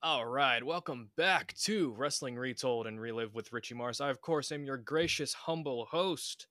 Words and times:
All 0.00 0.26
right, 0.26 0.62
welcome 0.64 1.10
back 1.16 1.54
to 1.62 1.92
Wrestling 1.96 2.36
Retold 2.36 2.86
and 2.86 3.00
Relive 3.00 3.34
with 3.34 3.52
Richie 3.52 3.74
Mars. 3.74 4.00
I, 4.00 4.10
of 4.10 4.20
course, 4.20 4.52
am 4.52 4.64
your 4.64 4.76
gracious, 4.76 5.34
humble 5.34 5.86
host, 5.86 6.46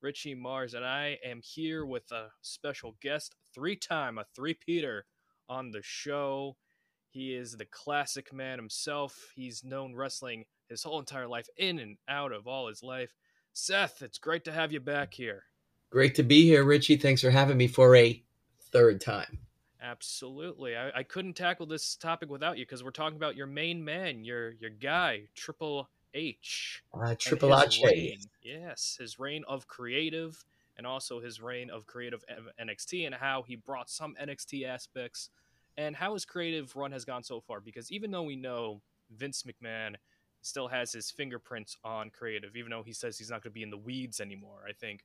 Richie 0.00 0.34
Mars, 0.34 0.72
and 0.72 0.82
I 0.84 1.18
am 1.22 1.42
here 1.44 1.84
with 1.84 2.10
a 2.10 2.28
special 2.40 2.96
guest, 3.02 3.34
three 3.54 3.76
time, 3.76 4.16
a 4.16 4.24
three 4.34 4.54
Peter 4.54 5.04
on 5.46 5.72
the 5.72 5.82
show. 5.82 6.56
He 7.10 7.34
is 7.34 7.52
the 7.52 7.66
classic 7.66 8.32
man 8.32 8.58
himself. 8.58 9.32
He's 9.34 9.62
known 9.62 9.94
wrestling 9.94 10.46
his 10.70 10.84
whole 10.84 11.00
entire 11.00 11.28
life, 11.28 11.48
in 11.58 11.78
and 11.78 11.98
out 12.08 12.32
of 12.32 12.46
all 12.46 12.68
his 12.68 12.82
life. 12.82 13.12
Seth, 13.52 14.00
it's 14.00 14.18
great 14.18 14.44
to 14.44 14.52
have 14.52 14.72
you 14.72 14.80
back 14.80 15.12
here. 15.14 15.44
Great 15.90 16.14
to 16.16 16.22
be 16.22 16.44
here, 16.44 16.64
Richie. 16.64 16.96
Thanks 16.96 17.20
for 17.20 17.30
having 17.30 17.56
me 17.56 17.66
for 17.66 17.94
a 17.96 18.22
third 18.60 19.00
time. 19.00 19.38
Absolutely. 19.80 20.76
I, 20.76 20.90
I 20.96 21.02
couldn't 21.04 21.34
tackle 21.34 21.66
this 21.66 21.94
topic 21.94 22.28
without 22.28 22.58
you 22.58 22.66
because 22.66 22.82
we're 22.82 22.90
talking 22.90 23.16
about 23.16 23.36
your 23.36 23.46
main 23.46 23.84
man, 23.84 24.24
your 24.24 24.50
your 24.52 24.70
guy, 24.70 25.22
Triple 25.34 25.88
H. 26.12 26.82
Uh, 26.92 27.14
Triple 27.16 27.56
H. 27.56 27.80
reign. 27.84 28.18
Yes, 28.42 28.96
his 28.98 29.18
reign 29.18 29.44
of 29.46 29.68
creative 29.68 30.44
and 30.76 30.86
also 30.86 31.20
his 31.20 31.40
reign 31.40 31.70
of 31.70 31.86
creative 31.86 32.24
NXT 32.60 33.06
and 33.06 33.14
how 33.14 33.42
he 33.42 33.56
brought 33.56 33.88
some 33.88 34.14
NXT 34.20 34.66
aspects 34.66 35.30
and 35.76 35.94
how 35.94 36.14
his 36.14 36.24
creative 36.24 36.74
run 36.76 36.92
has 36.92 37.04
gone 37.04 37.22
so 37.22 37.40
far. 37.40 37.60
Because 37.60 37.90
even 37.92 38.10
though 38.10 38.22
we 38.22 38.36
know 38.36 38.80
Vince 39.16 39.44
McMahon 39.44 39.94
still 40.42 40.68
has 40.68 40.92
his 40.92 41.10
fingerprints 41.10 41.76
on 41.84 42.10
creative, 42.10 42.56
even 42.56 42.70
though 42.70 42.82
he 42.82 42.92
says 42.92 43.18
he's 43.18 43.30
not 43.30 43.42
going 43.42 43.52
to 43.52 43.54
be 43.54 43.62
in 43.62 43.70
the 43.70 43.76
weeds 43.76 44.20
anymore, 44.20 44.64
I 44.68 44.72
think 44.72 45.04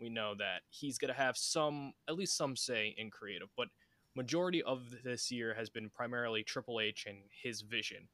we 0.00 0.08
know 0.08 0.34
that 0.38 0.62
he's 0.68 0.98
going 0.98 1.12
to 1.12 1.18
have 1.18 1.36
some, 1.36 1.92
at 2.08 2.16
least 2.16 2.36
some 2.36 2.56
say 2.56 2.94
in 2.96 3.10
creative. 3.10 3.48
But 3.56 3.68
majority 4.14 4.62
of 4.62 4.82
this 5.04 5.30
year 5.30 5.54
has 5.54 5.68
been 5.68 5.90
primarily 5.90 6.42
Triple 6.42 6.80
H 6.80 7.06
and 7.06 7.18
his 7.42 7.62
vision. 7.62 8.08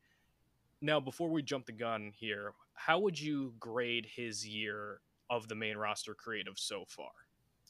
Now, 0.80 0.98
before 0.98 1.30
we 1.30 1.42
jump 1.42 1.66
the 1.66 1.72
gun 1.72 2.12
here, 2.14 2.52
how 2.74 2.98
would 2.98 3.20
you 3.20 3.54
grade 3.60 4.06
his 4.16 4.46
year 4.46 5.00
of 5.30 5.48
the 5.48 5.54
main 5.54 5.76
roster 5.76 6.14
creative 6.14 6.58
so 6.58 6.84
far? 6.88 7.10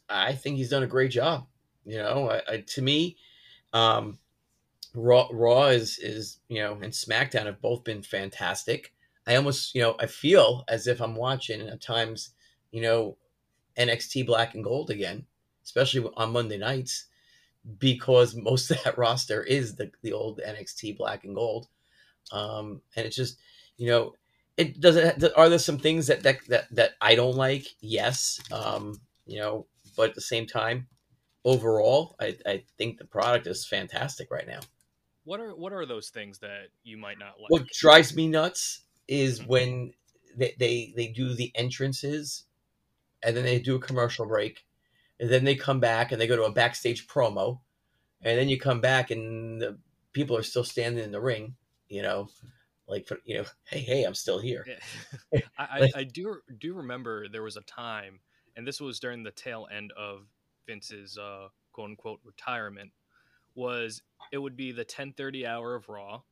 I 0.09 0.35
think 0.35 0.57
he's 0.57 0.71
done 0.71 0.83
a 0.83 0.89
great 0.89 1.11
job. 1.11 1.47
You 1.85 1.99
know, 1.99 2.31
I, 2.31 2.43
I, 2.53 2.57
to 2.59 2.83
me, 2.83 3.17
um, 3.73 4.19
Raw, 4.95 5.29
Raw 5.31 5.67
is 5.67 5.99
is 5.99 6.39
you 6.49 6.63
know, 6.63 6.75
and 6.75 6.93
SmackDown 6.93 7.47
have 7.47 7.61
both 7.61 7.85
been 7.85 8.03
fantastic. 8.03 8.93
I 9.27 9.37
almost, 9.37 9.75
you 9.75 9.83
know, 9.83 9.97
I 10.01 10.07
feel 10.07 10.65
as 10.69 10.87
if 10.87 11.01
I'm 11.01 11.15
watching 11.15 11.61
at 11.61 11.81
times, 11.81 12.31
you 12.73 12.83
know, 12.83 13.17
NXT 13.77 14.25
Black 14.27 14.55
and 14.55 14.65
Gold 14.65 14.91
again, 14.91 15.27
especially 15.65 16.09
on 16.17 16.33
Monday 16.33 16.59
nights, 16.59 17.07
because 17.79 18.35
most 18.35 18.71
of 18.73 18.83
that 18.85 18.99
roster 18.99 19.43
is 19.43 19.77
the 19.77 19.91
the 20.03 20.13
old 20.13 20.41
NXT 20.41 20.97
Black 20.97 21.25
and 21.25 21.35
Gold, 21.35 21.69
um, 22.33 22.83
and 22.97 23.07
it's 23.07 23.17
just, 23.17 23.39
you 23.77 23.89
know, 23.89 24.15
it 24.57 24.81
doesn't. 24.81 25.25
Are 25.37 25.49
there 25.49 25.59
some 25.59 25.79
things 25.79 26.07
that 26.09 26.23
that 26.23 26.47
that, 26.49 26.67
that 26.75 26.93
I 27.01 27.15
don't 27.15 27.37
like? 27.37 27.67
Yes, 27.81 28.41
um, 28.53 29.01
you 29.27 29.39
know, 29.39 29.67
but 29.97 30.11
at 30.11 30.15
the 30.15 30.21
same 30.21 30.47
time, 30.47 30.89
overall, 31.45 32.17
I, 32.21 32.37
I 32.47 32.65
think 32.79 32.99
the 32.99 33.05
product 33.05 33.47
is 33.47 33.67
fantastic 33.67 34.31
right 34.31 34.47
now. 34.47 34.61
What 35.25 35.41
are 35.41 35.55
what 35.55 35.73
are 35.73 35.87
those 35.87 36.11
things 36.11 36.39
that 36.41 36.69
you 36.83 36.97
might 36.97 37.19
not 37.19 37.41
like? 37.41 37.51
What 37.51 37.69
drives 37.69 38.15
me 38.15 38.29
nuts 38.29 38.83
is 39.09 39.41
Mhm. 39.41 39.47
when 39.47 39.95
they, 40.37 40.55
they 40.59 40.93
they 40.97 41.09
do 41.09 41.35
the 41.35 41.53
entrances, 41.55 42.45
and 43.23 43.37
then 43.37 43.45
they 43.45 43.59
do 43.59 43.77
a 43.77 43.81
commercial 43.81 44.27
break, 44.27 44.65
and 45.21 45.31
then 45.31 45.45
they 45.45 45.55
come 45.55 45.81
back 45.81 46.13
and 46.13 46.21
they 46.21 46.27
go 46.27 46.37
to 46.37 46.45
a 46.45 46.53
backstage 46.53 47.07
promo, 47.07 47.61
and 48.23 48.39
then 48.39 48.49
you 48.49 48.59
come 48.59 48.81
back 48.81 49.11
and 49.11 49.61
the 49.61 49.79
people 50.13 50.37
are 50.37 50.43
still 50.43 50.65
standing 50.65 51.05
in 51.05 51.13
the 51.13 51.21
ring. 51.21 51.55
You 51.89 52.03
know, 52.03 52.29
like 52.89 53.07
for 53.07 53.19
you 53.25 53.39
know, 53.39 53.45
hey 53.65 53.81
hey, 53.81 54.05
I'm 54.05 54.15
still 54.15 54.39
here. 54.39 54.67
Yeah. 55.33 55.41
I, 55.59 55.65
I, 55.65 55.91
I 55.97 56.05
do 56.05 56.37
do 56.59 56.75
remember 56.75 57.29
there 57.29 57.43
was 57.43 57.57
a 57.57 57.63
time, 57.63 58.21
and 58.57 58.67
this 58.67 58.81
was 58.81 59.01
during 59.01 59.23
the 59.23 59.31
tail 59.31 59.67
end 59.75 59.93
of 59.97 60.27
Vince's 60.67 61.19
uh, 61.19 61.49
quote 61.73 61.91
unquote 61.91 62.21
retirement. 62.25 62.93
Was 63.55 64.03
it 64.33 64.39
would 64.39 64.57
be 64.57 64.73
the 64.73 64.85
ten 64.85 65.13
thirty 65.13 65.47
hour 65.47 65.75
of 65.75 65.89
Raw, 65.89 66.23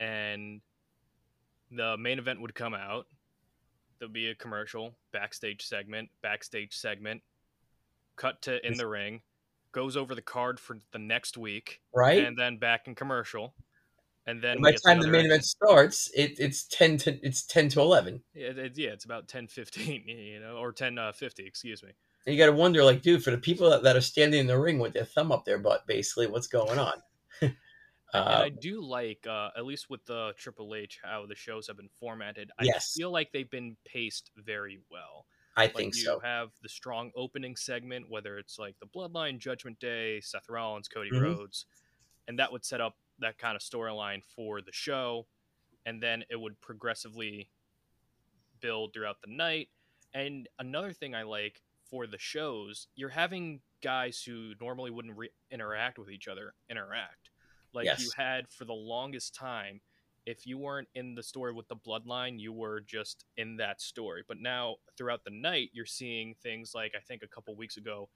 and 0.00 0.60
the 1.70 1.96
main 1.96 2.18
event 2.18 2.40
would 2.40 2.54
come 2.54 2.74
out. 2.74 3.06
There'll 3.98 4.12
be 4.12 4.30
a 4.30 4.34
commercial, 4.34 4.96
backstage 5.12 5.62
segment, 5.64 6.08
backstage 6.22 6.74
segment, 6.74 7.22
cut 8.16 8.42
to 8.42 8.64
in 8.66 8.76
the 8.76 8.86
ring, 8.86 9.22
goes 9.72 9.96
over 9.96 10.14
the 10.14 10.22
card 10.22 10.60
for 10.60 10.78
the 10.92 10.98
next 10.98 11.36
week, 11.36 11.80
Right. 11.94 12.24
and 12.24 12.38
then 12.38 12.58
back 12.58 12.86
in 12.86 12.94
commercial, 12.94 13.54
and 14.26 14.42
then 14.42 14.56
And 14.56 14.62
by 14.62 14.72
the 14.72 14.78
time 14.78 15.00
the 15.00 15.08
main 15.08 15.26
event 15.26 15.44
starts, 15.44 16.10
it, 16.14 16.38
it's 16.38 16.64
ten 16.64 16.98
to 16.98 17.18
it's 17.26 17.44
ten 17.46 17.68
to 17.70 17.80
eleven. 17.80 18.22
Yeah, 18.34 18.48
it, 18.48 18.76
yeah, 18.76 18.90
it's 18.90 19.04
about 19.04 19.26
ten 19.26 19.48
fifteen, 19.48 20.04
you 20.06 20.40
know, 20.40 20.56
or 20.56 20.72
ten 20.72 20.98
uh, 20.98 21.12
fifty, 21.12 21.46
excuse 21.46 21.82
me. 21.82 21.90
And 22.26 22.34
you 22.34 22.40
got 22.42 22.50
to 22.50 22.56
wonder, 22.56 22.84
like, 22.84 23.00
dude, 23.00 23.24
for 23.24 23.30
the 23.30 23.38
people 23.38 23.70
that, 23.70 23.82
that 23.84 23.96
are 23.96 24.02
standing 24.02 24.40
in 24.40 24.46
the 24.46 24.58
ring 24.58 24.78
with 24.78 24.92
their 24.92 25.06
thumb 25.06 25.32
up 25.32 25.46
their 25.46 25.58
butt, 25.58 25.86
basically, 25.86 26.26
what's 26.26 26.46
going 26.46 26.78
on? 26.78 26.94
And 28.30 28.42
I 28.42 28.48
uh, 28.48 28.50
do 28.50 28.80
like, 28.82 29.26
uh, 29.26 29.50
at 29.56 29.64
least 29.64 29.88
with 29.90 30.04
the 30.06 30.34
Triple 30.36 30.74
H, 30.74 31.00
how 31.02 31.26
the 31.26 31.34
shows 31.34 31.66
have 31.66 31.76
been 31.76 31.88
formatted. 31.88 32.50
I 32.58 32.68
Yes. 32.68 32.94
feel 32.94 33.10
like 33.10 33.32
they've 33.32 33.50
been 33.50 33.76
paced 33.84 34.30
very 34.36 34.82
well. 34.90 35.26
I 35.56 35.68
Like 35.74 35.88
think 35.88 35.94
you 35.94 36.08
so. 36.08 36.22
have 36.22 36.52
the 36.62 36.68
strong 36.68 37.12
opening 37.14 37.56
segment, 37.56 38.08
whether 38.10 38.38
it's 38.38 38.58
like 38.58 38.78
the 38.80 38.86
Bloodline, 38.86 39.38
Judgment 39.38 39.78
Day, 39.78 40.20
Seth 40.20 40.48
Rollins, 40.48 40.88
Cody 40.88 41.12
Mhm. 41.12 41.38
Rhodes, 41.38 41.66
and 42.28 42.38
that 42.38 42.52
would 42.52 42.64
set 42.64 42.80
up 42.80 42.98
that 43.18 43.38
kind 43.38 43.56
of 43.56 43.62
storyline 43.62 44.24
for 44.24 44.62
the 44.62 44.72
show, 44.72 45.28
and 45.86 46.02
then 46.02 46.24
it 46.30 46.36
would 46.36 46.60
progressively 46.60 47.52
build 48.60 48.92
throughout 48.92 49.20
the 49.20 49.30
night. 49.30 49.68
And 50.14 50.48
another 50.58 50.92
thing 50.92 51.14
I 51.14 51.22
like 51.22 51.62
for 51.84 52.06
the 52.06 52.18
shows, 52.18 52.88
you're 52.94 53.08
having 53.10 53.62
guys 53.82 54.22
who 54.22 54.54
normally 54.60 54.90
wouldn't 54.90 55.16
re- 55.16 55.30
interact 55.50 55.98
with 55.98 56.10
each 56.10 56.28
other 56.28 56.54
interact. 56.68 57.30
Like 57.72 57.96
you 57.96 58.10
had 58.10 58.50
for 58.50 58.64
the 58.64 58.74
longest 58.74 59.34
time, 59.34 59.80
if 60.26 60.46
you 60.46 60.58
weren't 60.58 60.88
in 60.94 61.14
the 61.14 61.22
story 61.22 61.52
with 61.54 61.68
the 61.68 61.76
bloodline, 61.76 62.38
you 62.38 62.52
were 62.52 62.80
just 62.80 63.24
in 63.36 63.56
that 63.58 63.80
story. 63.80 64.22
But 64.26 64.38
now 64.40 64.76
throughout 64.96 65.24
the 65.24 65.30
night, 65.30 65.70
you're 65.72 65.86
seeing 65.86 66.34
things 66.34 66.74
like 66.74 66.92
I 66.96 67.00
think 67.00 67.22
a 67.22 67.28
couple 67.28 67.54
weeks 67.56 67.76
ago, 67.76 68.10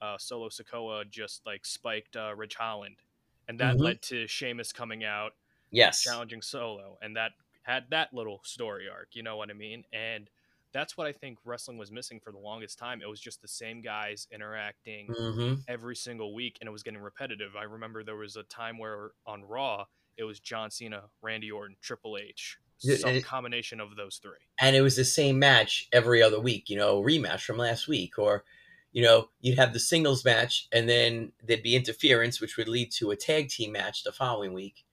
uh, 0.00 0.18
Solo 0.18 0.48
Sikoa 0.48 1.08
just 1.10 1.46
like 1.46 1.66
spiked 1.66 2.16
uh, 2.16 2.34
Ridge 2.36 2.56
Holland, 2.56 3.02
and 3.48 3.60
that 3.60 3.78
Mhm. 3.78 3.80
led 3.80 4.02
to 4.04 4.26
Sheamus 4.28 4.72
coming 4.72 5.04
out 5.04 5.32
Yes. 5.72 6.22
challenging 6.22 6.42
Solo, 6.42 6.98
and 7.02 7.16
that 7.16 7.32
had 7.62 7.90
that 7.90 8.12
little 8.12 8.40
story 8.44 8.88
arc. 8.88 9.14
You 9.14 9.22
know 9.22 9.36
what 9.36 9.50
I 9.50 9.54
mean? 9.54 9.84
And 9.92 10.28
that's 10.72 10.96
what 10.96 11.06
I 11.06 11.12
think 11.12 11.38
wrestling 11.44 11.78
was 11.78 11.90
missing 11.92 12.20
for 12.20 12.32
the 12.32 12.38
longest 12.38 12.78
time. 12.78 13.00
It 13.02 13.08
was 13.08 13.20
just 13.20 13.42
the 13.42 13.48
same 13.48 13.82
guys 13.82 14.26
interacting 14.32 15.08
hmm 15.08 15.54
every 15.68 15.96
single 15.96 16.34
week, 16.34 16.58
and 16.60 16.68
it 16.68 16.70
was 16.70 16.82
getting 16.82 17.00
repetitive. 17.00 17.56
I 17.58 17.64
remember 17.64 18.02
there 18.02 18.16
was 18.16 18.36
a 18.36 18.42
time 18.44 18.78
where 18.78 19.12
on 19.26 19.44
Raw 19.44 19.84
it 20.16 20.24
was 20.24 20.40
John 20.40 20.70
Cena, 20.70 21.04
Randy 21.22 21.50
Orton, 21.50 21.76
Triple 21.80 22.18
H, 22.18 22.58
some 22.78 23.10
and- 23.10 23.24
combination 23.24 23.80
of 23.80 23.96
those 23.96 24.18
three. 24.22 24.32
And 24.60 24.76
it 24.76 24.82
was 24.82 24.96
the 24.96 25.04
same 25.04 25.38
match 25.38 25.88
every 25.92 26.22
other 26.22 26.40
week, 26.40 26.68
you 26.68 26.76
know, 26.76 27.02
rematch 27.02 27.40
from 27.42 27.56
last 27.56 27.88
week. 27.88 28.18
Or, 28.18 28.44
you 28.92 29.02
know, 29.02 29.28
you'd 29.40 29.58
have 29.58 29.72
the 29.72 29.80
singles 29.80 30.24
match 30.24 30.68
and 30.72 30.88
then 30.88 31.32
there'd 31.42 31.62
be 31.62 31.76
interference, 31.76 32.40
which 32.40 32.56
would 32.56 32.68
lead 32.68 32.92
to 32.92 33.10
a 33.10 33.16
tag 33.16 33.48
team 33.48 33.72
match 33.72 34.04
the 34.04 34.12
following 34.12 34.52
week. 34.52 34.84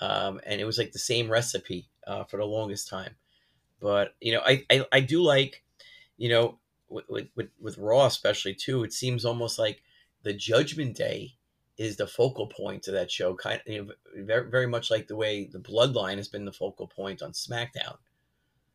Um, 0.00 0.40
and 0.44 0.60
it 0.60 0.64
was 0.64 0.78
like 0.78 0.92
the 0.92 0.98
same 0.98 1.30
recipe 1.30 1.88
uh, 2.06 2.24
for 2.24 2.36
the 2.38 2.44
longest 2.44 2.88
time. 2.88 3.14
But, 3.80 4.14
you 4.20 4.32
know, 4.32 4.42
I, 4.44 4.64
I, 4.70 4.86
I 4.92 5.00
do 5.00 5.22
like, 5.22 5.64
you 6.16 6.28
know, 6.28 6.58
with, 6.88 7.08
with, 7.08 7.28
with, 7.36 7.50
with 7.60 7.78
Raw 7.78 8.06
especially 8.06 8.54
too, 8.54 8.84
it 8.84 8.92
seems 8.92 9.24
almost 9.24 9.58
like 9.58 9.82
the 10.22 10.32
Judgment 10.34 10.96
Day 10.96 11.36
is 11.78 11.96
the 11.96 12.06
focal 12.06 12.46
point 12.46 12.88
of 12.88 12.94
that 12.94 13.10
show, 13.10 13.34
kind 13.34 13.60
of 13.60 13.72
you 13.72 13.84
know, 13.84 13.92
very, 14.24 14.50
very 14.50 14.66
much 14.66 14.90
like 14.90 15.08
the 15.08 15.16
way 15.16 15.44
the 15.46 15.58
Bloodline 15.60 16.16
has 16.16 16.28
been 16.28 16.44
the 16.46 16.52
focal 16.52 16.86
point 16.88 17.22
on 17.22 17.32
SmackDown. 17.32 17.98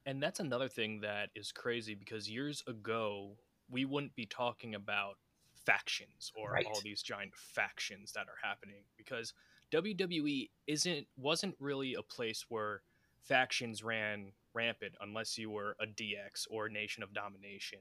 And 0.05 0.21
that's 0.21 0.39
another 0.39 0.67
thing 0.67 1.01
that 1.01 1.29
is 1.35 1.51
crazy 1.51 1.93
because 1.93 2.29
years 2.29 2.63
ago 2.67 3.37
we 3.69 3.85
wouldn't 3.85 4.15
be 4.15 4.25
talking 4.25 4.75
about 4.75 5.17
factions 5.53 6.31
or 6.35 6.57
Right. 6.57 6.65
all 6.65 6.81
these 6.81 7.03
giant 7.03 7.35
factions 7.35 8.11
that 8.13 8.27
are 8.27 8.47
happening 8.47 8.83
because 8.97 9.33
WWE 9.69 10.51
isn't 10.67 11.07
wasn't 11.15 11.55
really 11.59 11.93
a 11.93 12.01
place 12.01 12.45
where 12.49 12.81
factions 13.21 13.83
ran 13.83 14.33
rampant 14.53 14.93
unless 15.01 15.37
you 15.37 15.49
were 15.49 15.75
a 15.79 15.85
DX 15.85 16.47
or 16.49 16.65
a 16.67 16.71
Nation 16.71 17.03
of 17.03 17.13
Domination 17.13 17.79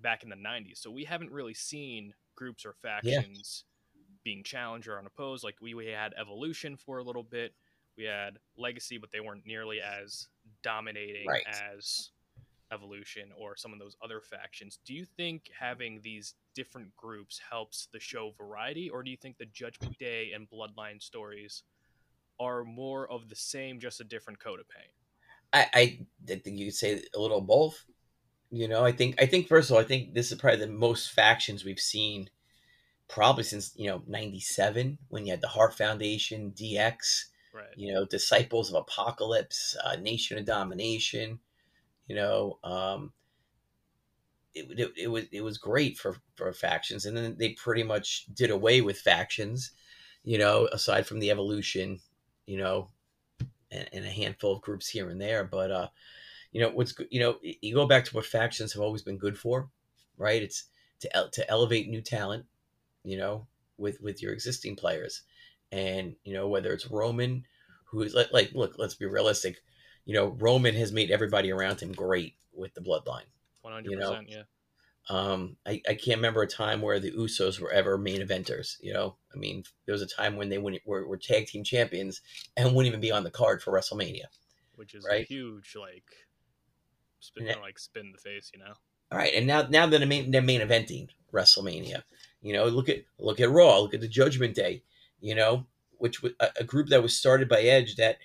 back 0.00 0.22
in 0.22 0.28
the 0.28 0.36
90s. 0.36 0.78
So 0.78 0.90
we 0.90 1.04
haven't 1.04 1.30
really 1.30 1.54
seen 1.54 2.14
groups 2.34 2.64
or 2.66 2.74
factions 2.82 3.64
being 4.24 4.42
challenged 4.42 4.88
or 4.88 4.98
unopposed. 4.98 5.44
Like 5.44 5.56
we, 5.60 5.74
we 5.74 5.86
had 5.86 6.14
Evolution 6.20 6.76
for 6.76 6.98
a 6.98 7.02
little 7.04 7.22
bit. 7.22 7.54
We 7.96 8.04
had 8.04 8.38
Legacy, 8.56 8.98
but 8.98 9.10
they 9.12 9.20
weren't 9.20 9.46
nearly 9.46 9.80
as 9.80 10.28
dominating 10.62 11.26
Right. 11.26 11.44
as 11.46 12.10
Evolution 12.72 13.28
or 13.36 13.54
some 13.54 13.72
of 13.72 13.78
those 13.78 13.96
other 14.02 14.20
factions. 14.20 14.78
Do 14.84 14.94
you 14.94 15.04
think 15.04 15.50
having 15.58 16.00
these 16.02 16.34
different 16.54 16.96
groups 16.96 17.38
helps 17.50 17.88
the 17.92 18.00
show 18.00 18.30
variety, 18.38 18.88
or 18.88 19.02
do 19.02 19.10
you 19.10 19.16
think 19.16 19.36
the 19.36 19.46
Judgment 19.46 19.98
Day 19.98 20.32
and 20.34 20.48
Bloodline 20.48 21.02
stories 21.02 21.64
are 22.40 22.64
more 22.64 23.10
of 23.10 23.28
the 23.28 23.36
same, 23.36 23.78
just 23.78 24.00
a 24.00 24.04
different 24.04 24.38
coat 24.40 24.58
of 24.58 24.68
paint? 24.70 24.90
I, 25.52 25.66
I 25.74 25.98
think 26.26 26.58
you 26.58 26.66
could 26.66 26.74
say 26.74 27.02
a 27.14 27.20
little 27.20 27.40
both. 27.40 27.84
You 28.50 28.68
know, 28.68 28.84
I 28.84 28.92
think 28.92 29.20
I 29.20 29.26
think 29.26 29.48
first 29.48 29.70
of 29.70 29.76
all, 29.76 29.80
I 29.80 29.86
think 29.86 30.14
this 30.14 30.30
is 30.30 30.38
probably 30.38 30.60
the 30.60 30.66
most 30.72 31.12
factions 31.12 31.64
we've 31.64 31.80
seen 31.80 32.28
probably 33.08 33.44
since 33.44 33.72
you 33.76 33.88
know 33.88 34.02
'97 34.06 34.98
when 35.08 35.26
you 35.26 35.32
had 35.32 35.40
the 35.40 35.48
Hart 35.48 35.74
Foundation, 35.76 36.52
DX, 36.52 37.26
Right. 37.54 37.66
you 37.76 37.92
know, 37.92 38.06
Disciples 38.06 38.70
of 38.70 38.76
Apocalypse, 38.76 39.76
uh, 39.84 39.96
Nation 39.96 40.38
of 40.38 40.44
Domination. 40.46 41.38
You 42.08 42.16
know, 42.16 42.58
um, 42.64 43.12
it, 44.54 44.78
it, 44.78 44.92
it 44.96 45.08
was 45.08 45.24
it 45.32 45.42
was 45.42 45.58
great 45.58 45.98
for 45.98 46.16
for 46.34 46.52
factions, 46.52 47.06
and 47.06 47.16
then 47.16 47.36
they 47.38 47.50
pretty 47.50 47.82
much 47.82 48.26
did 48.34 48.50
away 48.50 48.80
with 48.80 48.98
factions. 48.98 49.72
You 50.24 50.38
know, 50.38 50.68
aside 50.72 51.06
from 51.06 51.18
the 51.18 51.30
evolution, 51.30 52.00
you 52.46 52.56
know, 52.58 52.90
and, 53.72 53.88
and 53.92 54.04
a 54.04 54.10
handful 54.10 54.52
of 54.52 54.62
groups 54.62 54.88
here 54.88 55.08
and 55.08 55.20
there, 55.20 55.44
but 55.44 55.70
uh, 55.70 55.88
you 56.52 56.60
know 56.60 56.70
what's 56.70 56.94
you 57.10 57.20
know 57.20 57.38
you 57.42 57.74
go 57.74 57.86
back 57.86 58.04
to 58.04 58.14
what 58.14 58.26
factions 58.26 58.72
have 58.72 58.82
always 58.82 59.02
been 59.02 59.18
good 59.18 59.38
for, 59.38 59.70
right? 60.16 60.42
It's 60.42 60.64
to 61.00 61.28
to 61.32 61.50
elevate 61.50 61.88
new 61.88 62.02
talent, 62.02 62.44
you 63.04 63.16
know, 63.16 63.46
with 63.78 64.00
with 64.00 64.22
your 64.22 64.32
existing 64.32 64.76
players, 64.76 65.22
and 65.70 66.14
you 66.24 66.34
know 66.34 66.48
whether 66.48 66.72
it's 66.72 66.90
Roman, 66.90 67.44
who 67.84 68.02
is 68.02 68.14
like, 68.14 68.32
like 68.32 68.52
look, 68.54 68.74
let's 68.78 68.94
be 68.94 69.06
realistic, 69.06 69.62
you 70.04 70.14
know, 70.14 70.36
Roman 70.38 70.74
has 70.74 70.92
made 70.92 71.10
everybody 71.10 71.50
around 71.50 71.80
him 71.80 71.92
great 71.92 72.34
with 72.52 72.74
the 72.74 72.80
bloodline. 72.80 73.26
One 73.62 73.72
hundred 73.72 73.98
percent. 73.98 74.28
Yeah. 74.28 74.42
Um, 75.08 75.56
I, 75.66 75.82
I 75.88 75.94
can't 75.94 76.18
remember 76.18 76.42
a 76.42 76.46
time 76.46 76.80
where 76.80 77.00
the 77.00 77.10
Usos 77.10 77.60
were 77.60 77.72
ever 77.72 77.98
main 77.98 78.20
eventers. 78.20 78.76
You 78.80 78.92
know, 78.94 79.16
I 79.34 79.38
mean, 79.38 79.64
there 79.84 79.92
was 79.92 80.02
a 80.02 80.06
time 80.06 80.36
when 80.36 80.48
they 80.48 80.58
wouldn't, 80.58 80.86
were, 80.86 81.06
were 81.06 81.16
tag 81.16 81.46
team 81.46 81.64
champions 81.64 82.20
and 82.56 82.74
wouldn't 82.74 82.88
even 82.88 83.00
be 83.00 83.10
on 83.10 83.24
the 83.24 83.30
card 83.30 83.62
for 83.62 83.72
WrestleMania. 83.72 84.26
Which 84.76 84.94
is 84.94 85.04
a 85.04 85.08
Right. 85.08 85.26
huge 85.26 85.74
like 85.78 86.04
spin 87.20 87.46
Yeah. 87.46 87.56
like 87.56 87.78
spin 87.78 88.12
the 88.12 88.18
face, 88.18 88.50
you 88.54 88.60
know. 88.60 88.74
All 89.10 89.18
right, 89.18 89.34
and 89.34 89.46
now 89.46 89.66
now 89.68 89.86
they're 89.86 90.06
main, 90.06 90.30
they're 90.30 90.40
main 90.40 90.60
eventing 90.62 91.08
WrestleMania. 91.32 92.02
You 92.40 92.54
know, 92.54 92.66
look 92.66 92.88
at 92.88 93.04
look 93.18 93.40
at 93.40 93.50
Raw, 93.50 93.80
look 93.80 93.94
at 93.94 94.00
the 94.00 94.08
Judgment 94.08 94.54
Day. 94.54 94.82
You 95.20 95.34
know, 95.34 95.66
which 95.98 96.22
was 96.22 96.32
a, 96.40 96.48
a 96.60 96.64
group 96.64 96.88
that 96.88 97.02
was 97.02 97.16
started 97.16 97.48
by 97.48 97.60
Edge. 97.62 97.96
That, 97.96 98.16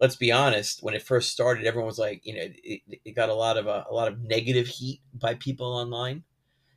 let's 0.00 0.16
be 0.16 0.32
honest, 0.32 0.82
when 0.82 0.94
it 0.94 1.02
first 1.02 1.30
started, 1.32 1.66
everyone 1.66 1.86
was 1.86 1.98
like, 1.98 2.24
you 2.26 2.34
know, 2.34 2.48
it, 2.62 2.80
it 3.04 3.14
got 3.14 3.28
a 3.28 3.34
lot 3.34 3.56
of 3.56 3.66
uh, 3.66 3.84
a 3.90 3.94
lot 3.94 4.08
of 4.08 4.20
negative 4.20 4.66
heat 4.66 5.00
by 5.14 5.34
people 5.34 5.66
online. 5.66 6.24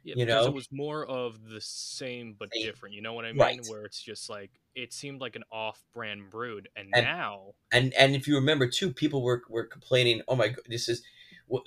Yeah, 0.04 0.16
You 0.18 0.26
know? 0.26 0.46
it 0.46 0.54
was 0.54 0.70
more 0.72 1.06
of 1.06 1.50
the 1.50 1.60
same 1.60 2.36
but 2.40 2.50
Same. 2.54 2.66
different. 2.66 2.96
You 2.96 3.02
know 3.02 3.14
what 3.14 3.26
I 3.26 3.34
mean? 3.34 3.40
Right. 3.40 3.66
Where 3.68 3.84
it's 3.84 4.02
just 4.02 4.30
like 4.30 4.52
it 4.74 4.94
seemed 4.94 5.20
like 5.20 5.36
an 5.36 5.44
off-brand 5.52 6.30
brood, 6.30 6.70
and, 6.76 6.90
And- 6.94 7.06
now 7.06 7.54
and 7.72 7.94
and 7.96 8.16
if 8.16 8.28
you 8.28 8.36
remember 8.36 8.68
too, 8.68 8.94
people 8.94 9.22
were 9.22 9.44
were 9.50 9.66
complaining, 9.66 10.22
"Oh 10.28 10.36
my 10.36 10.48
god, 10.50 10.62
this 10.68 10.88
is, 10.88 11.04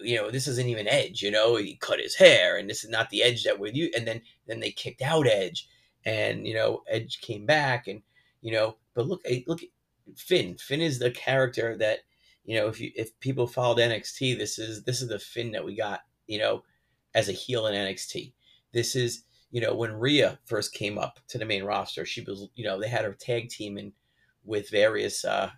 you 0.00 0.16
know, 0.16 0.30
this 0.30 0.46
isn't 0.48 0.68
even 0.68 0.88
Edge. 0.88 1.22
You 1.22 1.30
know, 1.30 1.56
he 1.56 1.76
cut 1.76 2.00
his 2.00 2.14
hair, 2.14 2.56
and 2.56 2.68
this 2.70 2.84
is 2.84 2.90
not 2.90 3.10
the 3.10 3.22
Edge 3.22 3.44
that 3.44 3.58
we're 3.58 3.72
you." 3.72 3.90
And 3.94 4.06
then 4.06 4.22
then 4.46 4.60
they 4.60 4.70
kicked 4.72 5.02
out 5.02 5.26
Edge, 5.26 5.68
and 6.04 6.46
you 6.46 6.54
know, 6.54 6.82
Edge 6.88 7.20
came 7.20 7.44
back, 7.46 7.86
and 7.86 8.02
you 8.40 8.52
know, 8.52 8.78
but 8.94 9.06
look, 9.06 9.20
eh, 9.26 9.40
look, 9.46 9.62
at 9.62 9.68
Finn. 10.16 10.56
Finn 10.58 10.80
is 10.80 10.98
the 10.98 11.10
character 11.10 11.76
that 11.78 12.00
you 12.44 12.56
know, 12.58 12.68
if 12.68 12.80
you 12.80 12.92
if 12.96 13.18
people 13.20 13.46
followed 13.46 13.78
NXT, 13.78 14.34
this 14.34 14.58
is 14.58 14.84
this 14.84 15.00
is 15.02 15.08
the 15.08 15.18
Finn 15.18 15.52
that 15.52 15.64
we 15.64 15.74
got, 15.76 16.00
you 16.26 16.38
know, 16.38 16.64
as 17.14 17.28
a 17.28 17.32
heel 17.32 17.66
in 17.66 17.74
NXT. 17.74 18.32
This 18.72 18.96
is 18.96 19.24
you 19.50 19.60
know 19.60 19.74
when 19.74 19.92
Rhea 19.94 20.38
first 20.46 20.72
came 20.74 20.98
up 20.98 21.20
to 21.28 21.38
the 21.38 21.44
main 21.44 21.64
roster, 21.64 22.04
she 22.06 22.22
was 22.22 22.48
you 22.54 22.64
know 22.64 22.80
they 22.80 22.88
had 22.88 23.04
her 23.04 23.14
tag 23.14 23.48
team 23.48 23.78
in 23.78 23.92
with 24.44 24.70
various 24.70 25.24
uh 25.24 25.50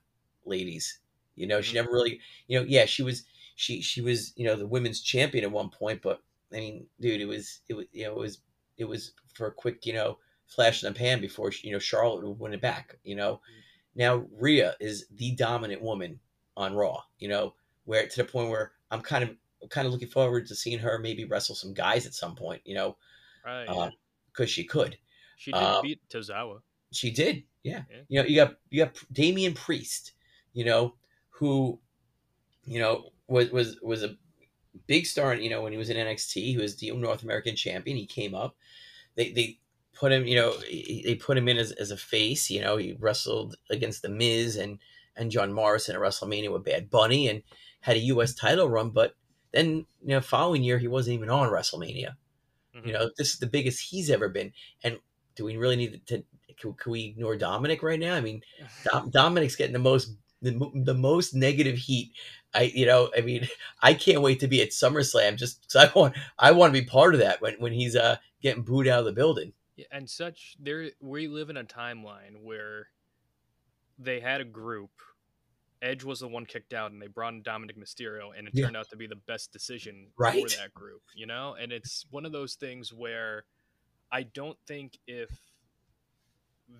ladies. 0.45 1.01
You 1.37 1.47
know, 1.47 1.61
she 1.61 1.73
Mhm. 1.73 1.75
never 1.77 1.93
really, 1.93 2.21
you 2.47 2.59
know, 2.59 2.65
yeah, 2.67 2.85
she 2.87 3.03
was, 3.03 3.25
she, 3.57 3.81
she 3.83 4.01
was, 4.01 4.33
you 4.37 4.45
know, 4.45 4.57
the 4.57 4.67
women's 4.67 5.01
champion 5.01 5.45
at 5.45 5.51
one 5.51 5.71
point, 5.71 6.01
but 6.03 6.23
I 6.53 6.57
mean, 6.57 6.87
dude, 7.01 7.21
it 7.21 7.27
was, 7.27 7.61
it 7.69 7.75
was, 7.75 7.87
you 7.93 8.05
know, 8.05 8.13
it 8.13 8.19
was, 8.19 8.39
it 8.77 8.85
was 8.85 9.13
for 9.35 9.47
a 9.49 9.53
quick, 9.53 9.85
you 9.87 9.93
know, 9.95 10.19
flash 10.47 10.83
in 10.85 10.93
the 10.93 10.99
pan 10.99 11.21
before, 11.21 11.51
you 11.63 11.73
know, 11.73 11.79
Charlotte 11.81 12.25
would 12.25 12.39
win 12.39 12.55
it 12.55 12.61
back, 12.61 12.99
you 13.03 13.17
know. 13.17 13.41
Now, 13.95 14.27
Rhea 14.39 14.75
is 14.81 15.07
the 15.15 15.33
dominant 15.33 15.83
woman 15.83 16.21
on 16.57 16.75
Raw, 16.75 17.03
you 17.19 17.29
know, 17.29 17.55
where 17.85 18.07
to 18.07 18.17
the 18.17 18.25
point 18.25 18.51
where 18.51 18.73
I'm 18.91 19.01
kind 19.01 19.25
of, 19.25 19.71
kind 19.71 19.87
of 19.87 19.93
looking 19.93 20.09
forward 20.09 20.47
to 20.47 20.55
seeing 20.55 20.79
her 20.79 20.99
maybe 20.99 21.25
wrestle 21.25 21.55
some 21.55 21.75
guys 21.75 22.07
at 22.07 22.15
some 22.15 22.35
point, 22.35 22.63
you 22.65 22.75
know, 22.75 22.97
right, 23.45 23.67
uh, 23.67 23.91
because 24.33 24.51
she 24.51 24.65
could. 24.65 24.97
she 25.37 25.53
did 25.53 25.63
uh, 25.63 25.83
beat 25.83 26.01
Tozawa. 26.09 26.61
She 26.93 27.11
did, 27.11 27.45
yeah. 27.63 27.83
Yeah. 27.91 28.03
You 28.09 28.23
know, 28.23 28.29
you 28.29 28.37
got 28.37 28.55
you 28.71 28.85
got 28.85 28.97
Damian 29.13 29.55
Priest, 29.55 30.13
you 30.53 30.65
know, 30.65 30.95
who, 31.31 31.79
you 32.65 32.79
know, 32.81 33.11
was 33.27 33.51
was 33.51 33.79
was 33.83 34.03
a 34.03 34.17
big 34.87 35.07
star. 35.07 35.35
You 35.35 35.51
know, 35.51 35.63
when 35.63 35.73
he 35.73 35.79
was 35.79 35.91
in 35.91 35.97
NXT, 35.97 36.35
he 36.35 36.57
was 36.57 36.77
the 36.77 36.91
North 36.93 37.23
American 37.23 37.57
champion. 37.57 37.97
He 37.97 38.07
came 38.07 38.35
up. 38.35 38.57
They 39.17 39.33
they 39.33 39.59
put 39.95 40.13
him, 40.13 40.27
you 40.27 40.37
know, 40.37 40.55
they 40.59 41.17
put 41.21 41.39
him 41.39 41.49
in 41.49 41.59
as, 41.59 41.73
as 41.73 41.91
a 41.91 41.97
face. 41.97 42.51
You 42.51 42.61
know, 42.61 42.77
he 42.77 42.97
wrestled 42.99 43.57
against 43.71 44.03
the 44.03 44.09
Miz 44.09 44.57
and 44.57 44.79
and 45.17 45.31
John 45.31 45.53
Morrison 45.53 45.95
at 45.95 46.03
WrestleMania 46.03 46.53
with 46.53 46.65
Bad 46.65 46.91
Bunny 46.91 47.29
and 47.29 47.43
had 47.81 47.97
a 47.97 48.01
U.S. 48.01 48.35
title 48.35 48.69
run. 48.69 48.91
But 48.91 49.15
then, 49.53 49.87
you 50.03 50.09
know, 50.09 50.21
following 50.21 50.63
year 50.63 50.79
he 50.79 50.89
wasn't 50.89 51.15
even 51.15 51.31
on 51.31 51.51
WrestleMania. 51.51 52.17
Mhm. 52.77 52.87
You 52.87 52.93
know, 52.93 53.11
this 53.17 53.33
is 53.33 53.39
the 53.39 53.47
biggest 53.47 53.81
he's 53.81 54.11
ever 54.11 54.29
been. 54.29 54.53
And 54.83 54.99
do 55.37 55.45
we 55.45 55.57
really 55.57 55.77
need 55.77 56.07
to? 56.07 56.25
Can, 56.57 56.75
can 56.75 56.93
we 56.93 57.05
ignore 57.05 57.37
Dominic 57.37 57.83
right 57.83 57.99
now? 57.99 58.15
I 58.15 58.21
mean, 58.21 58.43
Dom, 58.85 59.11
Dominic's 59.11 59.57
getting 59.57 59.73
the 59.73 59.79
most 59.79 60.13
the, 60.43 60.71
the 60.75 60.95
most 60.95 61.35
negative 61.35 61.79
heat. 61.79 62.13
I 62.55 62.63
you 62.75 62.87
know, 62.87 63.11
I 63.17 63.21
mean, 63.23 63.49
I 63.83 63.95
can't 63.95 64.23
wait 64.23 64.41
to 64.41 64.49
be 64.49 64.63
at 64.63 64.71
SummerSlam 64.71 65.37
just 65.37 65.63
because 65.63 65.89
I 65.89 65.99
want 65.99 66.17
I 66.39 66.53
want 66.53 66.75
to 66.75 66.81
be 66.81 66.87
part 66.87 67.15
of 67.15 67.21
that 67.21 67.41
when 67.41 67.55
when 67.61 67.73
he's 67.73 67.97
uh 67.97 68.17
getting 68.43 68.63
booed 68.63 68.89
out 68.89 69.01
of 69.01 69.05
the 69.07 69.13
building. 69.13 69.53
Yeah, 69.77 69.87
and 69.91 70.09
such 70.09 70.57
there 70.61 70.91
we 71.01 71.27
live 71.29 71.51
in 71.51 71.57
a 71.57 71.65
timeline 71.65 72.43
where 72.43 72.89
they 73.99 74.21
had 74.21 74.41
a 74.41 74.45
group 74.45 74.91
edge 75.83 76.05
was 76.05 76.21
the 76.21 76.29
one 76.29 76.47
kicked 76.47 76.73
out 76.73 76.93
and 76.93 77.03
they 77.03 77.07
brought 77.09 77.35
in 77.35 77.43
dominic 77.43 77.77
mysterio 77.77 78.37
and 78.37 78.47
it 78.49 78.55
Yeah. 78.55 78.65
turned 78.67 78.77
out 78.77 78.89
to 78.91 78.97
be 78.97 79.07
the 79.07 79.17
best 79.17 79.53
decision 79.53 80.13
Right. 80.17 80.43
for 80.43 80.57
that 80.57 80.73
group 80.75 81.03
you 81.15 81.27
know 81.27 81.55
and 81.55 81.73
it's 81.73 82.07
one 82.11 82.25
of 82.25 82.33
those 82.33 82.55
things 82.55 82.93
where 82.93 83.45
i 84.13 84.23
don't 84.23 84.59
think 84.67 84.99
if 85.07 85.31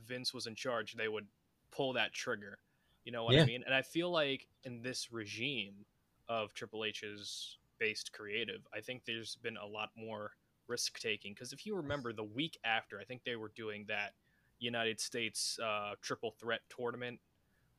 vince 0.07 0.33
was 0.33 0.47
in 0.47 0.55
charge 0.55 0.95
they 0.95 1.09
would 1.09 1.27
pull 1.71 1.93
that 1.93 2.13
trigger 2.13 2.59
you 3.05 3.13
know 3.13 3.25
what 3.25 3.35
Yeah. 3.35 3.43
i 3.43 3.47
mean 3.47 3.63
and 3.65 3.75
i 3.75 3.83
feel 3.83 4.11
like 4.11 4.47
in 4.65 4.81
this 4.83 5.13
regime 5.13 5.85
of 6.29 6.55
triple 6.55 6.85
h's 6.85 7.59
based 7.79 8.13
creative 8.13 8.67
i 8.73 8.81
think 8.81 9.05
there's 9.05 9.37
been 9.37 9.57
a 9.57 9.67
lot 9.67 9.91
more 9.97 10.33
risk 10.69 10.99
taking 10.99 11.33
because 11.33 11.53
if 11.53 11.67
you 11.67 11.77
remember 11.77 12.13
the 12.13 12.25
week 12.25 12.59
after 12.65 12.99
i 12.99 13.05
think 13.05 13.23
they 13.25 13.37
were 13.37 13.53
doing 13.57 13.85
that 13.89 14.13
united 14.59 15.01
states 15.01 15.59
uh, 15.63 15.93
triple 16.01 16.35
threat 16.41 16.61
tournament 16.75 17.19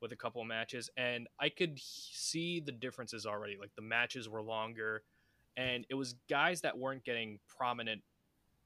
with 0.01 0.11
a 0.11 0.15
couple 0.15 0.41
of 0.41 0.47
matches 0.47 0.89
and 0.97 1.27
i 1.39 1.49
could 1.49 1.79
see 1.79 2.59
the 2.59 2.71
differences 2.71 3.25
already 3.25 3.57
like 3.59 3.71
the 3.75 3.81
matches 3.81 4.29
were 4.29 4.41
longer 4.41 5.03
and 5.57 5.85
it 5.89 5.95
was 5.95 6.15
guys 6.29 6.61
that 6.61 6.77
weren't 6.77 7.03
getting 7.03 7.39
prominent 7.47 8.01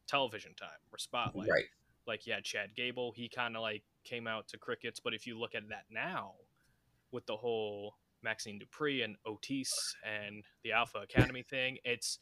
television 0.08 0.54
time 0.56 0.70
or 0.92 0.98
spotlight 0.98 1.50
right. 1.50 1.66
like 2.08 2.26
yeah 2.26 2.40
chad 2.44 2.70
gable 2.76 3.14
he 3.16 3.30
kind 3.30 3.56
of 3.56 3.62
like 3.62 3.84
came 4.04 4.28
out 4.28 4.48
to 4.48 4.58
crickets 4.58 5.00
but 5.00 5.14
if 5.14 5.28
you 5.28 5.40
look 5.40 5.54
at 5.54 5.70
that 5.70 5.84
now 5.92 6.34
with 7.12 7.26
the 7.26 7.36
whole 7.36 7.96
Maxxine 8.24 8.60
Dupri 8.60 9.04
and 9.04 9.16
otis 9.26 9.96
and 10.04 10.44
the 10.64 10.72
alpha 10.72 11.00
academy 11.00 11.44
thing 11.44 11.78
it's 11.84 12.20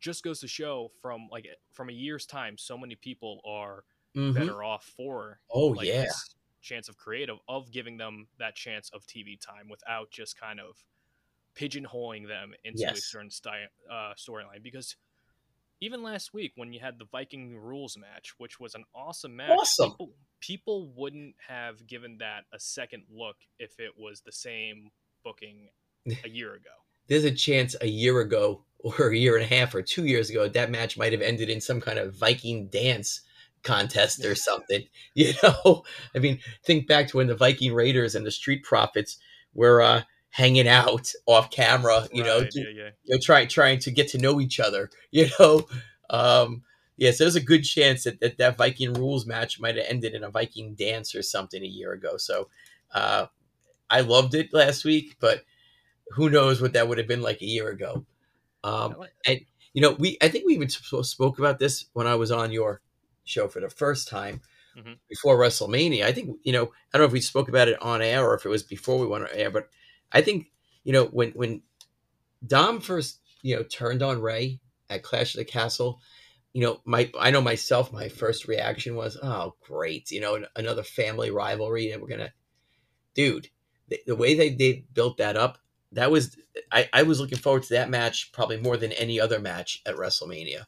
just 0.00 0.22
goes 0.22 0.40
to 0.40 0.48
show 0.48 0.90
from 1.00 1.28
like 1.30 1.46
from 1.72 1.88
a 1.88 1.92
year's 1.92 2.26
time 2.26 2.56
so 2.58 2.76
many 2.76 2.94
people 2.94 3.40
are 3.44 3.84
Mhm. 4.16 4.34
better 4.34 4.62
off 4.62 4.84
for 4.96 5.40
Oh 5.50 5.68
like 5.68 5.86
yeah. 5.86 6.02
this 6.02 6.34
chance 6.60 6.88
of 6.88 6.96
creative 6.96 7.38
of 7.48 7.70
giving 7.70 7.96
them 7.96 8.28
that 8.38 8.54
chance 8.56 8.90
of 8.90 9.06
TV 9.06 9.36
time 9.40 9.68
without 9.68 10.10
just 10.10 10.38
kind 10.38 10.60
of 10.60 10.84
pigeonholing 11.54 12.26
them 12.28 12.52
into 12.64 12.82
a 12.92 12.96
certain 12.96 13.30
sty- 13.30 13.68
uh, 13.90 14.14
storyline. 14.14 14.62
Because 14.62 14.96
even 15.80 16.02
last 16.02 16.34
week 16.34 16.52
when 16.56 16.72
you 16.72 16.80
had 16.80 16.98
the 16.98 17.06
Viking 17.06 17.56
rules 17.56 17.96
match, 17.96 18.34
which 18.38 18.60
was 18.60 18.74
an 18.74 18.84
awesome 18.94 19.34
match, 19.36 19.50
Awesome. 19.58 19.90
people, 19.92 20.14
people 20.40 20.88
wouldn't 20.94 21.36
have 21.48 21.86
given 21.86 22.18
that 22.18 22.44
a 22.52 22.58
second 22.60 23.04
look 23.08 23.36
if 23.58 23.78
it 23.80 23.96
was 23.96 24.20
the 24.20 24.32
same 24.32 24.90
booking 25.24 25.70
a 26.24 26.28
year 26.28 26.54
ago. 26.54 26.79
There's 27.10 27.24
a 27.24 27.30
chance 27.30 27.76
a 27.82 27.86
year 27.86 28.20
ago 28.20 28.62
or 28.78 29.10
a 29.10 29.16
year 29.16 29.36
and 29.36 29.44
a 29.44 29.54
half 29.54 29.74
or 29.74 29.82
two 29.82 30.06
years 30.06 30.30
ago 30.30 30.48
that 30.48 30.70
match 30.70 30.96
might 30.96 31.12
have 31.12 31.20
ended 31.20 31.50
in 31.50 31.60
some 31.60 31.82
kind 31.82 31.98
of 31.98 32.14
Viking 32.14 32.68
dance 32.68 33.20
contest 33.62 34.24
or 34.24 34.34
something. 34.34 34.84
You 35.14 35.34
know, 35.42 35.84
I 36.14 36.18
mean, 36.20 36.38
think 36.64 36.86
back 36.86 37.08
to 37.08 37.18
when 37.18 37.26
the 37.26 37.34
Viking 37.34 37.74
Raiders 37.74 38.14
and 38.14 38.24
the 38.24 38.30
Street 38.30 38.62
Profits 38.62 39.18
were 39.52 39.82
uh, 39.82 40.02
hanging 40.30 40.68
out 40.68 41.12
off 41.26 41.50
camera. 41.50 42.08
You 42.10 42.24
know, 42.24 42.40
Right, 42.40 42.50
to- 42.50 42.60
yeah, 42.60 42.84
yeah. 42.84 42.90
you 43.04 43.16
know, 43.16 43.20
trying 43.20 43.48
trying 43.48 43.80
to 43.80 43.90
get 43.90 44.08
to 44.08 44.18
know 44.18 44.40
each 44.40 44.58
other. 44.60 44.88
You 45.10 45.28
know, 45.38 45.66
um, 46.08 46.62
Yes, 47.00 47.16
there's 47.16 47.34
a 47.34 47.40
good 47.40 47.62
chance 47.62 48.04
that, 48.04 48.20
that 48.20 48.36
that 48.36 48.58
Viking 48.58 48.92
rules 48.92 49.24
match 49.24 49.58
might 49.58 49.76
have 49.76 49.86
ended 49.88 50.14
in 50.14 50.22
a 50.22 50.28
Viking 50.28 50.74
dance 50.74 51.14
or 51.14 51.22
something 51.22 51.62
a 51.62 51.66
year 51.66 51.92
ago. 51.92 52.18
So 52.18 52.50
uh, 52.92 53.26
I 53.88 54.02
loved 54.02 54.34
it 54.34 54.52
last 54.52 54.84
week, 54.84 55.16
but 55.18 55.42
who 56.12 56.30
knows 56.30 56.60
what 56.60 56.72
that 56.74 56.88
would 56.88 56.98
have 56.98 57.08
been 57.08 57.22
like 57.22 57.40
a 57.42 57.46
year 57.46 57.68
ago. 57.68 58.04
Um, 58.62 58.96
and 59.26 59.40
you 59.72 59.82
know, 59.82 59.92
we 59.92 60.18
I 60.20 60.28
think 60.28 60.46
we 60.46 60.54
even 60.54 60.68
spoke 60.68 61.38
about 61.38 61.58
this 61.58 61.86
when 61.92 62.06
I 62.06 62.16
was 62.16 62.30
on 62.30 62.52
your 62.52 62.80
show 63.24 63.48
for 63.48 63.60
the 63.60 63.70
first 63.70 64.08
time 64.08 64.40
mm-hmm. 64.76 64.92
before 65.08 65.38
WrestleMania. 65.38 66.04
I 66.04 66.12
think 66.12 66.36
you 66.42 66.52
know 66.52 66.64
I 66.64 66.98
don't 66.98 67.02
know 67.02 67.06
if 67.06 67.12
we 67.12 67.20
spoke 67.20 67.48
about 67.48 67.68
it 67.68 67.80
on 67.80 68.02
air 68.02 68.24
or 68.24 68.34
if 68.34 68.44
it 68.44 68.50
was 68.50 68.62
before 68.62 68.98
we 68.98 69.06
went 69.06 69.24
on 69.24 69.30
air, 69.32 69.50
but 69.50 69.68
I 70.12 70.20
think 70.20 70.50
you 70.84 70.92
know 70.92 71.06
when 71.06 71.30
when 71.30 71.62
Dom 72.46 72.80
first 72.80 73.20
you 73.42 73.56
know 73.56 73.62
turned 73.62 74.02
on 74.02 74.20
Rey 74.20 74.60
at 74.88 75.02
Clash 75.02 75.34
of 75.34 75.38
the 75.38 75.44
Castle, 75.44 76.00
you 76.52 76.62
know 76.62 76.80
my 76.84 77.10
I 77.18 77.30
know 77.30 77.40
myself 77.40 77.92
my 77.92 78.08
first 78.08 78.48
reaction 78.48 78.96
was 78.96 79.16
oh 79.22 79.54
great 79.60 80.10
you 80.10 80.20
know 80.20 80.44
another 80.56 80.82
family 80.82 81.30
rivalry 81.30 81.92
and 81.92 82.02
we're 82.02 82.08
gonna 82.08 82.32
dude 83.14 83.48
the, 83.88 84.00
the 84.06 84.16
way 84.16 84.34
they 84.34 84.50
they 84.50 84.84
built 84.92 85.18
that 85.18 85.36
up 85.36 85.58
that 85.92 86.10
was 86.10 86.36
I, 86.70 86.88
I 86.92 87.02
was 87.02 87.20
looking 87.20 87.38
forward 87.38 87.64
to 87.64 87.74
that 87.74 87.90
match 87.90 88.32
probably 88.32 88.58
more 88.58 88.76
than 88.76 88.92
any 88.92 89.20
other 89.20 89.38
match 89.38 89.82
at 89.86 89.96
WrestleMania. 89.96 90.64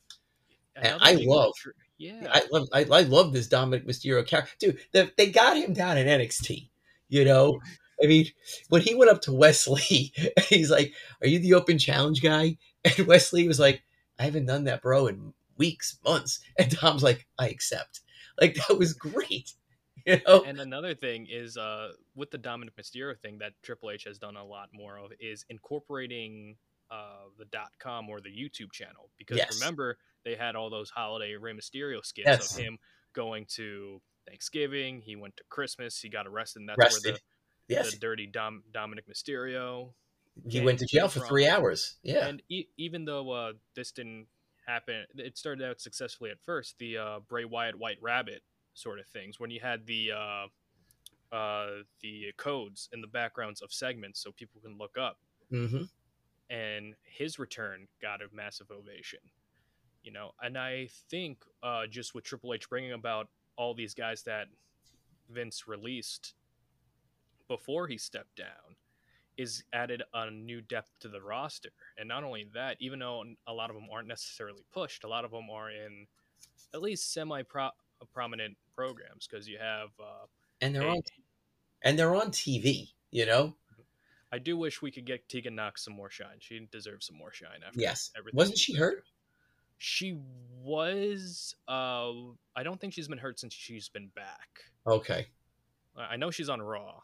and 0.77 0.99
I 1.01 1.15
love, 1.21 1.53
yeah, 1.99 2.27
I 2.31 2.43
love, 2.51 2.69
I, 2.73 2.81
I 2.81 3.03
love 3.03 3.33
this 3.33 3.47
Dominic 3.47 3.87
Mysterio 3.87 4.27
character, 4.27 4.55
dude. 4.59 4.79
The, 4.93 5.11
they 5.17 5.31
got 5.31 5.57
him 5.57 5.73
down 5.73 5.99
in 5.99 6.07
NXT. 6.07 6.69
You 7.09 7.25
know, 7.25 7.61
I 8.03 8.07
mean, 8.07 8.27
when 8.69 8.83
he 8.83 8.95
went 8.95 9.11
up 9.11 9.21
to 9.23 9.33
Wes 9.33 9.69
Lee, 9.69 10.13
he's 10.49 10.71
like, 10.71 10.93
"Are 11.21 11.29
you 11.29 11.39
the 11.39 11.55
Open 11.55 11.79
Challenge 11.79 12.21
guy?" 12.23 12.57
And 12.85 13.07
Wes 13.07 13.33
Lee 13.33 13.47
was 13.47 13.61
like, 13.61 13.83
"I 14.19 14.25
haven't 14.25 14.47
done 14.47 14.65
that, 14.65 14.83
bro, 14.83 15.07
in 15.07 15.35
weeks, 15.57 15.99
months." 16.05 16.41
And 16.59 16.71
Dom's 16.71 17.03
like, 17.03 17.27
"I 17.39 17.49
accept." 17.49 18.01
Like 18.41 18.55
that 18.55 18.79
was 18.79 18.95
great. 18.95 19.53
You 20.07 20.21
know? 20.27 20.43
And 20.45 20.59
another 20.59 20.95
thing 20.95 21.27
is 21.31 21.57
uh, 21.57 21.93
with 22.17 22.31
the 22.31 22.39
Dominic 22.39 22.75
Mysterio 22.77 23.19
thing 23.19 23.39
that 23.39 23.53
Triple 23.63 23.91
H 23.91 24.05
has 24.05 24.19
done 24.19 24.37
a 24.37 24.45
lot 24.45 24.71
more 24.73 24.99
of 24.99 25.13
is 25.21 25.45
incorporating 25.49 26.57
uh, 26.91 27.29
the 27.39 27.45
dot 27.47 27.71
com 27.79 28.09
or 28.11 28.21
the 28.21 28.29
YouTube 28.31 28.73
channel 28.73 29.11
because 29.17 29.39
yes. 29.39 29.59
remember 29.59 29.97
they 30.25 30.35
had 30.35 30.57
all 30.57 30.71
those 30.71 30.91
holiday 30.91 31.37
Rey 31.37 31.53
Mysterio 31.53 32.05
skits 32.05 32.27
yes. 32.27 32.51
of 32.57 32.63
him 32.63 32.79
going 33.15 33.47
to 33.57 34.01
Thanksgiving, 34.27 35.01
he 35.01 35.17
went 35.17 35.37
to 35.37 35.45
Christmas, 35.49 36.01
he 36.01 36.09
got 36.09 36.27
arrested, 36.27 36.61
and 36.61 36.69
that's 36.69 36.79
Arrested. 36.79 37.13
where 37.13 37.19
the, 37.69 37.75
yes. 37.75 37.93
the 37.93 37.99
dirty 37.99 38.27
Dom, 38.27 38.63
Dominic 38.73 39.05
Mysterio. 39.09 39.93
He 40.49 40.61
went 40.61 40.79
to 40.79 40.87
jail 40.87 41.09
for 41.09 41.21
from. 41.21 41.29
three 41.29 41.47
hours. 41.47 41.97
Yeah, 42.03 42.27
and 42.27 42.43
e- 42.49 42.69
even 42.77 43.05
though 43.05 43.31
uh, 43.31 43.53
this 43.75 43.93
didn't 43.93 44.27
happen, 44.67 45.05
it 45.17 45.37
started 45.37 45.69
out 45.69 45.81
successfully 45.81 46.31
at 46.31 46.41
first. 46.41 46.77
The 46.79 46.99
uh, 46.99 47.21
Bray 47.29 47.45
Wyatt 47.45 47.79
White 47.79 47.99
Rabbit 48.01 48.43
sort 48.75 48.99
of 48.99 49.07
things 49.07 49.39
when 49.39 49.51
you 49.51 49.61
had 49.61 49.87
the 49.87 50.13
uh, 50.13 51.35
uh, 51.35 51.83
the 52.01 52.33
codes 52.37 52.89
in 52.93 53.01
the 53.01 53.07
backgrounds 53.07 53.63
of 53.63 53.73
segments 53.73 54.23
so 54.23 54.33
people 54.33 54.61
can 54.61 54.77
look 54.79 54.97
up. 54.99 55.19
Mm-hmm. 55.53 55.85
And 56.51 56.95
his 57.05 57.39
return 57.39 57.89
got 58.03 58.21
a 58.21 58.27
massive 58.33 58.71
ovation, 58.71 59.21
you 60.03 60.13
know. 60.13 60.33
And 60.43 60.59
I 60.59 60.89
think 61.11 61.39
uh, 61.63 61.87
just 61.87 62.15
with 62.15 62.25
Triple 62.25 62.53
H 62.53 62.69
bringing 62.69 62.93
about 62.93 63.29
all 63.57 63.75
these 63.75 63.95
guys 63.95 64.23
that 64.25 64.49
Vince 65.31 65.67
released 65.67 66.35
before 67.49 67.87
he 67.87 67.97
stepped 67.97 68.37
down 68.37 68.77
is 69.39 69.65
added 69.73 70.03
a 70.13 70.31
new 70.31 70.61
depth 70.61 70.91
to 71.01 71.09
the 71.09 71.21
roster. 71.21 71.71
And 71.99 72.09
not 72.09 72.25
only 72.25 72.47
that, 72.55 72.77
even 72.81 72.99
though 72.99 73.25
a 73.47 73.53
lot 73.53 73.71
of 73.71 73.77
them 73.77 73.87
aren't 73.91 74.09
necessarily 74.09 74.65
pushed, 74.73 75.05
a 75.05 75.09
lot 75.09 75.25
of 75.25 75.31
them 75.31 75.49
are 75.51 75.71
in 75.71 76.07
at 76.75 76.83
least 76.83 77.13
semi 77.13 77.43
prominent 78.13 78.57
programs 78.75 79.27
because 79.27 79.49
you 79.49 79.59
have 79.59 79.89
uh, 80.01 80.27
and 80.61 80.75
they're 80.75 80.83
a, 80.83 80.91
on 80.91 81.03
and 81.83 81.99
they're 81.99 82.15
on 82.15 82.31
TV. 82.31 82.89
You 83.11 83.27
know, 83.27 83.57
I 84.33 84.39
do 84.39 84.57
wish 84.57 84.81
we 84.81 84.91
could 84.91 85.05
get 85.05 85.29
Tegan 85.29 85.55
Nox 85.55 85.85
some 85.85 85.95
more 85.95 86.11
shine. 86.11 86.39
She 86.39 86.67
deserves 86.71 87.07
some 87.07 87.17
more 87.17 87.33
shine. 87.33 87.61
After 87.67 87.81
yes, 87.81 88.11
Everything 88.17 88.37
wasn't 88.37 88.59
she 88.59 88.75
hurt? 88.75 89.05
She 89.79 90.17
was. 90.63 91.57
Uh, 91.69 92.13
I 92.55 92.63
don't 92.63 92.81
think 92.81 92.95
she's 92.95 93.09
been 93.09 93.19
hurt 93.19 93.41
since 93.41 93.53
she's 93.53 93.89
been 93.89 94.11
back. 94.15 94.49
Okay. 94.87 95.27
I 95.97 96.17
know 96.17 96.31
she's 96.31 96.49
on 96.49 96.63
Raw. 96.63 97.01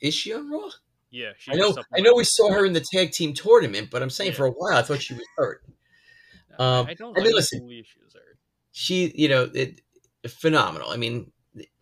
Is 0.00 0.14
she 0.14 0.34
on 0.34 0.50
Raw? 0.50 0.70
Yeah, 1.10 1.32
I 1.48 1.54
know. 1.54 1.74
I 1.94 2.00
know 2.00 2.14
we 2.14 2.24
saw 2.24 2.50
her 2.50 2.64
in 2.64 2.72
the 2.72 2.84
tag 2.92 3.12
team 3.12 3.34
tournament, 3.34 3.88
but 3.90 4.02
I'm 4.02 4.10
saying 4.10 4.32
yeah. 4.32 4.36
for 4.38 4.46
a 4.46 4.50
while 4.50 4.76
I 4.76 4.82
thought 4.82 5.02
she 5.02 5.14
was 5.14 5.26
hurt. 5.36 5.62
Um, 6.58 6.86
I 6.86 6.92
don't. 6.92 7.18
I 7.18 7.22
mean, 7.22 7.32
listen, 7.32 7.60
believe 7.60 7.86
she 7.86 7.98
was 8.04 8.12
hurt. 8.12 8.36
She, 8.72 9.10
you 9.14 9.26
know, 9.26 9.50
it, 9.54 9.80
phenomenal. 10.28 10.90
I 10.90 10.96
mean, 10.96 11.32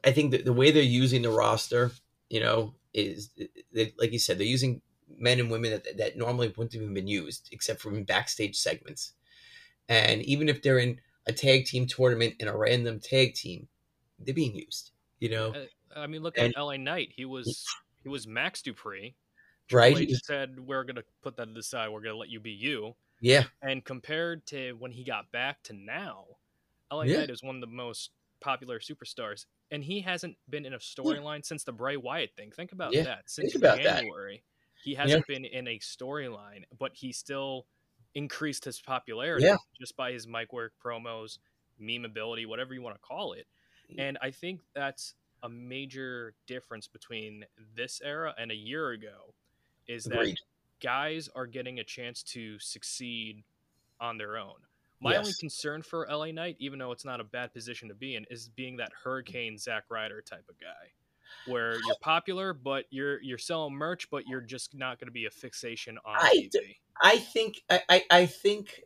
I 0.04 0.12
think 0.12 0.32
that 0.32 0.44
the 0.44 0.52
way 0.52 0.70
they're 0.70 0.82
using 0.82 1.22
the 1.22 1.30
roster, 1.30 1.92
you 2.28 2.40
know, 2.40 2.74
is 2.92 3.30
they, 3.72 3.92
like 3.98 4.12
you 4.12 4.18
said, 4.18 4.38
they're 4.38 4.46
using 4.46 4.82
men 5.18 5.38
and 5.38 5.50
women 5.50 5.70
that, 5.70 5.96
that 5.98 6.16
normally 6.16 6.48
wouldn't 6.48 6.72
have 6.72 6.82
even 6.82 6.94
been 6.94 7.06
used 7.06 7.48
except 7.52 7.80
for 7.80 7.90
in 7.90 8.04
backstage 8.04 8.56
segments. 8.56 9.12
And 9.88 10.22
even 10.22 10.48
if 10.48 10.62
they're 10.62 10.78
in 10.78 11.00
a 11.26 11.32
tag 11.32 11.66
team 11.66 11.86
tournament 11.86 12.34
in 12.38 12.48
a 12.48 12.56
random 12.56 13.00
tag 13.00 13.34
team, 13.34 13.68
they're 14.18 14.34
being 14.34 14.54
used. 14.54 14.92
You 15.18 15.30
know, 15.30 15.54
uh, 15.54 16.00
I 16.00 16.06
mean, 16.06 16.22
look 16.22 16.38
and, 16.38 16.54
at 16.56 16.60
LA 16.60 16.76
Knight. 16.76 17.10
He 17.14 17.24
was 17.24 17.66
he 18.02 18.08
was 18.08 18.26
Max 18.26 18.62
Dupri. 18.62 19.14
Right. 19.70 19.96
He 19.96 20.14
said 20.14 20.58
we're 20.58 20.84
gonna 20.84 21.04
put 21.22 21.36
that 21.36 21.46
to 21.46 21.52
the 21.52 21.62
side. 21.62 21.90
We're 21.90 22.00
gonna 22.00 22.16
let 22.16 22.30
you 22.30 22.40
be 22.40 22.50
you. 22.50 22.94
Yeah. 23.20 23.44
And 23.62 23.84
compared 23.84 24.46
to 24.46 24.72
when 24.78 24.92
he 24.92 25.04
got 25.04 25.30
back 25.30 25.62
to 25.64 25.74
now, 25.74 26.24
LA 26.90 27.02
yeah. 27.02 27.18
Knight 27.18 27.30
is 27.30 27.42
one 27.42 27.56
of 27.56 27.60
the 27.60 27.66
most 27.66 28.10
popular 28.40 28.80
superstars, 28.80 29.46
and 29.70 29.84
he 29.84 30.00
hasn't 30.00 30.36
been 30.48 30.64
in 30.64 30.74
a 30.74 30.78
storyline 30.78 31.36
yeah. 31.36 31.44
since 31.44 31.64
the 31.64 31.72
Bray 31.72 31.96
Wyatt 31.96 32.30
thing. 32.36 32.50
Think 32.50 32.72
about 32.72 32.92
yeah. 32.92 33.04
that. 33.04 33.22
Since 33.26 33.52
January, 33.54 34.42
that. 34.44 34.82
he 34.82 34.94
hasn't 34.94 35.24
yeah. 35.28 35.34
been 35.34 35.44
in 35.44 35.68
a 35.68 35.78
storyline, 35.78 36.64
but 36.78 36.92
he 36.94 37.12
still 37.12 37.66
increased 38.14 38.64
his 38.64 38.80
popularity 38.80 39.48
just 39.78 39.96
by 39.96 40.12
his 40.12 40.26
mic 40.26 40.52
work, 40.52 40.72
promos, 40.84 41.38
meme 41.78 42.04
ability, 42.04 42.46
whatever 42.46 42.74
you 42.74 42.82
want 42.82 42.96
to 42.96 43.00
call 43.00 43.32
it. 43.32 43.46
And 43.98 44.18
I 44.22 44.30
think 44.30 44.60
that's 44.74 45.14
a 45.42 45.48
major 45.48 46.34
difference 46.46 46.86
between 46.86 47.44
this 47.74 48.00
era 48.04 48.34
and 48.38 48.50
a 48.50 48.54
year 48.54 48.90
ago 48.90 49.34
is 49.88 50.06
Agreed. 50.06 50.36
that 50.36 50.38
guys 50.80 51.28
are 51.34 51.46
getting 51.46 51.80
a 51.80 51.84
chance 51.84 52.22
to 52.22 52.58
succeed 52.58 53.42
on 54.00 54.18
their 54.18 54.36
own. 54.36 54.54
My 55.00 55.12
yes. 55.12 55.18
only 55.20 55.32
concern 55.40 55.82
for 55.82 56.06
LA 56.10 56.26
Knight, 56.26 56.56
even 56.58 56.78
though 56.78 56.92
it's 56.92 57.04
not 57.04 57.20
a 57.20 57.24
bad 57.24 57.54
position 57.54 57.88
to 57.88 57.94
be 57.94 58.16
in, 58.16 58.26
is 58.30 58.50
being 58.50 58.76
that 58.76 58.90
mm. 58.90 59.04
Hurricane 59.04 59.56
Zack 59.56 59.84
Ryder 59.88 60.20
type 60.20 60.44
of 60.48 60.60
guy, 60.60 61.50
where 61.50 61.72
you're 61.72 61.96
popular, 62.02 62.52
but 62.52 62.84
you're 62.90 63.20
you're 63.22 63.38
selling 63.38 63.74
merch, 63.74 64.10
but 64.10 64.26
you're 64.26 64.42
just 64.42 64.74
not 64.74 65.00
going 65.00 65.08
to 65.08 65.12
be 65.12 65.24
a 65.24 65.30
fixation 65.30 65.98
on 66.04 66.16
I 66.18 66.48
TV. 66.54 66.76
I 67.02 67.16
think 67.16 67.62
I, 67.70 68.04
I 68.10 68.26
think 68.26 68.82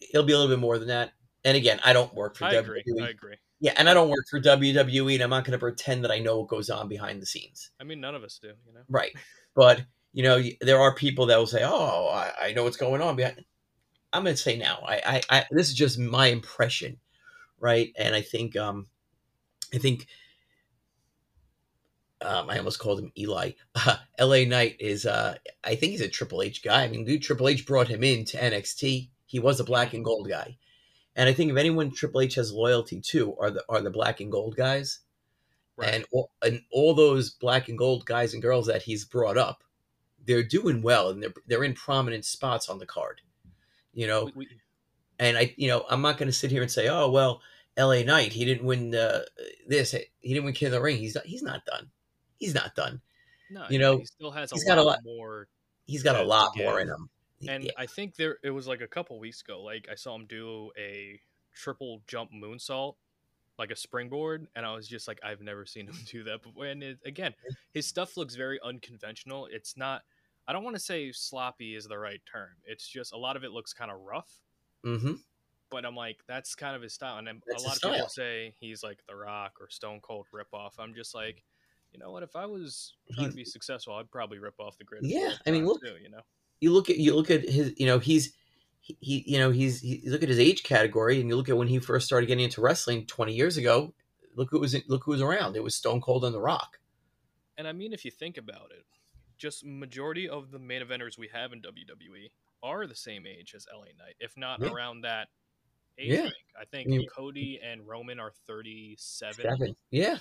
it'll 0.00 0.26
be 0.26 0.34
a 0.34 0.38
little 0.38 0.54
bit 0.54 0.60
more 0.60 0.78
than 0.78 0.88
that. 0.88 1.12
And 1.44 1.56
again, 1.56 1.80
I 1.82 1.92
don't 1.92 2.12
work 2.14 2.36
for 2.36 2.44
I 2.44 2.54
WWE. 2.54 2.80
Agree. 2.80 3.02
I 3.02 3.08
agree. 3.08 3.36
Yeah, 3.60 3.72
and 3.76 3.88
I 3.88 3.94
don't 3.94 4.10
work 4.10 4.26
for 4.30 4.40
WWE, 4.40 5.14
and 5.14 5.22
I'm 5.22 5.30
not 5.30 5.44
going 5.44 5.52
to 5.52 5.58
pretend 5.58 6.04
that 6.04 6.12
I 6.12 6.18
know 6.18 6.38
what 6.38 6.48
goes 6.48 6.70
on 6.70 6.88
behind 6.88 7.20
the 7.20 7.26
scenes. 7.26 7.70
I 7.80 7.84
mean, 7.84 8.00
none 8.00 8.14
of 8.14 8.22
us 8.22 8.38
do, 8.40 8.48
you 8.48 8.74
know. 8.74 8.80
Right, 8.88 9.12
but 9.56 9.82
you 10.12 10.22
know, 10.22 10.42
there 10.60 10.78
are 10.78 10.94
people 10.94 11.26
that 11.26 11.38
will 11.38 11.46
say, 11.46 11.62
"Oh, 11.64 12.08
I, 12.08 12.48
I 12.48 12.52
know 12.52 12.64
what's 12.64 12.76
going 12.76 13.00
on 13.02 13.16
behind." 13.16 13.44
I'm 14.12 14.24
going 14.24 14.34
to 14.34 14.40
say 14.40 14.56
now. 14.56 14.82
I, 14.86 15.22
I, 15.30 15.38
I, 15.38 15.44
this 15.50 15.68
is 15.68 15.74
just 15.74 15.98
my 15.98 16.28
impression, 16.28 16.98
right? 17.60 17.92
And 17.96 18.14
I 18.14 18.22
think, 18.22 18.56
um, 18.56 18.86
I 19.74 19.78
think, 19.78 20.06
um, 22.20 22.50
I 22.50 22.58
almost 22.58 22.78
called 22.78 23.00
him 23.00 23.12
Eli. 23.16 23.52
Uh, 23.74 23.96
L.A. 24.18 24.44
Knight 24.44 24.76
is, 24.80 25.06
uh, 25.06 25.36
I 25.62 25.76
think 25.76 25.92
he's 25.92 26.00
a 26.00 26.08
Triple 26.08 26.42
H 26.42 26.64
guy. 26.64 26.82
I 26.82 26.88
mean, 26.88 27.04
dude, 27.04 27.22
Triple 27.22 27.48
H 27.48 27.64
brought 27.66 27.88
him 27.88 28.02
in 28.02 28.24
to 28.26 28.38
NXT. 28.38 29.08
He 29.26 29.38
was 29.38 29.60
a 29.60 29.64
black 29.64 29.94
and 29.94 30.04
gold 30.04 30.28
guy, 30.28 30.56
and 31.14 31.28
I 31.28 31.32
think 31.32 31.50
if 31.50 31.56
anyone 31.56 31.92
Triple 31.92 32.22
H 32.22 32.34
has 32.36 32.50
loyalty 32.50 33.00
to 33.10 33.36
are 33.36 33.50
the 33.50 33.62
are 33.68 33.82
the 33.82 33.90
black 33.90 34.20
and 34.20 34.32
gold 34.32 34.56
guys, 34.56 35.00
right. 35.76 35.94
and 35.94 36.04
all, 36.10 36.30
and 36.42 36.62
all 36.72 36.94
those 36.94 37.30
black 37.30 37.68
and 37.68 37.78
gold 37.78 38.06
guys 38.06 38.32
and 38.32 38.42
girls 38.42 38.66
that 38.66 38.82
he's 38.82 39.04
brought 39.04 39.36
up, 39.36 39.62
they're 40.26 40.42
doing 40.42 40.82
well 40.82 41.10
and 41.10 41.22
they're 41.22 41.34
they're 41.46 41.64
in 41.64 41.74
prominent 41.74 42.24
spots 42.24 42.68
on 42.68 42.78
the 42.78 42.86
card 42.86 43.20
you 43.98 44.06
know. 44.06 44.26
We, 44.26 44.32
we, 44.36 44.48
and 45.18 45.36
I, 45.36 45.52
you 45.56 45.66
know, 45.66 45.84
I'm 45.90 46.00
not 46.00 46.16
going 46.16 46.28
to 46.28 46.32
sit 46.32 46.52
here 46.52 46.62
and 46.62 46.70
say, 46.70 46.86
oh 46.88 47.10
well, 47.10 47.40
L.A. 47.76 48.04
Knight, 48.04 48.32
he 48.32 48.44
didn't 48.44 48.64
win 48.64 48.94
uh, 48.94 49.22
this, 49.66 49.92
he 50.20 50.34
didn't 50.34 50.44
win 50.44 50.54
King 50.54 50.66
of 50.66 50.72
the 50.72 50.80
Ring. 50.80 50.96
He's 50.96 51.16
not, 51.16 51.26
he's 51.26 51.42
not 51.42 51.64
done. 51.64 51.90
He's 52.38 52.54
not 52.54 52.76
done. 52.76 53.00
No, 53.50 53.64
you 53.68 53.80
know, 53.80 53.98
he 53.98 54.04
still 54.04 54.30
has 54.30 54.52
a 54.52 54.54
he's 54.54 54.64
got 54.64 54.78
a 54.78 54.82
lot 54.82 55.00
more. 55.04 55.48
He's 55.86 56.04
got 56.04 56.16
a 56.16 56.22
lot 56.22 56.56
more 56.56 56.80
in 56.80 56.88
him. 56.88 57.08
And 57.48 57.64
yeah. 57.64 57.70
I 57.76 57.86
think 57.86 58.14
there, 58.14 58.38
it 58.44 58.50
was 58.50 58.68
like 58.68 58.80
a 58.80 58.86
couple 58.86 59.18
weeks 59.18 59.40
ago. 59.40 59.62
Like 59.62 59.88
I 59.90 59.94
saw 59.94 60.14
him 60.14 60.26
do 60.26 60.70
a 60.78 61.20
triple 61.54 62.02
jump 62.06 62.30
moonsault, 62.32 62.94
like 63.58 63.70
a 63.70 63.76
springboard, 63.76 64.46
and 64.54 64.64
I 64.64 64.74
was 64.74 64.86
just 64.86 65.08
like, 65.08 65.18
I've 65.24 65.40
never 65.40 65.66
seen 65.66 65.86
him 65.86 65.96
do 66.10 66.22
that 66.24 66.42
before. 66.42 66.66
And 66.66 66.82
it, 66.82 66.98
again, 67.04 67.34
his 67.72 67.86
stuff 67.86 68.16
looks 68.16 68.36
very 68.36 68.60
unconventional. 68.62 69.48
It's 69.50 69.76
not 69.76 70.02
I 70.48 70.52
don't 70.52 70.64
want 70.64 70.74
to 70.74 70.80
say 70.82 71.12
sloppy 71.12 71.76
is 71.76 71.84
the 71.84 71.98
right 71.98 72.20
term. 72.30 72.48
It's 72.64 72.88
just 72.88 73.12
a 73.12 73.16
lot 73.18 73.36
of 73.36 73.44
it 73.44 73.52
looks 73.52 73.72
kind 73.72 73.90
of 73.90 74.00
rough. 74.00 74.32
Mm-hmm. 74.84 75.12
but 75.70 75.84
I'm 75.84 75.94
like, 75.94 76.18
that's 76.26 76.54
kind 76.54 76.74
of 76.74 76.82
his 76.82 76.94
style. 76.94 77.18
And 77.18 77.26
That's 77.46 77.62
a 77.62 77.66
lot 77.66 77.76
of 77.76 77.82
people 77.92 78.08
say 78.08 78.54
he's 78.58 78.82
like 78.82 79.00
The 79.08 79.14
Rock 79.14 79.54
or 79.60 79.68
Stone 79.68 80.00
Cold 80.00 80.26
ripoff. 80.34 80.72
I'm 80.78 80.94
just 80.94 81.14
like, 81.14 81.44
you 81.92 81.98
know 81.98 82.10
what? 82.10 82.22
If 82.22 82.34
I 82.36 82.46
was 82.46 82.94
trying 83.14 83.28
to 83.30 83.36
be 83.36 83.44
successful, 83.44 83.94
I'd 83.94 84.10
probably 84.10 84.38
rip 84.38 84.58
off 84.58 84.78
the 84.78 84.84
grid. 84.84 85.04
Yeah, 85.04 85.32
I 85.46 85.50
mean, 85.50 85.66
look- 85.66 85.82
too, 85.82 85.96
you 86.02 86.08
know, 86.08 86.20
You 86.60 86.72
look 86.72 86.88
at 86.90 86.96
you 86.96 87.14
look 87.14 87.30
at 87.30 87.46
his 87.48 87.74
you 87.76 87.86
know 87.86 87.98
he's 87.98 88.32
he, 88.80 88.96
he 89.00 89.24
you 89.26 89.38
know 89.38 89.50
he's 89.50 89.80
he, 89.80 90.00
you 90.04 90.10
look 90.10 90.22
at 90.22 90.28
his 90.28 90.38
age 90.38 90.62
category 90.62 91.20
and 91.20 91.28
you 91.28 91.36
look 91.36 91.48
at 91.48 91.56
when 91.58 91.68
he 91.68 91.78
first 91.80 92.06
started 92.06 92.26
getting 92.26 92.44
into 92.44 92.60
wrestling 92.62 93.04
20 93.06 93.34
years 93.34 93.56
ago. 93.58 93.92
Look 94.36 94.48
who 94.50 94.60
was 94.60 94.74
look 94.88 95.02
who 95.04 95.10
was 95.10 95.20
around. 95.20 95.56
It 95.56 95.62
was 95.62 95.74
Stone 95.74 96.00
Cold 96.00 96.24
and 96.24 96.34
The 96.34 96.40
Rock. 96.40 96.78
and 97.58 97.66
I 97.66 97.72
mean, 97.72 97.92
if 97.92 98.04
you 98.04 98.10
think 98.10 98.38
about 98.38 98.70
it, 98.70 98.84
just 99.38 99.64
majority 99.64 100.28
of 100.28 100.50
the 100.50 100.58
main 100.58 100.82
eventers 100.82 101.16
we 101.18 101.28
have 101.32 101.52
in 101.52 101.62
WWE 101.62 102.30
are 102.62 102.86
the 102.86 102.94
same 102.94 103.26
age 103.26 103.54
as 103.56 103.66
LA 103.72 103.84
Knight, 103.98 104.16
if 104.20 104.36
not 104.36 104.60
Yeah. 104.60 104.70
around 104.72 105.02
that 105.02 105.28
age. 105.96 106.08
Yeah. 106.12 106.22
range. 106.22 106.34
I 106.60 106.64
think 106.64 106.88
Cody 107.10 107.60
and 107.62 107.86
Roman 107.86 108.18
are 108.20 108.32
37. 108.46 108.96
Seven. 109.42 109.76
Yeah. 109.90 110.18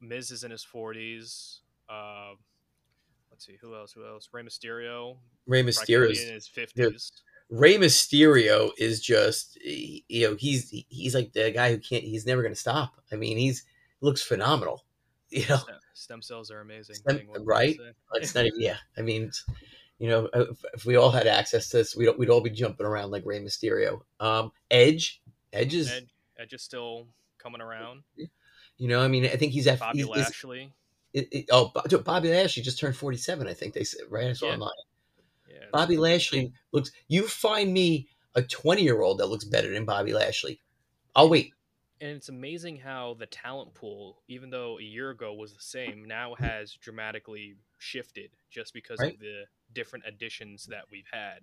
Miz 0.00 0.30
is 0.30 0.44
in 0.44 0.50
his 0.50 0.64
40s. 0.64 1.60
Uh, 1.88 2.34
let's 3.30 3.46
see, 3.46 3.56
who 3.60 3.74
else? 3.74 3.92
Who 3.92 4.04
else? 4.06 4.28
Rey 4.32 4.42
Mysterio, 4.42 5.16
Rey 5.46 5.62
Mysterio. 5.62 6.10
in 6.28 6.34
his 6.34 6.48
50s. 6.48 7.12
Rey 7.48 7.76
Mysterio 7.76 8.70
is 8.76 9.00
just 9.00 9.56
you 9.62 10.02
know 10.28 10.34
he's 10.34 10.68
he's 10.88 11.14
like 11.14 11.32
the 11.32 11.52
guy 11.52 11.70
who 11.70 11.78
can't 11.78 12.02
he's 12.02 12.26
never 12.26 12.42
going 12.42 12.52
to 12.54 12.60
stop. 12.60 13.00
I 13.12 13.14
mean 13.16 13.38
he's 13.38 13.62
looks 14.00 14.20
phenomenal. 14.20 14.84
You 15.30 15.44
know, 15.48 15.58
Stem- 15.94 16.22
cells 16.22 16.50
are 16.52 16.60
amazing. 16.60 16.94
Stem- 16.96 17.18
thing, 17.18 17.26
what 17.28 17.38
can 17.38 17.42
I 17.42 17.46
right? 17.46 17.76
it's 18.14 18.34
not 18.34 18.46
even 18.46 18.60
yeah. 18.60 18.76
I 18.96 19.02
mean, 19.02 19.32
you 19.98 20.08
know, 20.08 20.28
if, 20.32 20.64
if 20.74 20.84
we 20.84 20.94
all 20.96 21.10
had 21.10 21.26
access 21.26 21.68
to 21.70 21.78
this, 21.78 21.96
we'd 21.96 22.10
we'd 22.16 22.30
all 22.30 22.40
be 22.40 22.50
jumping 22.50 22.86
around 22.86 23.10
like 23.10 23.24
Rey 23.26 23.40
Mysterio. 23.40 24.02
Um, 24.20 24.52
Edge, 24.70 25.20
Edge 25.52 25.74
is 25.74 25.90
Edge, 25.90 26.08
Edge 26.38 26.52
is 26.52 26.62
still 26.62 27.08
coming 27.38 27.60
around. 27.60 28.02
you 28.16 28.88
know 28.88 29.00
I 29.00 29.08
mean 29.08 29.24
I 29.24 29.30
think 29.36 29.52
he's 29.52 29.66
at 29.66 29.80
Bobby 29.80 29.98
he's, 29.98 30.06
Lashley. 30.08 30.72
it, 31.12 31.28
it, 31.32 31.44
oh 31.50 31.72
Bo- 31.74 31.98
Bobby 31.98 32.30
Lashley 32.30 32.62
just 32.62 32.78
turned 32.78 32.96
forty 32.96 33.16
seven. 33.18 33.48
I 33.48 33.54
think 33.54 33.74
they 33.74 33.84
said 33.84 34.02
right. 34.10 34.28
I 34.28 34.32
saw 34.32 34.46
Yeah. 34.46 34.52
online. 34.54 34.70
Yeah, 35.48 35.64
Bobby 35.72 35.96
Lashley 35.96 36.52
looks. 36.72 36.92
You 37.08 37.26
find 37.26 37.72
me 37.72 38.08
a 38.36 38.42
twenty 38.42 38.82
year 38.82 39.00
old 39.02 39.18
that 39.18 39.26
looks 39.26 39.44
better 39.44 39.72
than 39.72 39.84
Bobby 39.86 40.12
Lashley. 40.12 40.60
I'll 41.16 41.28
wait. 41.30 41.52
And 42.00 42.10
it's 42.10 42.28
amazing 42.28 42.76
how 42.76 43.14
the 43.18 43.26
talent 43.26 43.74
pool, 43.74 44.22
even 44.28 44.50
though 44.50 44.78
a 44.78 44.82
year 44.82 45.10
ago 45.10 45.32
was 45.34 45.52
the 45.52 45.62
same, 45.62 46.04
now 46.04 46.34
has 46.34 46.72
dramatically 46.74 47.56
shifted 47.78 48.30
just 48.50 48.72
because 48.74 48.98
Right. 49.00 49.14
of 49.14 49.20
the 49.20 49.44
different 49.72 50.04
additions 50.06 50.66
that 50.66 50.84
we've 50.90 51.08
had. 51.12 51.40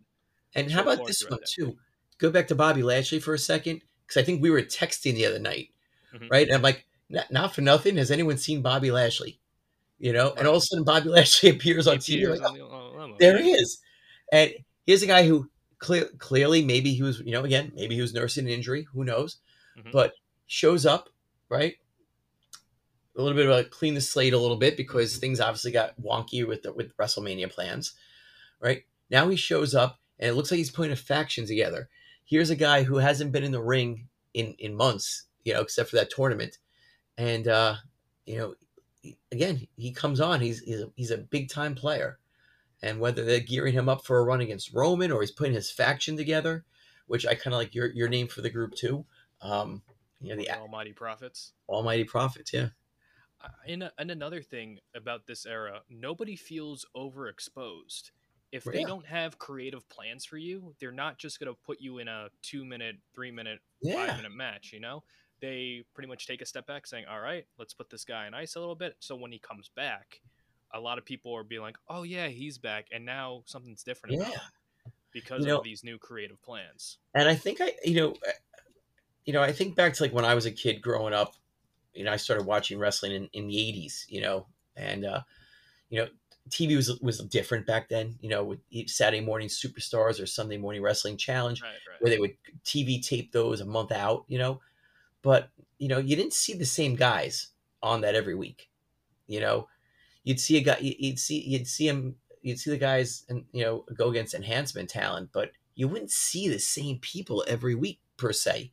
And 0.55 0.69
So 0.69 0.75
how 0.75 0.81
about 0.83 1.05
this 1.07 1.27
one 1.29 1.39
too? 1.47 1.77
Go 2.19 2.29
back 2.29 2.47
to 2.49 2.55
Bobby 2.55 2.83
Lashley 2.83 3.19
for 3.19 3.33
a 3.33 3.39
second, 3.39 3.81
because 4.05 4.21
I 4.21 4.23
think 4.23 4.41
we 4.41 4.49
were 4.51 4.61
texting 4.61 5.15
the 5.15 5.25
other 5.25 5.39
night, 5.39 5.71
Mhm. 6.13 6.29
right? 6.29 6.47
And 6.47 6.55
I'm 6.55 6.61
like, 6.61 6.85
not, 7.09 7.31
not 7.31 7.53
for 7.55 7.61
nothing. 7.61 7.97
Has 7.97 8.11
anyone 8.11 8.37
seen 8.37 8.61
Bobby 8.61 8.91
Lashley? 8.91 9.39
You 9.99 10.13
know, 10.13 10.33
and 10.33 10.47
all 10.47 10.55
of 10.57 10.63
a 10.63 10.65
sudden 10.65 10.83
Bobby 10.83 11.09
Lashley 11.09 11.49
appears 11.49 11.87
on 11.87 11.97
He 11.99 12.17
TV. 12.17 12.23
appears 12.23 12.39
Like, 12.41 12.49
on 12.51 12.57
the- 12.57 12.63
oh, 12.65 13.15
there 13.19 13.41
he 13.41 13.51
is. 13.51 13.81
And 14.31 14.53
here's 14.85 15.01
a 15.03 15.07
guy 15.07 15.27
who 15.27 15.49
clear, 15.79 16.05
clearly 16.17 16.63
maybe 16.63 16.93
he 16.93 17.01
was, 17.03 17.19
you 17.19 17.31
know, 17.31 17.43
again, 17.43 17.71
maybe 17.75 17.95
he 17.95 18.01
was 18.01 18.13
nursing 18.13 18.45
an 18.45 18.51
injury. 18.51 18.83
Who 18.93 19.03
knows? 19.03 19.37
Mhm. 19.77 19.91
But 19.91 20.13
shows 20.47 20.85
up, 20.85 21.09
right? 21.49 21.75
A 23.15 23.21
little 23.21 23.37
bit 23.37 23.47
of 23.47 23.57
a 23.57 23.63
clean 23.63 23.93
the 23.93 24.01
slate 24.01 24.33
a 24.33 24.39
little 24.39 24.57
bit 24.57 24.75
because 24.75 25.17
things 25.17 25.39
obviously 25.39 25.71
got 25.71 25.99
wonky 26.01 26.47
with 26.47 26.63
the, 26.63 26.73
with 26.73 26.95
WrestleMania 26.97 27.51
plans, 27.51 27.93
right? 28.59 28.83
Now 29.09 29.29
he 29.29 29.35
shows 29.35 29.75
up 29.75 29.99
and 30.19 30.29
it 30.29 30.33
looks 30.33 30.51
like 30.51 30.57
he's 30.57 30.71
putting 30.71 30.91
a 30.91 30.97
faction 30.97 31.45
together. 31.45 31.89
Here's 32.25 32.49
a 32.49 32.55
guy 32.55 32.83
who 32.83 32.97
hasn't 32.97 33.31
been 33.31 33.43
in 33.43 33.51
the 33.51 33.61
ring 33.61 34.07
in 34.33 34.55
in 34.57 34.75
months, 34.75 35.25
you 35.43 35.53
know, 35.53 35.61
except 35.61 35.89
for 35.89 35.97
that 35.97 36.09
tournament, 36.09 36.57
and 37.17 37.47
uh, 37.47 37.75
you 38.25 38.37
know, 38.37 38.55
again 39.31 39.67
he 39.75 39.91
comes 39.91 40.19
on. 40.19 40.41
He's 40.41 40.59
he's 40.59 40.81
a, 40.81 40.91
he's 40.95 41.11
a 41.11 41.17
big 41.17 41.49
time 41.49 41.75
player, 41.75 42.19
and 42.81 42.99
whether 42.99 43.23
they're 43.23 43.39
gearing 43.39 43.73
him 43.73 43.89
up 43.89 44.05
for 44.05 44.17
a 44.19 44.23
run 44.23 44.41
against 44.41 44.73
Roman 44.73 45.11
or 45.11 45.21
he's 45.21 45.31
putting 45.31 45.53
his 45.53 45.69
faction 45.69 46.17
together, 46.17 46.63
which 47.07 47.25
I 47.27 47.35
kind 47.35 47.53
of 47.53 47.59
like 47.59 47.75
your 47.75 47.91
your 47.91 48.09
name 48.09 48.27
for 48.27 48.41
the 48.41 48.49
group 48.49 48.73
too. 48.75 49.05
Um, 49.41 49.81
you 50.23 50.29
know, 50.29 50.35
the 50.37 50.45
The 50.45 50.57
Almighty 50.57 50.93
Prophets. 50.93 51.53
Almighty 51.69 52.03
Prophets, 52.03 52.53
yeah. 52.53 52.69
Uh, 53.41 53.49
And, 53.67 53.91
and 53.97 54.09
another 54.11 54.41
thing 54.41 54.79
about 54.95 55.25
this 55.27 55.45
era, 55.45 55.81
nobody 55.89 56.35
feels 56.35 56.85
overexposed. 56.95 58.11
If 58.51 58.63
they 58.65 58.81
Yeah. 58.81 58.87
don't 58.87 59.05
have 59.07 59.39
creative 59.39 59.87
plans 59.89 60.25
for 60.25 60.37
you, 60.37 60.75
they're 60.79 60.91
not 60.91 61.17
just 61.17 61.39
going 61.39 61.53
to 61.53 61.59
put 61.65 61.81
you 61.81 61.97
in 61.99 62.07
a 62.07 62.29
two 62.41 62.63
minute, 62.63 62.97
three 63.13 63.31
minute, 63.31 63.59
Yeah. 63.81 64.05
five 64.07 64.17
minute 64.17 64.31
match, 64.31 64.71
you 64.73 64.79
know? 64.79 65.03
They 65.39 65.83
pretty 65.93 66.07
much 66.07 66.25
take 66.27 66.41
a 66.41 66.45
step 66.45 66.67
back 66.67 66.87
saying, 66.87 67.05
all 67.07 67.19
right, 67.19 67.45
let's 67.57 67.73
put 67.73 67.89
this 67.89 68.05
guy 68.05 68.27
in 68.27 68.33
ice 68.33 68.55
a 68.55 68.59
little 68.59 68.75
bit. 68.75 68.95
So 68.99 69.15
when 69.15 69.31
he 69.31 69.39
comes 69.39 69.67
back, 69.69 70.21
a 70.71 70.79
lot 70.79 70.97
of 70.97 71.03
people 71.05 71.33
are 71.35 71.43
being 71.43 71.61
like, 71.61 71.77
oh, 71.89 72.03
yeah, 72.03 72.27
he's 72.27 72.57
back. 72.57 72.87
And 72.91 73.03
now 73.05 73.43
something's 73.45 73.83
different 73.83 74.17
Yeah. 74.19 74.39
because 75.11 75.41
You 75.41 75.47
know- 75.47 75.57
of 75.57 75.63
these 75.63 75.83
new 75.83 75.97
creative 75.97 76.41
plans. 76.41 76.97
And 77.13 77.27
I 77.27 77.35
think 77.35 77.59
I, 77.59 77.73
you 77.83 77.95
know, 77.95 78.15
you 79.25 79.33
know, 79.33 79.41
I 79.41 79.51
think 79.51 79.75
back 79.75 79.93
to 79.93 80.03
like 80.03 80.13
when 80.13 80.25
I 80.25 80.35
was 80.35 80.45
a 80.45 80.51
kid 80.51 80.81
growing 80.81 81.13
up. 81.13 81.35
You 81.93 82.03
know, 82.03 82.11
I 82.11 82.17
started 82.17 82.45
watching 82.45 82.79
wrestling 82.79 83.11
in, 83.13 83.29
in 83.33 83.47
the 83.47 83.55
'80s. 83.55 84.05
You 84.09 84.21
know, 84.21 84.47
and 84.75 85.05
uh, 85.05 85.21
you 85.89 85.99
know, 85.99 86.07
TV 86.49 86.75
was 86.75 86.99
was 87.01 87.19
different 87.19 87.65
back 87.67 87.89
then. 87.89 88.15
You 88.21 88.29
know, 88.29 88.43
with 88.43 88.59
Saturday 88.89 89.21
morning 89.23 89.47
superstars 89.47 90.21
or 90.21 90.25
Sunday 90.25 90.57
morning 90.57 90.81
wrestling 90.81 91.17
challenge, 91.17 91.61
Right, 91.61 91.69
right. 91.89 92.01
where 92.01 92.09
they 92.09 92.19
would 92.19 92.35
TV 92.65 93.01
tape 93.01 93.31
those 93.31 93.61
a 93.61 93.65
month 93.65 93.91
out. 93.91 94.25
You 94.27 94.39
know, 94.39 94.61
but 95.21 95.49
you 95.77 95.87
know, 95.87 95.99
you 95.99 96.15
didn't 96.15 96.33
see 96.33 96.53
the 96.53 96.65
same 96.65 96.95
guys 96.95 97.49
on 97.81 98.01
that 98.01 98.15
every 98.15 98.35
week. 98.35 98.69
You 99.27 99.39
know, 99.39 99.67
you'd 100.23 100.39
see 100.39 100.57
a 100.57 100.61
guy, 100.61 100.77
you- 100.79 100.95
you'd 100.97 101.19
see, 101.19 101.41
you'd 101.41 101.67
see 101.67 101.87
him, 101.87 102.15
you'd 102.41 102.59
see 102.59 102.69
the 102.71 102.77
guys, 102.77 103.23
and 103.29 103.45
you 103.51 103.63
know, 103.63 103.85
go 103.93 104.09
against 104.09 104.33
enhancement 104.33 104.89
talent, 104.89 105.29
but 105.31 105.51
you 105.75 105.87
wouldn't 105.87 106.11
see 106.11 106.47
the 106.49 106.59
same 106.59 106.99
people 106.99 107.43
every 107.47 107.75
week 107.75 107.99
per 108.17 108.31
se. 108.33 108.71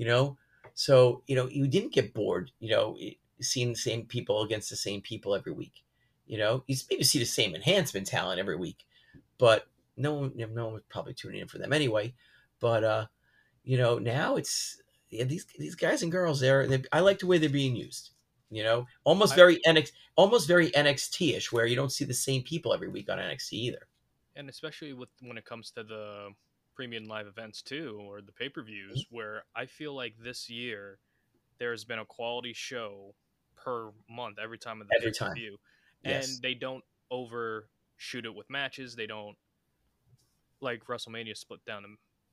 You 0.00 0.06
know, 0.06 0.38
so 0.72 1.22
you 1.26 1.36
know, 1.36 1.46
you 1.46 1.68
didn't 1.68 1.92
get 1.92 2.14
bored. 2.14 2.52
You 2.58 2.70
know, 2.70 2.96
seeing 3.42 3.68
the 3.68 3.78
same 3.78 4.06
people 4.06 4.40
against 4.42 4.70
the 4.70 4.76
same 4.76 5.02
people 5.02 5.34
every 5.34 5.52
week. 5.52 5.84
You 6.26 6.38
know, 6.38 6.64
you 6.66 6.76
maybe 6.90 7.04
see 7.04 7.18
the 7.18 7.26
same 7.26 7.54
enhancement 7.54 8.06
talent 8.06 8.40
every 8.40 8.56
week, 8.56 8.86
but 9.36 9.66
no 9.98 10.14
one, 10.14 10.32
no 10.36 10.64
one 10.64 10.72
was 10.72 10.82
probably 10.88 11.12
tuning 11.12 11.42
in 11.42 11.48
for 11.48 11.58
them 11.58 11.74
anyway. 11.74 12.14
But 12.60 12.82
uh, 12.82 13.06
you 13.62 13.76
know, 13.76 13.98
now 13.98 14.36
it's 14.36 14.80
yeah, 15.10 15.24
these 15.24 15.44
these 15.58 15.74
guys 15.74 16.02
and 16.02 16.10
girls. 16.10 16.40
They're, 16.40 16.66
I 16.92 17.00
like 17.00 17.18
the 17.18 17.26
way 17.26 17.36
they're 17.36 17.50
being 17.50 17.76
used. 17.76 18.12
You 18.50 18.62
know, 18.62 18.86
almost 19.04 19.34
I- 19.34 19.36
very 19.36 19.60
NX, 19.66 19.92
almost 20.16 20.48
very 20.48 20.70
NXT 20.70 21.36
ish, 21.36 21.52
where 21.52 21.66
you 21.66 21.76
don't 21.76 21.92
see 21.92 22.06
the 22.06 22.14
same 22.14 22.42
people 22.42 22.72
every 22.72 22.88
week 22.88 23.10
on 23.10 23.18
NXT 23.18 23.52
either. 23.52 23.86
and 24.34 24.48
especially 24.48 24.94
with 24.94 25.10
when 25.20 25.36
it 25.36 25.44
comes 25.44 25.70
to 25.72 25.82
the 25.82 26.30
premium 26.80 27.04
live 27.04 27.26
events 27.26 27.60
too 27.60 28.00
or 28.08 28.22
the 28.22 28.32
pay-per-views 28.32 29.04
Mm-hmm. 29.04 29.14
where 29.14 29.44
i 29.54 29.66
feel 29.66 29.94
like 29.94 30.14
this 30.24 30.48
year 30.48 30.98
there's 31.58 31.84
been 31.84 31.98
a 31.98 32.06
quality 32.06 32.54
show 32.54 33.14
per 33.54 33.90
month 34.08 34.38
every 34.42 34.56
time 34.56 34.80
of 34.80 34.88
the 34.88 34.94
Every 34.98 35.12
time. 35.12 35.34
pay-per-view 35.34 35.58
Yes. 36.02 36.30
and 36.32 36.42
they 36.42 36.54
don't 36.54 36.82
overshoot 37.10 38.24
it 38.24 38.34
with 38.34 38.48
matches 38.48 38.96
they 38.96 39.06
don't 39.06 39.36
like 40.62 40.82
wrestlemania 40.86 41.36
split 41.36 41.62
down 41.66 41.84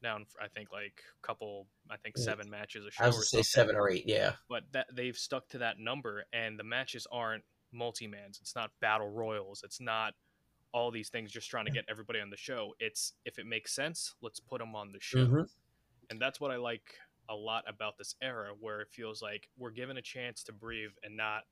down 0.02 0.26
i 0.42 0.48
think 0.48 0.72
like 0.72 1.02
a 1.22 1.28
couple 1.28 1.68
i 1.90 1.98
think 1.98 2.16
Yeah. 2.18 2.24
seven 2.24 2.50
matches 2.50 2.86
a 2.86 2.92
show 2.92 3.04
I 3.04 3.08
was 3.08 3.18
or 3.18 3.24
say 3.24 3.42
seven 3.42 3.76
or 3.76 3.90
eight. 3.90 4.06
Yeah, 4.08 4.34
but 4.48 4.64
that 4.72 4.88
they've 4.94 5.18
stuck 5.18 5.50
to 5.50 5.58
that 5.58 5.78
number 5.78 6.24
and 6.32 6.58
the 6.58 6.64
matches 6.64 7.06
aren't 7.12 7.44
multi-mans 7.74 8.40
it's 8.42 8.56
not 8.56 8.72
battle 8.80 9.10
royals 9.10 9.62
it's 9.66 9.82
not 9.82 10.14
all 10.74 10.92
these 10.92 11.10
things 11.10 11.32
just 11.32 11.50
trying 11.50 11.66
to 11.66 11.72
get 11.72 11.86
everybody 11.90 12.20
on 12.20 12.30
the 12.30 12.38
show 12.38 12.74
it's 12.80 13.14
if 13.26 13.40
it 13.40 13.46
makes 13.46 13.74
sense 13.74 14.16
let's 14.22 14.40
put 14.40 14.60
them 14.60 14.76
on 14.76 14.92
the 14.92 15.00
show 15.00 15.26
Mhm. 15.26 15.48
and 16.10 16.22
that's 16.22 16.40
what 16.42 16.52
i 16.52 16.56
like 16.58 16.84
a 17.30 17.36
lot 17.36 17.64
about 17.68 17.98
this 17.98 18.16
era 18.22 18.50
where 18.60 18.82
it 18.82 18.90
feels 18.92 19.22
like 19.22 19.50
we're 19.58 19.72
given 19.72 19.98
a 19.98 20.02
chance 20.02 20.44
to 20.44 20.52
breathe 20.54 20.92
and 21.04 21.16
not 21.18 21.44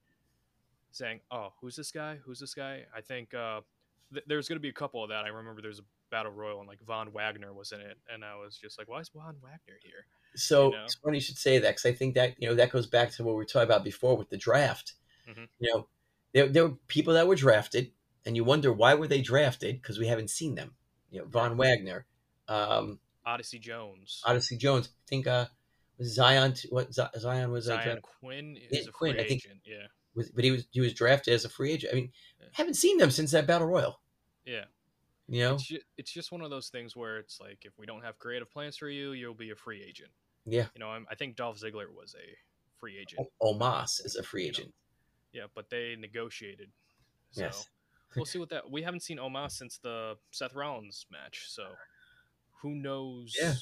saying 0.91 1.19
oh 1.31 1.49
who's 1.59 1.75
this 1.75 1.91
guy 1.91 2.17
who's 2.25 2.39
this 2.39 2.53
guy 2.53 2.83
i 2.95 3.01
think 3.01 3.33
uh 3.33 3.61
th- 4.13 4.23
there's 4.27 4.47
going 4.47 4.55
to 4.57 4.61
be 4.61 4.69
a 4.69 4.73
couple 4.73 5.03
of 5.03 5.09
that 5.09 5.25
i 5.25 5.27
remember 5.27 5.61
there's 5.61 5.79
a 5.79 5.83
battle 6.11 6.31
royal 6.31 6.59
and 6.59 6.67
like 6.67 6.79
von 6.85 7.11
wagner 7.11 7.53
was 7.53 7.71
in 7.71 7.81
it 7.81 7.97
and 8.13 8.23
i 8.23 8.35
was 8.35 8.57
just 8.57 8.77
like 8.77 8.87
why 8.87 8.99
is 8.99 9.09
von 9.09 9.35
wagner 9.41 9.77
here 9.81 10.05
So 10.35 10.65
You 10.65 10.71
know? 10.77 10.83
it's 10.83 10.95
funny 10.95 11.17
you 11.17 11.21
should 11.21 11.37
say 11.37 11.59
that 11.59 11.69
because 11.71 11.85
I 11.85 11.93
think 11.93 12.13
that 12.15 12.35
you 12.41 12.47
know 12.49 12.55
that 12.55 12.69
goes 12.71 12.85
back 12.87 13.11
to 13.11 13.23
what 13.23 13.31
we 13.31 13.37
were 13.37 13.45
talking 13.45 13.63
about 13.69 13.83
before 13.85 14.15
with 14.17 14.29
the 14.29 14.37
draft. 14.37 14.95
Mhm. 15.27 15.47
You 15.59 15.73
know, 15.73 15.87
there 16.33 16.47
there 16.49 16.67
were 16.67 16.75
people 16.87 17.13
that 17.13 17.25
were 17.27 17.35
drafted, 17.37 17.91
and 18.25 18.35
you 18.35 18.43
wonder 18.43 18.71
why 18.73 18.93
were 18.95 19.07
they 19.07 19.21
drafted 19.21 19.81
because 19.81 19.99
we 19.99 20.07
haven't 20.07 20.29
seen 20.29 20.55
them. 20.55 20.75
You 21.11 21.21
know, 21.21 21.27
Von 21.27 21.57
Wagner, 21.57 22.05
um, 22.47 22.99
odyssey 23.25 23.59
jones 23.59 24.21
Odyssey 24.25 24.57
Jones. 24.57 24.87
I 24.89 25.05
think 25.09 25.27
uh, 25.27 25.45
was 25.97 26.13
Zion. 26.13 26.53
What 26.69 26.93
Zion 26.93 27.51
was 27.51 27.67
a 27.67 27.75
Zion 27.75 27.99
Quinn 28.01 28.55
Yeah, 28.69 28.79
is 28.79 28.87
a 28.87 28.91
Quinn, 28.91 29.13
free 29.13 29.23
I 29.23 29.27
think- 29.27 29.45
agent. 29.45 29.61
Yeah, 29.65 29.87
was, 30.15 30.29
but 30.31 30.43
he 30.43 30.51
was 30.51 30.65
he 30.71 30.81
was 30.81 30.93
drafted 30.93 31.33
as 31.33 31.45
a 31.45 31.49
free 31.49 31.71
agent. 31.71 31.93
I 31.93 31.95
mean, 31.95 32.11
Yeah. 32.39 32.47
haven't 32.53 32.75
seen 32.75 32.97
them 32.97 33.11
since 33.11 33.31
that 33.31 33.47
battle 33.47 33.67
royal. 33.67 34.01
yeah. 34.45 34.65
You 35.27 35.41
know, 35.41 35.53
It's 35.55 35.63
just, 35.63 35.85
it's 35.97 36.11
just 36.11 36.31
one 36.31 36.41
of 36.41 36.51
those 36.51 36.69
things 36.69 36.95
where 36.95 37.17
it's 37.17 37.39
like 37.39 37.59
if 37.65 37.73
we 37.79 37.87
don't 37.87 38.03
have 38.03 38.19
creative 38.19 38.51
plans 38.51 38.77
for 38.77 38.87
you, 38.87 39.13
you'll 39.13 39.33
be 39.33 39.49
a 39.49 39.55
free 39.55 39.81
agent. 39.81 40.11
Yeah. 40.45 40.67
You 40.75 40.79
know, 40.81 40.89
I'm, 40.89 41.07
I 41.09 41.15
think 41.15 41.35
Dolph 41.35 41.59
Ziggler 41.59 41.87
was 41.91 42.13
a 42.15 42.37
free 42.79 42.95
agent. 42.99 43.27
O- 43.41 43.53
Omos 43.55 44.05
is 44.05 44.15
a 44.17 44.21
free 44.21 44.43
You 44.43 44.51
know, 44.51 44.55
agent. 44.59 44.73
Yeah, 45.33 45.43
but 45.55 45.71
they 45.71 45.95
negotiated. 45.95 46.69
So 47.31 47.41
Yes. 47.41 47.67
We'll 48.15 48.25
see 48.25 48.39
what 48.39 48.49
that. 48.49 48.69
We 48.69 48.81
haven't 48.81 49.01
seen 49.01 49.17
Omos 49.17 49.51
since 49.51 49.77
the 49.77 50.15
Seth 50.31 50.53
Rollins 50.55 51.05
match, 51.11 51.45
so 51.47 51.67
who 52.61 52.75
knows? 52.75 53.35
Yeah. 53.39 53.53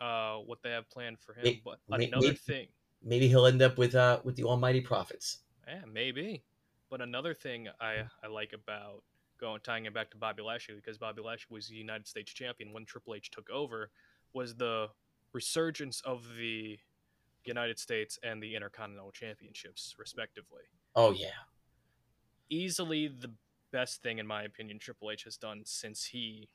Uh, 0.00 0.38
what 0.38 0.58
they 0.62 0.70
have 0.70 0.88
planned 0.90 1.18
for 1.20 1.34
him. 1.34 1.60
But 1.64 1.78
another 1.88 2.28
may- 2.28 2.34
thing, 2.34 2.66
Maybe 3.02 3.28
he'll 3.28 3.46
end 3.46 3.62
up 3.62 3.76
with 3.78 3.94
uh 3.94 4.20
with 4.24 4.34
the 4.36 4.44
Almighty 4.44 4.80
Prophets. 4.80 5.38
yeah, 5.68 5.82
maybe. 5.90 6.42
But 6.90 7.00
another 7.00 7.34
thing 7.34 7.68
I 7.80 8.04
I 8.22 8.26
like 8.28 8.52
about 8.52 9.02
going 9.40 9.60
tying 9.62 9.84
it 9.86 9.94
back 9.94 10.10
to 10.10 10.16
Bobby 10.16 10.42
Lashley 10.42 10.74
because 10.74 10.96
Bobby 10.98 11.20
Lashley 11.22 11.54
was 11.54 11.68
the 11.68 11.76
United 11.76 12.06
States 12.06 12.32
champion 12.32 12.72
when 12.72 12.84
Triple 12.84 13.14
H 13.14 13.30
took 13.30 13.48
over 13.50 13.90
was 14.32 14.54
the 14.56 14.88
resurgence 15.32 16.00
of 16.04 16.24
the 16.36 16.78
United 17.44 17.78
States 17.78 18.18
and 18.22 18.42
the 18.42 18.54
Intercontinental 18.54 19.10
Championships 19.12 19.94
respectively. 19.98 20.62
Oh 20.96 21.10
yeah. 21.12 21.28
easily 22.50 23.08
the 23.08 23.30
best 23.74 24.02
thing 24.02 24.18
in 24.18 24.26
my 24.26 24.44
opinion 24.44 24.78
Triple 24.78 25.10
H 25.10 25.24
has 25.24 25.36
done 25.36 25.62
since 25.64 26.04
he 26.04 26.48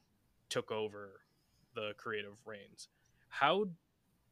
took 0.48 0.72
over 0.72 1.20
the 1.76 1.92
creative 1.98 2.38
reins. 2.46 2.88
How 3.28 3.66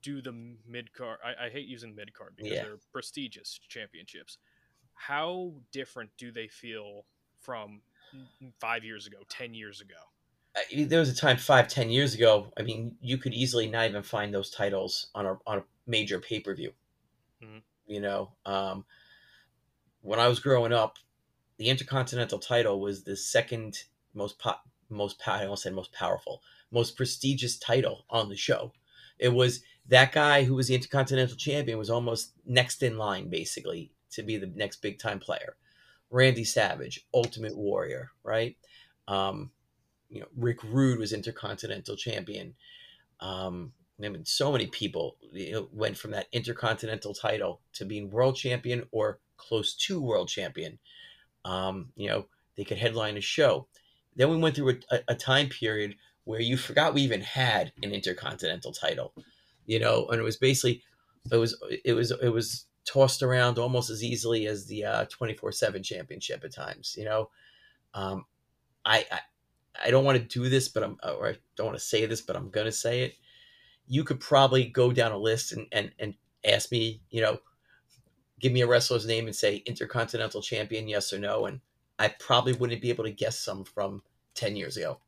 do 0.01 0.21
the 0.21 0.31
mid 0.65 0.93
card? 0.93 1.19
I, 1.23 1.47
I 1.47 1.49
hate 1.49 1.67
using 1.67 1.93
mid 1.93 2.13
card 2.13 2.35
because 2.37 2.53
Yeah. 2.53 2.63
they're 2.63 2.79
prestigious 2.93 3.59
championships. 3.67 4.37
How 4.93 5.51
different 5.73 6.11
do 6.17 6.31
they 6.31 6.47
feel 6.47 7.03
from 7.41 7.81
five 8.57 8.85
years 8.85 9.05
ago, 9.05 9.17
ten 9.27 9.53
years 9.53 9.81
ago? 9.81 9.95
I- 10.55 10.85
there 10.85 10.99
was 11.01 11.09
a 11.09 11.15
time 11.15 11.37
five, 11.37 11.67
ten 11.67 11.89
years 11.89 12.15
ago. 12.15 12.53
I 12.57 12.61
mean, 12.63 12.97
you 13.01 13.17
could 13.17 13.33
easily 13.33 13.67
not 13.67 13.89
even 13.89 14.01
find 14.01 14.33
those 14.33 14.49
titles 14.49 15.11
on 15.13 15.25
a 15.25 15.37
on 15.45 15.59
a 15.59 15.63
major 15.85 16.19
pay 16.21 16.39
per 16.39 16.55
view. 16.55 16.73
Mhm. 17.43 17.61
You 17.85 17.99
know, 17.99 18.31
um, 18.45 18.85
when 20.01 20.19
I 20.19 20.27
was 20.29 20.39
growing 20.39 20.71
up, 20.71 20.97
the 21.57 21.69
Intercontinental 21.69 22.39
title 22.39 22.79
was 22.79 23.03
the 23.03 23.15
second 23.15 23.83
most 24.13 24.39
po- 24.39 24.55
most 24.89 25.21
I 25.27 25.43
almost 25.43 25.63
said 25.63 25.73
most 25.73 25.91
powerful, 25.91 26.41
most 26.71 26.95
prestigious 26.95 27.57
title 27.57 28.05
on 28.09 28.29
the 28.29 28.37
show. 28.37 28.71
It 29.19 29.29
was 29.29 29.61
that 29.87 30.11
guy 30.11 30.43
who 30.43 30.55
was 30.55 30.67
the 30.67 30.75
Intercontinental 30.75 31.35
champion 31.35 31.77
was 31.77 31.89
almost 31.89 32.33
next 32.45 32.83
in 32.83 32.97
line, 32.97 33.29
basically, 33.29 33.91
to 34.11 34.23
be 34.23 34.37
the 34.37 34.51
next 34.55 34.81
big 34.81 34.99
time 34.99 35.19
player. 35.19 35.55
Randy 36.09 36.43
Savage, 36.43 37.05
Ultimate 37.13 37.57
Warrior, 37.57 38.11
right? 38.23 38.55
Um, 39.07 39.51
you 40.09 40.21
know, 40.21 40.27
Rick 40.37 40.63
Rude 40.63 40.99
was 40.99 41.11
Intercontinental 41.11 41.95
champion. 41.95 42.55
Um, 43.19 43.73
I 44.03 44.09
mean, 44.09 44.25
so 44.25 44.51
many 44.51 44.67
people 44.67 45.17
you 45.31 45.51
know, 45.53 45.69
went 45.73 45.97
from 45.97 46.11
that 46.11 46.27
Intercontinental 46.31 47.13
title 47.13 47.61
to 47.73 47.85
being 47.85 48.11
world 48.11 48.35
champion 48.35 48.87
or 48.91 49.19
close 49.37 49.73
to 49.73 50.01
world 50.01 50.29
champion. 50.29 50.79
Um, 51.45 51.89
you 51.95 52.09
know, 52.09 52.25
they 52.55 52.63
could 52.63 52.77
headline 52.77 53.17
a 53.17 53.21
show. 53.21 53.67
Then 54.15 54.29
we 54.29 54.37
went 54.37 54.55
through 54.55 54.79
a, 54.91 54.99
a, 55.09 55.15
time 55.15 55.47
period 55.47 55.95
where 56.25 56.41
you 56.41 56.57
forgot 56.57 56.93
we 56.93 57.03
even 57.03 57.21
had 57.21 57.71
an 57.83 57.91
Intercontinental 57.91 58.73
title. 58.73 59.13
You 59.65 59.79
know, 59.79 60.07
and 60.07 60.19
it 60.19 60.23
was 60.23 60.37
basically 60.37 60.83
it 61.31 61.37
was 61.37 61.55
it 61.85 61.93
was 61.93 62.11
it 62.11 62.29
was 62.29 62.65
tossed 62.85 63.21
around 63.21 63.59
almost 63.59 63.89
as 63.89 64.03
easily 64.03 64.47
as 64.47 64.65
the 64.65 65.07
twenty 65.09 65.33
four 65.33 65.51
seven 65.51 65.83
championship 65.83 66.43
at 66.43 66.53
times. 66.53 66.95
You 66.97 67.05
know, 67.05 67.29
um, 67.93 68.25
I, 68.85 69.05
I 69.11 69.19
I 69.85 69.91
don't 69.91 70.05
want 70.05 70.17
to 70.17 70.39
do 70.39 70.49
this, 70.49 70.69
but 70.69 70.83
I'm 70.83 70.97
or 71.03 71.29
I 71.29 71.35
don't 71.55 71.67
want 71.67 71.77
to 71.77 71.83
say 71.85 72.05
this, 72.05 72.21
but 72.21 72.35
I'm 72.35 72.49
gonna 72.49 72.71
say 72.71 73.01
it. 73.01 73.15
You 73.87 74.03
could 74.03 74.19
probably 74.19 74.65
go 74.65 74.91
down 74.91 75.11
a 75.11 75.17
list 75.17 75.51
and 75.51 75.67
and 75.71 75.91
and 75.99 76.15
ask 76.45 76.71
me, 76.71 77.01
you 77.09 77.21
know, 77.21 77.39
give 78.39 78.51
me 78.51 78.61
a 78.61 78.67
wrestler's 78.67 79.05
name 79.05 79.25
and 79.25 79.35
say 79.35 79.57
Intercontinental 79.65 80.41
Champion, 80.41 80.87
yes 80.87 81.11
or 81.13 81.19
no, 81.19 81.45
and 81.45 81.61
I 81.99 82.09
probably 82.09 82.53
wouldn't 82.53 82.81
be 82.81 82.89
able 82.89 83.03
to 83.05 83.11
guess 83.11 83.37
some 83.39 83.63
from 83.63 84.03
ten 84.33 84.55
years 84.55 84.77
ago. 84.77 84.99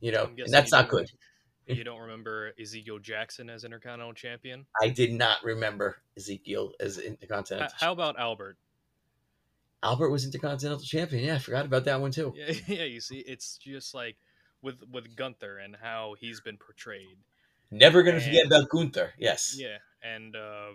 You 0.00 0.12
know, 0.12 0.30
and 0.36 0.52
that's 0.52 0.72
not 0.72 0.88
good. 0.88 1.10
You 1.66 1.84
don't 1.84 2.00
remember 2.00 2.52
Ezekiel 2.60 2.98
Jackson 2.98 3.48
as 3.48 3.64
Intercontinental 3.64 4.14
Champion? 4.14 4.66
I 4.82 4.88
did 4.88 5.12
not 5.12 5.44
remember 5.44 5.98
Ezekiel 6.16 6.72
as 6.80 6.98
Intercontinental. 6.98 7.68
How 7.78 7.92
about 7.92 8.18
Albert? 8.18 8.56
Albert 9.82 10.10
was 10.10 10.24
Intercontinental 10.24 10.82
Champion. 10.82 11.24
Yeah, 11.24 11.36
I 11.36 11.38
forgot 11.38 11.66
about 11.66 11.84
that 11.84 12.00
one 12.00 12.10
too. 12.10 12.34
Yeah, 12.36 12.54
yeah. 12.66 12.84
You 12.84 13.00
see, 13.00 13.18
it's 13.18 13.56
just 13.58 13.94
like 13.94 14.16
with 14.62 14.82
with 14.90 15.14
Gunther 15.16 15.58
and 15.58 15.76
how 15.80 16.16
he's 16.18 16.40
been 16.40 16.56
portrayed. 16.56 17.18
Never 17.70 18.02
gonna 18.02 18.20
forget 18.20 18.46
about 18.46 18.68
Gunther. 18.68 19.14
Yes. 19.18 19.56
Yeah, 19.56 19.78
and 20.02 20.34
uh, 20.34 20.72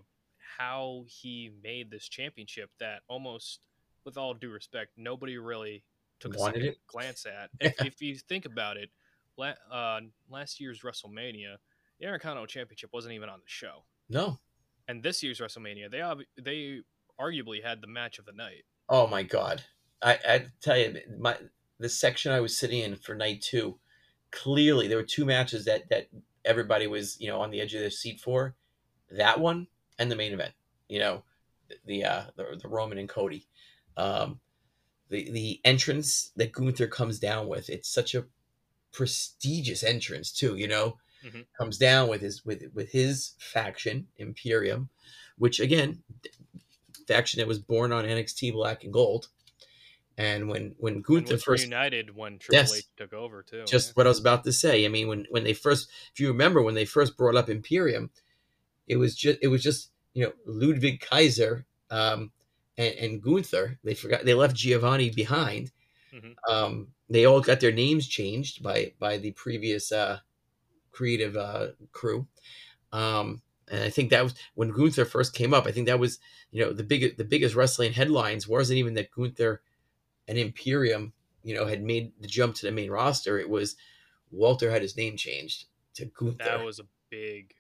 how 0.58 1.06
he 1.08 1.52
made 1.64 1.90
this 1.92 2.08
championship 2.08 2.70
that 2.80 3.02
almost, 3.08 3.60
with 4.06 4.18
all 4.18 4.34
due 4.34 4.50
respect, 4.52 4.92
nobody 4.98 5.38
really 5.38 5.84
took 6.20 6.36
a 6.36 6.40
Wanted 6.40 6.56
second 6.56 6.70
it? 6.70 6.78
glance 6.88 7.26
at. 7.26 7.50
If, 7.60 7.86
if 7.86 8.02
you 8.02 8.16
think 8.16 8.46
about 8.46 8.78
it, 8.78 8.90
la- 9.38 9.54
uh, 9.72 10.02
last 10.30 10.60
year's 10.60 10.82
WrestleMania, 10.82 11.58
the 12.00 12.06
Intercontinental 12.06 12.48
Championship 12.48 12.90
wasn't 12.94 13.14
even 13.14 13.30
on 13.30 13.40
the 13.40 13.46
show, 13.48 13.84
No. 14.10 14.40
and 14.88 15.02
this 15.04 15.24
year's 15.24 15.40
WrestleMania, 15.40 15.90
they 15.92 16.02
ob- 16.02 16.22
they 16.42 16.82
arguably 17.20 17.64
had 17.64 17.82
the 17.82 17.88
match 17.88 18.20
of 18.20 18.26
the 18.26 18.34
night. 18.34 18.64
Oh 18.90 19.08
my 19.08 19.24
god. 19.24 19.64
I 20.02 20.20
I 20.28 20.46
tell 20.62 20.78
you 20.78 21.00
my 21.18 21.38
the 21.80 21.90
section 21.90 22.32
I 22.32 22.40
was 22.42 22.58
sitting 22.58 22.80
in 22.80 22.96
for 22.98 23.16
night 23.16 23.42
2 23.42 23.78
clearly 24.32 24.88
there 24.88 24.98
were 24.98 25.04
two 25.04 25.24
matches 25.26 25.64
that 25.66 25.88
that 25.90 26.08
everybody 26.44 26.88
was, 26.88 27.20
you 27.20 27.28
know, 27.30 27.40
on 27.40 27.50
the 27.52 27.62
edge 27.62 27.74
of 27.74 27.80
their 27.80 27.90
seat 27.90 28.20
for. 28.20 28.56
That 29.12 29.40
one 29.40 29.68
and 30.00 30.12
the 30.12 30.16
main 30.16 30.34
event. 30.34 30.54
You 30.88 31.00
know, 31.00 31.24
the 31.86 32.06
uh 32.06 32.24
the, 32.36 32.60
the 32.62 32.68
Roman 32.68 32.98
and 32.98 33.10
Cody. 33.10 33.48
Um 33.98 34.40
the 35.10 35.30
the 35.32 35.62
entrance 35.64 36.32
that 36.36 36.52
Gunther 36.52 36.88
comes 36.88 37.20
down 37.20 37.48
with, 37.48 37.70
it's 37.70 37.90
such 37.90 38.16
a 38.16 38.26
prestigious 38.92 39.84
entrance 39.84 40.32
too, 40.32 40.56
you 40.56 40.68
know. 40.68 40.98
Mhm. 41.24 41.46
Comes 41.58 41.78
down 41.78 42.08
with 42.08 42.22
his 42.22 42.46
with 42.46 42.64
with 42.74 42.92
his 42.92 43.34
faction, 43.40 44.08
Imperium, 44.18 44.90
which 45.38 45.60
again 45.60 46.04
faction 47.08 47.40
that 47.40 47.48
was 47.48 47.60
born 47.60 47.92
on 47.92 48.06
NXT 48.06 48.52
Black 48.54 48.84
and 48.84 48.94
Gold. 48.94 49.30
And 50.18 50.48
when 50.48 50.76
when 50.78 51.02
Gunther 51.02 51.38
first, 51.38 51.64
reunited 51.64 52.16
when 52.16 52.40
Triple 52.40 52.56
Yes. 52.58 52.74
H 52.78 52.86
took 52.96 53.14
over 53.14 53.44
too. 53.44 53.66
just 53.68 53.90
yeah. 53.90 53.94
what 53.96 54.06
I 54.08 54.10
was 54.10 54.20
about 54.20 54.44
to 54.46 54.54
say. 54.54 54.86
I 54.86 54.88
mean, 54.88 55.08
when 55.08 55.26
when 55.30 55.44
they 55.44 55.54
first, 55.54 55.90
if 56.14 56.20
you 56.20 56.30
remember, 56.30 56.62
when 56.62 56.74
they 56.76 56.86
first 56.86 57.18
brought 57.18 57.36
up 57.36 57.50
Imperium, 57.50 58.12
it 58.88 58.98
was 58.98 59.16
just 59.16 59.40
it 59.42 59.48
was 59.48 59.64
just 59.64 59.92
you 60.14 60.26
know 60.26 60.34
Ludwig 60.46 61.02
Kaiser 61.02 61.66
um, 61.90 62.32
and, 62.78 62.94
and 62.96 63.22
Gunther. 63.22 63.78
They 63.84 63.94
forgot 63.94 64.26
they 64.26 64.34
left 64.34 64.56
Giovanni 64.56 65.10
behind. 65.10 65.72
Mhm. 66.14 66.36
Um, 66.50 66.88
they 67.10 67.26
all 67.26 67.42
got 67.42 67.60
their 67.60 67.72
names 67.72 68.08
changed 68.08 68.64
by 68.64 68.94
by 69.00 69.18
the 69.18 69.32
previous 69.32 69.92
uh, 69.92 70.20
creative 70.92 71.36
uh, 71.36 71.68
crew. 71.92 72.28
Um, 72.92 73.42
and 73.68 73.84
I 73.84 73.90
think 73.90 74.10
that 74.12 74.24
was 74.24 74.36
when 74.54 74.72
Gunther 74.72 75.06
first 75.06 75.34
came 75.34 75.54
up. 75.54 75.66
I 75.66 75.72
think 75.72 75.88
that 75.88 76.00
was 76.00 76.20
you 76.52 76.64
know 76.64 76.72
the 76.72 76.84
big 76.84 77.18
the 77.18 77.24
biggest 77.24 77.56
wrestling 77.56 77.94
headlines 77.94 78.48
wasn't 78.48 78.78
even 78.78 78.94
that 78.96 79.12
Gunther 79.12 79.62
and 80.28 80.38
Imperium 80.38 81.14
you 81.44 81.56
know 81.56 81.66
had 81.66 81.84
made 81.84 82.14
the 82.20 82.28
jump 82.28 82.56
to 82.56 82.66
the 82.66 82.72
main 82.72 82.92
roster. 82.92 83.40
It 83.40 83.50
was 83.50 83.76
Walter 84.32 84.72
had 84.72 84.82
his 84.82 84.98
name 84.98 85.18
changed 85.18 85.66
to 85.96 86.06
Gunther. 86.06 86.44
that 86.44 86.66
was 86.66 86.80
a 86.80 86.88
big 87.10 87.54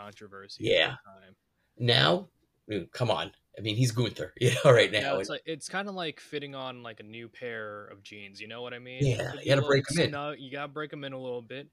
controversy. 0.00 0.64
Yeah. 0.64 0.88
time. 1.04 1.34
now, 1.78 2.28
dude, 2.68 2.90
come 2.92 3.10
on. 3.10 3.30
I 3.58 3.62
mean, 3.62 3.76
he's 3.76 3.90
Gunther, 3.92 4.34
you 4.40 4.50
know, 4.64 4.70
right 4.72 4.92
Yeah, 4.92 5.00
now. 5.00 5.18
it's 5.18 5.30
like 5.30 5.42
it's 5.46 5.68
kind 5.68 5.88
of 5.88 5.94
like 5.94 6.20
fitting 6.20 6.54
on 6.54 6.82
like 6.82 7.00
a 7.00 7.04
new 7.04 7.28
pair 7.28 7.86
of 7.86 8.02
jeans. 8.02 8.40
You 8.40 8.48
know 8.48 8.60
what 8.62 8.74
I 8.74 8.78
mean? 8.78 9.04
Yeah, 9.06 9.32
you 9.42 9.46
gotta 9.54 9.66
break 9.66 9.86
them 9.86 9.98
in. 10.04 10.10
snug- 10.10 10.38
You 10.38 10.50
gotta 10.50 10.68
break 10.72 10.90
them 10.90 11.04
in 11.04 11.12
a 11.12 11.18
little 11.18 11.42
bit. 11.42 11.68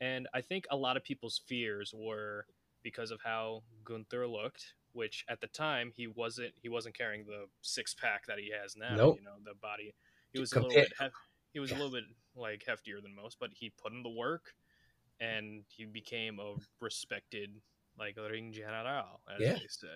And 0.00 0.28
I 0.34 0.42
think 0.42 0.66
a 0.70 0.76
lot 0.76 0.98
of 0.98 1.04
people's 1.04 1.40
fears 1.46 1.94
were 1.96 2.44
because 2.82 3.10
of 3.10 3.18
how 3.24 3.62
Gunther 3.84 4.26
looked, 4.26 4.74
which 4.92 5.24
at 5.28 5.40
the 5.40 5.46
time 5.46 5.90
he 5.96 6.06
wasn't. 6.06 6.52
He 6.60 6.68
wasn't 6.68 6.96
carrying 6.98 7.24
the 7.24 7.46
six 7.62 7.94
pack 7.94 8.26
that 8.26 8.38
he 8.38 8.50
has 8.60 8.76
now. 8.76 8.94
Nope. 8.94 9.16
You 9.18 9.24
know, 9.24 9.36
the 9.42 9.54
body. 9.54 9.94
He 10.32 10.38
was 10.38 10.52
a 10.52 10.56
little 10.56 10.70
bit. 10.70 10.92
Hef- 11.00 11.12
he 11.54 11.60
was 11.60 11.70
Yeah. 11.70 11.76
a 11.76 11.78
little 11.78 11.92
bit 11.92 12.04
like 12.36 12.62
heftier 12.68 13.02
than 13.02 13.14
most, 13.14 13.38
but 13.40 13.50
he 13.54 13.70
put 13.70 13.92
in 13.92 14.02
the 14.02 14.10
work, 14.10 14.52
and 15.20 15.64
he 15.68 15.84
became 15.84 16.38
a 16.38 16.54
respected 16.80 17.50
like 17.98 18.16
ring 18.30 18.52
general, 18.52 19.20
as 19.34 19.40
Yeah. 19.40 19.54
they 19.54 19.66
say. 19.68 19.88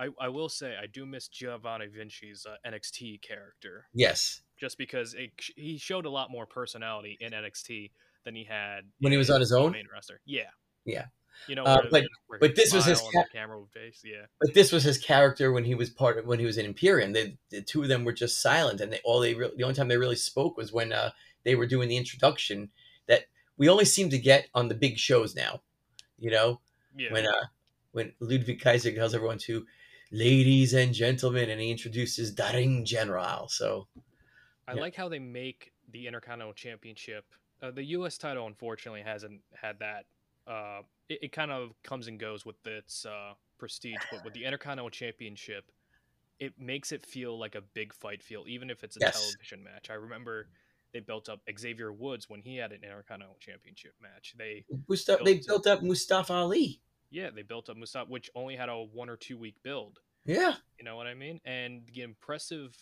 I, 0.00 0.08
I 0.20 0.28
will 0.28 0.48
say 0.48 0.76
I 0.80 0.86
do 0.86 1.04
miss 1.06 1.26
Giovanni 1.28 1.86
Vinci's 1.88 2.46
uh, 2.46 2.54
NXT 2.68 3.20
character 3.20 3.86
yes, 3.92 4.42
just 4.56 4.78
because 4.78 5.14
it, 5.14 5.30
he 5.56 5.76
showed 5.76 6.06
a 6.06 6.10
lot 6.10 6.30
more 6.30 6.46
personality 6.46 7.16
in 7.20 7.32
NXT 7.32 7.90
than 8.24 8.34
he 8.36 8.44
had 8.44 8.82
When 9.00 9.10
he 9.12 9.18
was 9.18 9.28
on 9.30 9.40
his 9.40 9.52
own? 9.52 9.72
main 9.72 9.86
roster. 9.92 10.20
Yeah, 10.24 10.50
Yeah. 10.84 11.06
You 11.48 11.54
know, 11.54 11.64
Uh, 11.64 11.82
but- 11.90 12.04
where 12.26 12.38
but 12.40 12.54
this 12.56 12.72
was 12.72 12.84
his 12.84 13.00
ca- 13.00 13.24
camera 13.32 13.64
face. 13.72 14.02
Yeah, 14.04 14.26
but 14.40 14.54
this 14.54 14.72
was 14.72 14.82
his 14.84 14.98
character 14.98 15.52
when 15.52 15.64
he 15.64 15.74
was 15.74 15.88
part 15.90 16.18
of 16.18 16.26
when 16.26 16.38
he 16.40 16.46
was 16.46 16.58
in 16.58 16.66
Imperium. 16.66 17.12
The, 17.12 17.36
the 17.50 17.62
two 17.62 17.82
of 17.82 17.88
them 17.88 18.04
were 18.04 18.12
just 18.12 18.40
silent, 18.40 18.80
and 18.80 18.92
they 18.92 19.00
all 19.04 19.20
they 19.20 19.34
re- 19.34 19.52
the 19.56 19.62
only 19.62 19.74
time 19.76 19.86
they 19.88 19.96
really 19.96 20.16
spoke 20.16 20.56
was 20.56 20.72
when 20.72 20.92
uh, 20.92 21.10
they 21.44 21.54
were 21.54 21.66
doing 21.66 21.88
the 21.88 21.96
introduction 21.96 22.70
that 23.06 23.26
we 23.58 23.68
only 23.68 23.84
seem 23.84 24.10
to 24.10 24.18
get 24.18 24.48
on 24.54 24.68
the 24.68 24.74
big 24.74 24.96
shows 24.98 25.34
now. 25.34 25.60
You 26.18 26.30
know, 26.30 26.60
Yeah. 26.96 27.12
when 27.12 27.26
uh 27.26 27.46
when 27.92 28.12
Ludwig 28.20 28.60
Kaiser 28.60 28.92
tells 28.92 29.14
everyone 29.14 29.38
to 29.38 29.66
ladies 30.10 30.72
and 30.74 30.94
gentlemen 30.94 31.50
and 31.50 31.60
he 31.60 31.70
introduces 31.70 32.34
the 32.34 32.48
ring 32.54 32.84
general. 32.84 33.48
So 33.48 33.88
I 34.66 34.74
Yeah. 34.74 34.80
like 34.80 34.94
how 34.94 35.08
they 35.08 35.18
make 35.18 35.72
the 35.90 36.06
Intercontinental 36.06 36.54
Championship. 36.54 37.24
Uh, 37.60 37.70
the 37.70 37.82
U.S. 37.96 38.18
title, 38.18 38.46
unfortunately, 38.46 39.02
hasn't 39.02 39.40
had 39.54 39.78
that. 39.80 40.06
Uh, 40.46 40.82
it, 41.08 41.18
it 41.22 41.32
kind 41.32 41.50
of 41.50 41.72
comes 41.82 42.06
and 42.06 42.18
goes 42.20 42.44
with 42.46 42.64
its 42.66 43.04
uh, 43.04 43.34
prestige, 43.58 43.96
but 44.10 44.22
with 44.24 44.34
the 44.34 44.44
Intercontinental 44.44 44.90
Championship, 44.90 45.72
it 46.38 46.52
makes 46.60 46.92
it 46.92 47.04
feel 47.04 47.38
like 47.38 47.54
a 47.54 47.60
big 47.60 47.92
fight 47.92 48.22
feel, 48.22 48.44
even 48.46 48.70
if 48.70 48.84
it's 48.84 48.96
a 48.96 49.00
Yes. 49.00 49.14
television 49.14 49.64
match. 49.64 49.90
I 49.90 49.94
remember 49.94 50.46
they 50.98 51.04
built 51.04 51.28
up 51.28 51.40
Xavier 51.58 51.92
Woods 51.92 52.28
when 52.28 52.40
he 52.40 52.56
had 52.56 52.72
an 52.72 52.82
Intercontinental 52.82 53.36
Championship 53.38 53.94
match. 54.02 54.34
They, 54.36 54.64
Mustafa, 54.88 55.22
they 55.22 55.34
Built 55.34 55.46
built 55.46 55.66
up 55.68 55.82
Mustafa 55.82 56.32
Ali. 56.32 56.80
yeah, 57.10 57.30
they 57.34 57.42
built 57.42 57.68
up 57.70 57.76
Mustafa, 57.76 58.10
which 58.10 58.30
only 58.34 58.56
had 58.56 58.68
a 58.68 58.76
one 58.76 59.08
or 59.08 59.16
two 59.16 59.36
week 59.38 59.54
build. 59.62 60.00
Yeah. 60.24 60.54
You 60.78 60.84
know 60.84 60.96
what 60.96 61.06
I 61.06 61.14
mean? 61.14 61.40
And 61.44 61.82
the 61.94 62.02
impressive 62.02 62.76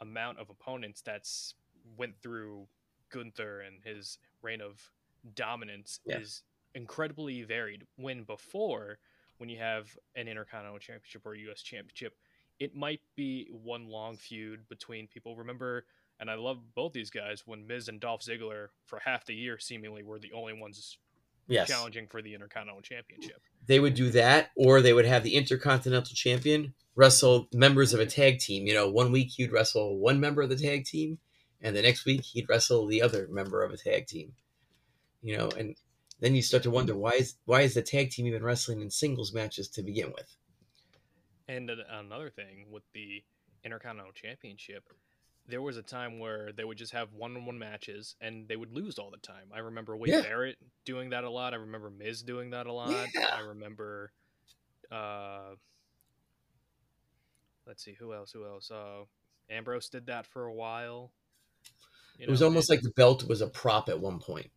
amount 0.00 0.38
of 0.38 0.50
opponents 0.50 1.00
that's 1.00 1.54
went 1.96 2.14
through 2.22 2.66
Gunther 3.10 3.60
and 3.62 3.76
his 3.82 4.18
reign 4.42 4.60
of 4.60 4.80
dominance 5.34 6.00
Yeah. 6.04 6.18
is 6.18 6.42
incredibly 6.74 7.42
varied. 7.42 7.86
When 7.96 8.22
before, 8.24 8.98
when 9.38 9.48
you 9.48 9.58
have 9.58 9.96
an 10.14 10.28
Intercontinental 10.28 10.78
Championship 10.78 11.24
or 11.26 11.34
a 11.34 11.38
U.S. 11.40 11.62
Championship, 11.62 12.16
it 12.58 12.76
might 12.76 13.00
be 13.16 13.48
one 13.50 13.88
long 13.88 14.16
feud 14.16 14.68
between 14.68 15.06
people. 15.08 15.34
Remember, 15.34 15.86
and 16.20 16.30
I 16.30 16.34
love 16.34 16.58
both 16.74 16.92
these 16.92 17.10
guys 17.10 17.42
when 17.46 17.66
Miz 17.66 17.88
and 17.88 18.00
Dolph 18.00 18.20
Ziggler 18.22 18.68
for 18.86 19.00
half 19.00 19.24
the 19.24 19.34
year 19.34 19.58
seemingly 19.58 20.02
were 20.02 20.18
the 20.18 20.32
only 20.32 20.52
ones 20.52 20.98
Yes. 21.48 21.66
challenging 21.66 22.06
for 22.06 22.22
the 22.22 22.32
Intercontinental 22.34 22.80
Championship. 22.82 23.42
They 23.66 23.80
would 23.80 23.94
do 23.94 24.10
that, 24.10 24.50
or 24.56 24.80
they 24.80 24.92
would 24.92 25.04
have 25.04 25.24
the 25.24 25.34
Intercontinental 25.34 26.14
Champion 26.14 26.74
wrestle 26.94 27.48
members 27.52 27.92
of 27.92 27.98
a 27.98 28.06
tag 28.06 28.38
team. 28.38 28.66
You 28.66 28.74
know, 28.74 28.88
one 28.88 29.10
week 29.10 29.30
he'd 29.32 29.50
wrestle 29.50 29.98
one 29.98 30.20
member 30.20 30.42
of 30.42 30.48
the 30.48 30.56
tag 30.56 30.84
team, 30.84 31.18
and 31.60 31.74
the 31.74 31.82
next 31.82 32.04
week 32.04 32.22
he'd 32.22 32.48
wrestle 32.48 32.86
the 32.86 33.02
other 33.02 33.26
member 33.30 33.64
of 33.64 33.72
a 33.72 33.76
tag 33.76 34.06
team. 34.06 34.34
You 35.22 35.36
know, 35.38 35.48
and 35.48 35.76
then 36.20 36.36
you 36.36 36.42
start 36.42 36.62
to 36.62 36.70
wonder 36.70 36.96
why 36.96 37.12
is 37.12 37.34
why 37.46 37.62
is 37.62 37.74
the 37.74 37.82
tag 37.82 38.10
team 38.10 38.26
even 38.26 38.44
wrestling 38.44 38.80
in 38.80 38.90
singles 38.90 39.32
matches 39.32 39.68
to 39.70 39.82
begin 39.82 40.12
with? 40.12 40.36
And 41.48 41.68
another 41.68 42.30
thing 42.30 42.66
with 42.70 42.84
the 42.92 43.24
Intercontinental 43.64 44.12
Championship, 44.12 44.84
there 45.50 45.62
was 45.62 45.76
a 45.76 45.82
time 45.82 46.18
where 46.18 46.52
they 46.52 46.64
would 46.64 46.78
just 46.78 46.92
have 46.92 47.12
one-on-one 47.12 47.58
matches 47.58 48.16
and 48.20 48.48
they 48.48 48.56
would 48.56 48.72
lose 48.72 48.98
all 48.98 49.10
the 49.10 49.18
time. 49.18 49.50
I 49.54 49.58
remember 49.60 49.96
Wade 49.96 50.12
Yeah. 50.12 50.22
Barrett 50.22 50.56
doing 50.84 51.10
that 51.10 51.24
a 51.24 51.30
lot. 51.30 51.52
I 51.52 51.56
remember 51.56 51.90
Miz 51.90 52.22
doing 52.22 52.50
that 52.50 52.66
a 52.66 52.72
lot. 52.72 53.08
Yeah. 53.14 53.28
I 53.34 53.40
remember, 53.40 54.12
uh, 54.90 55.54
let's 57.66 57.84
see, 57.84 57.94
who 57.98 58.12
else? 58.14 58.32
Who 58.32 58.46
else? 58.46 58.70
Uh, 58.70 59.04
Ambrose 59.48 59.88
did 59.88 60.06
that 60.06 60.26
for 60.26 60.44
a 60.46 60.52
while. 60.54 61.12
You 62.18 62.26
it 62.26 62.30
was 62.30 62.40
know, 62.40 62.46
almost 62.46 62.70
like 62.70 62.82
the 62.82 62.90
belt 62.90 63.24
was 63.28 63.40
a 63.40 63.46
prop 63.48 63.88
at 63.88 64.00
one 64.00 64.18
point. 64.18 64.50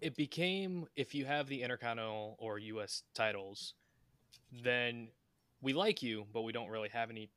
it 0.00 0.14
became 0.16 0.86
if 0.96 1.14
you 1.14 1.24
have 1.24 1.48
the 1.48 1.62
intercontinental 1.62 2.36
or 2.38 2.58
US 2.58 3.02
titles, 3.14 3.74
then 4.62 5.08
we 5.62 5.72
like 5.72 6.02
you, 6.02 6.26
but 6.32 6.42
we 6.42 6.52
don't 6.52 6.68
really 6.68 6.90
have 6.90 7.10
any 7.10 7.30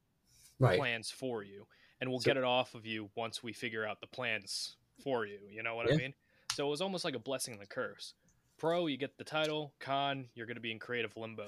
Right. 0.59 0.77
plans 0.77 1.09
for 1.09 1.41
you, 1.41 1.67
and 1.99 2.09
we'll 2.09 2.19
So- 2.19 2.25
get 2.25 2.37
it 2.37 2.43
off 2.43 2.75
of 2.75 2.85
you 2.85 3.09
once 3.15 3.43
we 3.43 3.53
figure 3.53 3.85
out 3.85 4.01
the 4.01 4.07
plans 4.07 4.75
for 5.03 5.25
you. 5.25 5.39
You 5.49 5.63
know 5.63 5.75
what 5.75 5.91
I 5.91 5.95
mean? 5.95 6.13
So 6.53 6.67
it 6.67 6.69
was 6.69 6.81
almost 6.81 7.05
like 7.05 7.15
a 7.15 7.19
blessing 7.19 7.53
and 7.53 7.63
a 7.63 7.67
curse. 7.67 8.13
Pro, 8.57 8.87
you 8.87 8.97
get 8.97 9.17
the 9.17 9.23
title. 9.23 9.73
Con, 9.79 10.27
you're 10.35 10.45
going 10.45 10.57
to 10.57 10.61
be 10.61 10.71
in 10.71 10.79
creative 10.79 11.15
limbo 11.15 11.47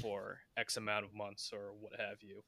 for 0.00 0.40
X 0.56 0.76
amount 0.76 1.04
of 1.04 1.14
months 1.14 1.50
or 1.52 1.72
what 1.80 1.98
have 1.98 2.22
you. 2.22 2.44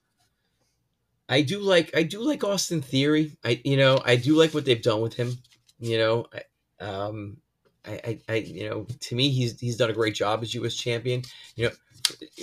I 1.28 1.42
do 1.42 1.60
like 1.60 1.96
I 1.96 2.02
do 2.02 2.20
like 2.20 2.44
Austin 2.44 2.82
Theory. 2.82 3.36
I 3.44 3.60
you 3.64 3.76
know 3.76 4.00
I 4.04 4.16
do 4.16 4.34
like 4.36 4.52
what 4.54 4.64
they've 4.64 4.82
done 4.82 5.00
with 5.00 5.14
him. 5.14 5.38
You 5.80 5.98
know, 5.98 6.26
I, 6.80 6.84
um, 6.84 7.38
I, 7.84 7.92
I, 7.92 8.18
I 8.28 8.34
you 8.36 8.68
know 8.68 8.86
to 9.00 9.14
me 9.14 9.30
he's 9.30 9.58
he's 9.58 9.76
done 9.76 9.90
a 9.90 9.94
great 9.94 10.14
job 10.14 10.42
as 10.42 10.54
U.S. 10.54 10.74
champion. 10.74 11.22
You 11.56 11.66
know, 11.66 11.72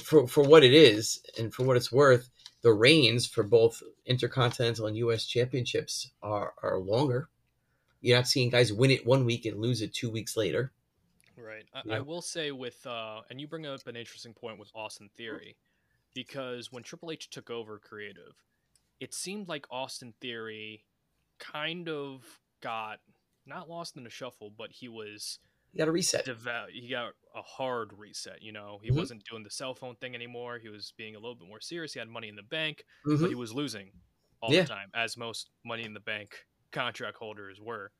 for 0.04 0.28
for 0.28 0.44
what 0.44 0.64
it 0.64 0.74
is 0.74 1.22
and 1.38 1.54
for 1.54 1.64
what 1.64 1.78
it's 1.78 1.92
worth, 1.92 2.30
the 2.62 2.74
reigns 2.74 3.26
for 3.26 3.44
both 3.44 3.82
intercontinental 4.06 4.88
and 4.88 4.98
U.S. 4.98 5.26
championships 5.26 6.12
are 6.22 6.54
are 6.62 6.78
longer. 6.80 7.30
You're 8.02 8.18
not 8.18 8.28
seeing 8.28 8.50
guys 8.50 8.72
win 8.72 8.92
it 8.92 9.06
one 9.06 9.26
week 9.26 9.46
and 9.46 9.60
lose 9.60 9.82
it 9.82 9.94
two 9.94 10.10
weeks 10.10 10.38
later. 10.38 10.72
Right. 11.38 11.66
I, 11.74 11.82
Yeah. 11.86 11.96
I 11.98 12.00
will 12.02 12.22
say 12.22 12.52
with 12.52 12.86
uh 12.86 13.22
and 13.30 13.40
you 13.40 13.48
bring 13.48 13.66
up 13.66 13.88
an 13.88 13.96
interesting 13.96 14.34
point 14.34 14.60
with 14.60 14.72
Austin 14.76 15.10
Theory 15.18 15.56
because 16.14 16.72
when 16.72 16.84
Triple 16.84 17.12
H 17.12 17.30
took 17.30 17.50
over 17.50 17.80
creative, 17.80 18.36
it 19.00 19.14
seemed 19.14 19.48
like 19.48 19.66
Austin 19.72 20.14
Theory 20.20 20.84
kind 21.40 21.88
of 21.88 22.24
got 22.62 23.00
not 23.46 23.70
lost 23.70 23.96
in 23.98 24.04
the 24.04 24.10
shuffle, 24.10 24.52
but 24.56 24.72
he 24.72 24.88
was 24.90 25.40
You 25.74 25.80
got 25.80 25.88
a 25.88 25.92
reset. 25.92 26.26
devout. 26.26 26.72
He 26.72 26.90
got 26.90 27.14
a 27.36 27.42
hard 27.42 27.94
reset. 27.94 28.42
You 28.42 28.52
know, 28.52 28.80
he 28.84 28.90
Mhm. 28.90 28.96
wasn't 28.96 29.24
doing 29.26 29.44
the 29.44 29.50
cell 29.52 29.76
phone 29.76 29.96
thing 29.98 30.16
anymore. 30.16 30.58
He 30.60 30.70
was 30.70 30.94
being 30.98 31.16
a 31.16 31.20
little 31.20 31.36
bit 31.36 31.48
more 31.48 31.62
serious. 31.62 31.94
He 31.94 32.00
had 32.00 32.10
money 32.10 32.28
in 32.28 32.36
the 32.36 32.44
bank, 32.44 32.86
Mhm. 33.06 33.22
but 33.22 33.30
he 33.30 33.36
was 33.36 33.54
losing 33.54 33.92
all 34.42 34.52
Yeah. 34.54 34.62
the 34.62 34.68
time, 34.68 34.90
as 34.94 35.16
most 35.18 35.50
money 35.64 35.84
in 35.84 35.94
the 35.94 36.00
bank 36.00 36.48
contract 36.72 37.18
holders 37.18 37.60
were. 37.60 37.92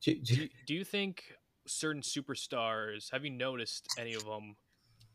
Do- 0.00 0.14
Do 0.20 0.48
do- 0.66 0.74
you, 0.74 0.84
think 0.84 1.36
certain 1.66 2.02
superstars 2.02 3.10
have 3.10 3.24
you 3.24 3.30
noticed 3.30 3.86
any 3.98 4.14
of 4.14 4.24
them 4.24 4.56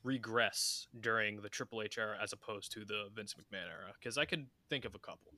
regress 0.04 0.88
during 1.00 1.42
the 1.42 1.50
Triple 1.50 1.82
H 1.82 1.98
era 1.98 2.20
as 2.22 2.34
opposed 2.34 2.72
to 2.74 2.84
the 2.86 3.10
Vince 3.14 3.34
McMahon 3.36 3.68
era? 3.70 3.94
Because 3.98 4.18
I 4.18 4.26
could 4.26 4.50
think 4.70 4.86
of 4.86 4.94
a 4.96 5.00
couple. 5.00 5.34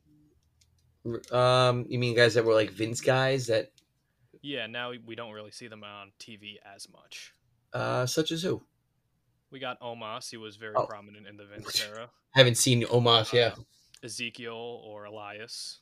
Um, 1.32 1.86
you 1.88 2.00
mean 2.00 2.16
guys 2.16 2.34
that 2.34 2.44
were 2.44 2.56
like 2.56 2.72
Vince 2.72 3.00
guys 3.02 3.46
that 3.48 3.72
Yeah, 4.42 4.68
now 4.68 4.92
we 4.92 5.16
don't 5.16 5.32
really 5.34 5.52
see 5.52 5.68
them 5.68 5.84
on 5.84 6.12
TV 6.20 6.60
as 6.64 6.90
much. 6.90 7.34
Uh 7.76 8.06
such 8.06 8.32
as 8.32 8.42
who? 8.44 8.62
We 9.52 9.60
got 9.60 9.80
Omos; 9.82 10.30
he 10.30 10.38
was 10.38 10.56
very 10.56 10.74
Oh. 10.76 10.86
prominent 10.86 11.28
in 11.28 11.38
the 11.38 11.46
Vince 11.46 11.84
era. 11.90 12.10
Haven't 12.32 12.56
seen 12.58 12.84
Omos. 12.84 13.32
Yeah. 13.34 13.54
Uh, 13.58 13.64
Ezekiel 14.04 14.82
or 14.84 15.06
Elias. 15.06 15.80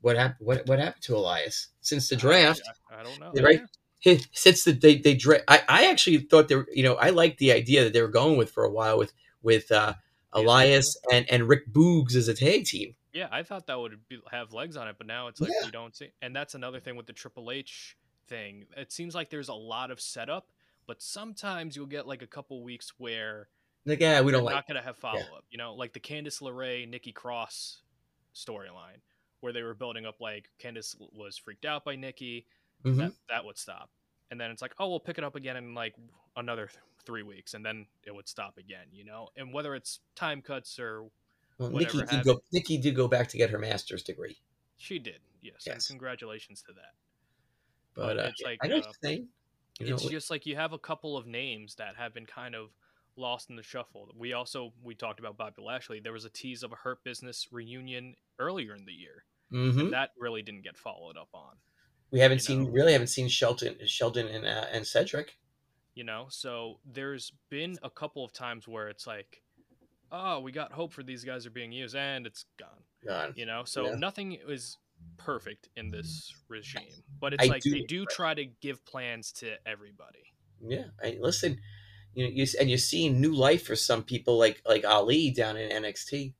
what 0.00 0.16
happened? 0.16 0.46
What 0.46 0.66
what 0.66 0.78
happened 0.78 1.02
to 1.04 1.16
Elias 1.16 1.68
since 1.80 2.08
the 2.08 2.16
draft? 2.16 2.62
I, 2.90 3.00
I 3.00 3.02
don't 3.02 3.20
know. 3.20 3.32
Right. 3.42 3.62
Yeah. 4.04 4.16
Since 4.32 4.64
the 4.64 4.72
they 4.72 4.96
they 4.98 5.14
dra- 5.14 5.42
I 5.48 5.62
I 5.68 5.90
actually 5.90 6.18
thought 6.18 6.48
they 6.48 6.56
were 6.56 6.68
you 6.72 6.82
know 6.82 6.94
I 6.94 7.10
liked 7.10 7.38
the 7.38 7.52
idea 7.52 7.84
that 7.84 7.92
they 7.92 8.02
were 8.02 8.08
going 8.08 8.36
with 8.36 8.50
for 8.50 8.64
a 8.64 8.70
while 8.70 8.98
with 8.98 9.12
with 9.42 9.70
uh, 9.72 9.94
Yeah, 10.34 10.40
Elias 10.42 10.96
and 11.12 11.28
and 11.30 11.48
Rick 11.48 11.72
Boogs 11.72 12.14
as 12.14 12.28
a 12.28 12.34
tag 12.34 12.64
team. 12.66 12.94
Yeah, 13.12 13.28
I 13.30 13.42
thought 13.44 13.66
that 13.68 13.78
would 13.78 13.96
be, 14.08 14.18
have 14.32 14.52
legs 14.52 14.76
on 14.76 14.88
it, 14.88 14.96
but 14.98 15.06
now 15.06 15.28
it's 15.28 15.40
like 15.40 15.50
Yeah. 15.52 15.66
you 15.66 15.72
don't 15.72 15.94
see. 15.94 16.10
And 16.20 16.34
that's 16.34 16.54
another 16.54 16.80
thing 16.80 16.96
with 16.96 17.06
the 17.06 17.12
Triple 17.12 17.50
H 17.52 17.96
thing. 18.26 18.64
It 18.76 18.90
seems 18.90 19.14
like 19.14 19.30
there's 19.30 19.48
a 19.50 19.54
lot 19.54 19.90
of 19.92 20.00
setup, 20.00 20.48
but 20.86 21.02
sometimes 21.02 21.76
you'll 21.76 21.86
get 21.86 22.06
like 22.06 22.22
a 22.22 22.26
couple 22.26 22.62
weeks 22.62 22.92
where 22.98 23.48
Like 23.86 24.00
yeah, 24.00 24.20
we 24.20 24.32
don't 24.32 24.44
like. 24.44 24.54
not 24.54 24.66
going 24.66 24.76
to 24.76 24.82
have 24.82 24.96
follow 24.96 25.20
up. 25.20 25.44
You 25.50 25.58
know, 25.58 25.74
like 25.74 25.92
the 25.92 26.00
Candice 26.00 26.40
LeRae, 26.42 26.88
Nikki 26.88 27.12
Cross 27.12 27.82
storyline, 28.34 29.00
where 29.40 29.52
they 29.52 29.62
were 29.62 29.74
building 29.74 30.06
up 30.06 30.20
like 30.20 30.50
Candice 30.58 30.96
was 31.12 31.36
freaked 31.38 31.64
out 31.64 31.84
by 31.84 31.96
Nikki. 31.96 32.46
Mhm. 32.84 32.96
That 32.98 33.12
that 33.28 33.44
would 33.44 33.56
stop, 33.58 33.90
and 34.30 34.40
then 34.40 34.50
it's 34.50 34.60
like, 34.62 34.74
oh, 34.78 34.88
we'll 34.88 35.00
pick 35.00 35.16
it 35.18 35.24
up 35.24 35.36
again 35.36 35.56
in 35.56 35.74
like 35.74 35.94
another 36.36 36.66
th- 36.66 36.78
three 37.06 37.22
weeks, 37.22 37.54
and 37.54 37.64
then 37.64 37.86
it 38.04 38.14
would 38.14 38.28
stop 38.28 38.58
again. 38.58 38.86
You 38.92 39.04
know, 39.04 39.28
and 39.36 39.52
whether 39.54 39.74
it's 39.74 40.00
time 40.16 40.42
cuts 40.42 40.78
or 40.78 41.08
Well, 41.58 41.70
Nikki 41.70 42.02
did 42.02 42.24
go. 42.24 42.40
Nikki 42.52 42.76
did 42.78 42.94
go 42.94 43.08
back 43.08 43.28
to 43.28 43.38
get 43.38 43.48
her 43.50 43.58
master's 43.58 44.02
degree, 44.02 44.36
she 44.76 44.98
did, 44.98 45.20
yes, 45.40 45.66
and 45.66 45.76
Yes. 45.76 45.86
congratulations 45.88 46.62
to 46.66 46.72
that. 46.74 46.92
but 47.94 48.16
But 48.16 48.18
uh, 48.18 48.28
it's 48.28 48.42
like, 48.42 48.58
I 48.62 48.66
know 48.66 48.76
what 48.76 48.84
uh, 48.84 48.86
you're 48.88 49.10
saying. 49.10 49.28
You 49.80 49.88
know, 49.88 49.94
it's 49.94 50.06
just 50.08 50.30
like 50.30 50.46
you 50.46 50.56
have 50.56 50.72
a 50.72 50.78
couple 50.78 51.16
of 51.16 51.26
names 51.26 51.74
that 51.76 51.96
have 51.96 52.14
been 52.14 52.26
kind 52.26 52.54
of 52.54 52.70
lost 53.16 53.50
in 53.50 53.56
the 53.56 53.62
shuffle. 53.62 54.08
We 54.16 54.32
also 54.32 54.72
we 54.82 54.94
talked 54.94 55.18
about 55.20 55.36
Bobby 55.36 55.62
Lashley. 55.62 56.00
There 56.00 56.12
was 56.12 56.24
a 56.24 56.30
tease 56.30 56.62
of 56.62 56.72
a 56.72 56.76
Hurt 56.76 57.02
Business 57.04 57.48
reunion 57.50 58.14
earlier 58.38 58.74
in 58.74 58.84
the 58.84 58.92
year. 58.92 59.24
mhm. 59.52 59.78
and 59.80 59.92
That 59.92 60.10
really 60.18 60.42
didn't 60.42 60.62
get 60.62 60.76
followed 60.76 61.16
up 61.16 61.28
on. 61.34 61.56
we 62.10 62.20
haven't 62.20 62.40
seen 62.40 62.64
know. 62.64 62.70
really 62.70 62.92
haven't 62.92 63.08
seen 63.08 63.28
Shelton 63.28 63.76
Sheldon 63.86 64.28
and 64.28 64.46
uh, 64.46 64.66
and 64.72 64.86
Cedric. 64.86 65.38
You 65.94 66.04
know, 66.04 66.26
so 66.28 66.80
there's 66.84 67.32
been 67.50 67.78
a 67.82 67.90
couple 67.90 68.24
of 68.24 68.32
times 68.32 68.66
where 68.66 68.88
it's 68.88 69.06
like, 69.06 69.42
oh, 70.10 70.40
we 70.40 70.50
got 70.52 70.72
hope 70.72 70.92
for 70.92 71.02
these 71.04 71.22
guys 71.24 71.46
are 71.46 71.50
being 71.50 71.70
used, 71.72 71.94
and 71.94 72.26
it's 72.26 72.46
gone. 72.58 72.82
Gone. 73.06 73.32
You 73.36 73.46
know, 73.46 73.62
so 73.64 73.86
Yeah. 73.90 73.94
nothing 73.96 74.32
is 74.48 74.78
perfect 75.16 75.68
in 75.76 75.90
this 75.90 76.34
regime, 76.48 76.82
but 77.20 77.34
it's 77.34 77.44
I 77.44 77.46
like 77.46 77.62
do- 77.62 77.70
they 77.70 77.82
do 77.82 78.04
try 78.06 78.34
to 78.34 78.44
give 78.60 78.84
plans 78.84 79.32
to 79.32 79.54
everybody. 79.66 80.24
Yeah, 80.60 80.84
I 81.02 81.16
listen. 81.20 81.60
You 82.14 82.24
know, 82.24 82.30
you 82.32 82.46
and 82.60 82.68
you're 82.68 82.78
seeing 82.78 83.20
new 83.20 83.34
life 83.34 83.66
for 83.66 83.74
some 83.76 84.02
people 84.04 84.38
like 84.38 84.62
like 84.66 84.84
Ali 84.84 85.30
down 85.30 85.56
in 85.56 85.70
NXT. 85.82 86.34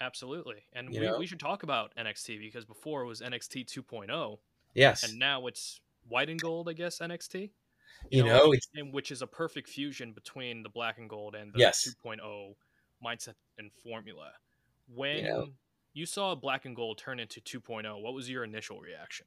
Absolutely. 0.00 0.64
And 0.72 0.92
You 0.94 1.00
we, 1.00 1.06
know? 1.06 1.18
we 1.18 1.26
should 1.26 1.40
talk 1.40 1.62
about 1.62 1.92
NXT 1.96 2.38
because 2.38 2.64
before 2.64 3.02
it 3.02 3.06
was 3.06 3.20
NXT 3.20 3.66
2.0 3.66 4.38
Yes, 4.74 5.02
and 5.02 5.18
now 5.18 5.46
it's 5.46 5.80
white 6.08 6.30
and 6.30 6.40
gold, 6.40 6.68
I 6.68 6.72
guess, 6.74 7.00
NXT. 7.00 7.50
You, 8.10 8.24
know, 8.24 8.52
it's 8.52 8.68
and 8.74 8.94
which 8.94 9.10
is 9.10 9.20
a 9.20 9.26
perfect 9.26 9.68
fusion 9.68 10.12
between 10.12 10.62
the 10.62 10.68
black 10.70 10.98
and 10.98 11.08
gold 11.08 11.34
and 11.34 11.52
the 11.52 11.58
Yes. 11.58 11.86
2.0 12.04 12.54
mindset 13.04 13.34
and 13.58 13.70
formula. 13.82 14.30
When 14.94 15.24
know. 15.24 15.46
You 15.92 16.06
saw 16.06 16.34
black 16.34 16.64
and 16.64 16.76
gold 16.76 16.98
turn 16.98 17.18
into 17.20 17.40
2.0, 17.40 18.00
what 18.02 18.14
was 18.14 18.30
your 18.30 18.44
initial 18.44 18.80
reaction? 18.80 19.26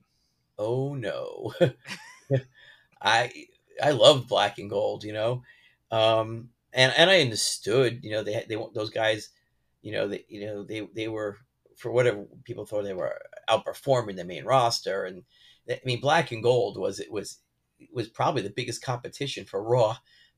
oh 0.58 0.94
no. 0.94 1.54
I 3.02 3.32
I 3.82 3.92
loved 3.92 4.28
black 4.28 4.60
and 4.60 4.70
gold, 4.70 5.04
you 5.04 5.14
know. 5.14 5.44
Um 5.92 6.50
and 6.74 6.94
and 6.98 7.10
I 7.10 7.22
understood, 7.22 8.04
you 8.04 8.12
know, 8.12 8.24
they 8.24 8.46
they 8.48 8.58
those 8.74 8.90
guys, 8.90 9.30
you 9.82 9.92
know, 9.92 10.08
they 10.08 10.26
you 10.28 10.46
know, 10.46 10.64
they 10.64 10.82
they 10.94 11.08
were 11.08 11.38
for 11.78 11.92
whatever 11.92 12.26
people 12.44 12.66
thought 12.66 12.84
they 12.84 12.94
were 12.94 13.20
outperforming 13.50 14.16
the 14.16 14.24
main 14.24 14.46
roster 14.46 15.04
and 15.04 15.24
I 15.70 15.80
mean 15.86 16.00
black 16.00 16.32
and 16.32 16.44
gold 16.44 16.78
was 16.78 17.00
it 17.00 17.12
was 17.12 17.40
was 17.92 18.08
probably 18.08 18.42
the 18.42 18.50
biggest 18.50 18.82
competition 18.82 19.46
for 19.46 19.62
Raw 19.62 19.98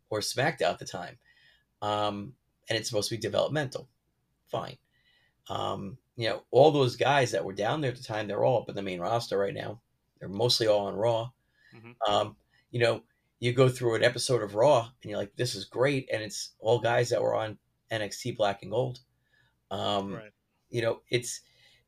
or 0.09 0.19
SmackDown 0.19 0.71
at 0.71 0.79
the 0.79 0.85
time. 0.85 1.17
Um 1.81 2.33
and 2.69 2.77
it's 2.79 2.89
supposed 2.89 3.09
to 3.09 3.15
be 3.15 3.21
developmental. 3.21 3.87
Fine. 4.47 4.77
Um, 5.47 5.97
you 6.15 6.29
know, 6.29 6.43
all 6.51 6.71
those 6.71 6.95
guys 6.95 7.31
that 7.31 7.43
were 7.45 7.53
down 7.53 7.81
there 7.81 7.91
at 7.91 7.97
the 7.97 8.03
time, 8.03 8.27
they're 8.27 8.43
all 8.43 8.61
up 8.61 8.69
in 8.69 8.75
the 8.75 8.81
main 8.81 8.99
roster 8.99 9.37
right 9.37 9.53
now. 9.53 9.81
They're 10.19 10.29
mostly 10.29 10.67
all 10.67 10.87
on 10.87 10.95
Raw. 10.95 11.31
Mhm. 11.73 11.95
Um, 12.07 12.37
you 12.71 12.79
know, 12.79 13.03
you 13.39 13.53
go 13.53 13.69
through 13.69 13.95
an 13.95 14.03
episode 14.03 14.41
of 14.41 14.55
Raw 14.55 14.89
and 15.01 15.09
you're 15.09 15.19
like, 15.19 15.35
this 15.35 15.55
is 15.55 15.65
great. 15.65 16.09
And 16.11 16.23
it's 16.23 16.53
all 16.59 16.79
guys 16.79 17.09
that 17.09 17.21
were 17.21 17.35
on 17.35 17.59
NXT 17.91 18.31
Black 18.31 18.61
and 18.63 18.71
Gold. 18.71 18.99
Um, 19.71 20.13
Right. 20.13 20.31
you 20.69 20.81
know, 20.81 21.01
it's, 21.09 21.41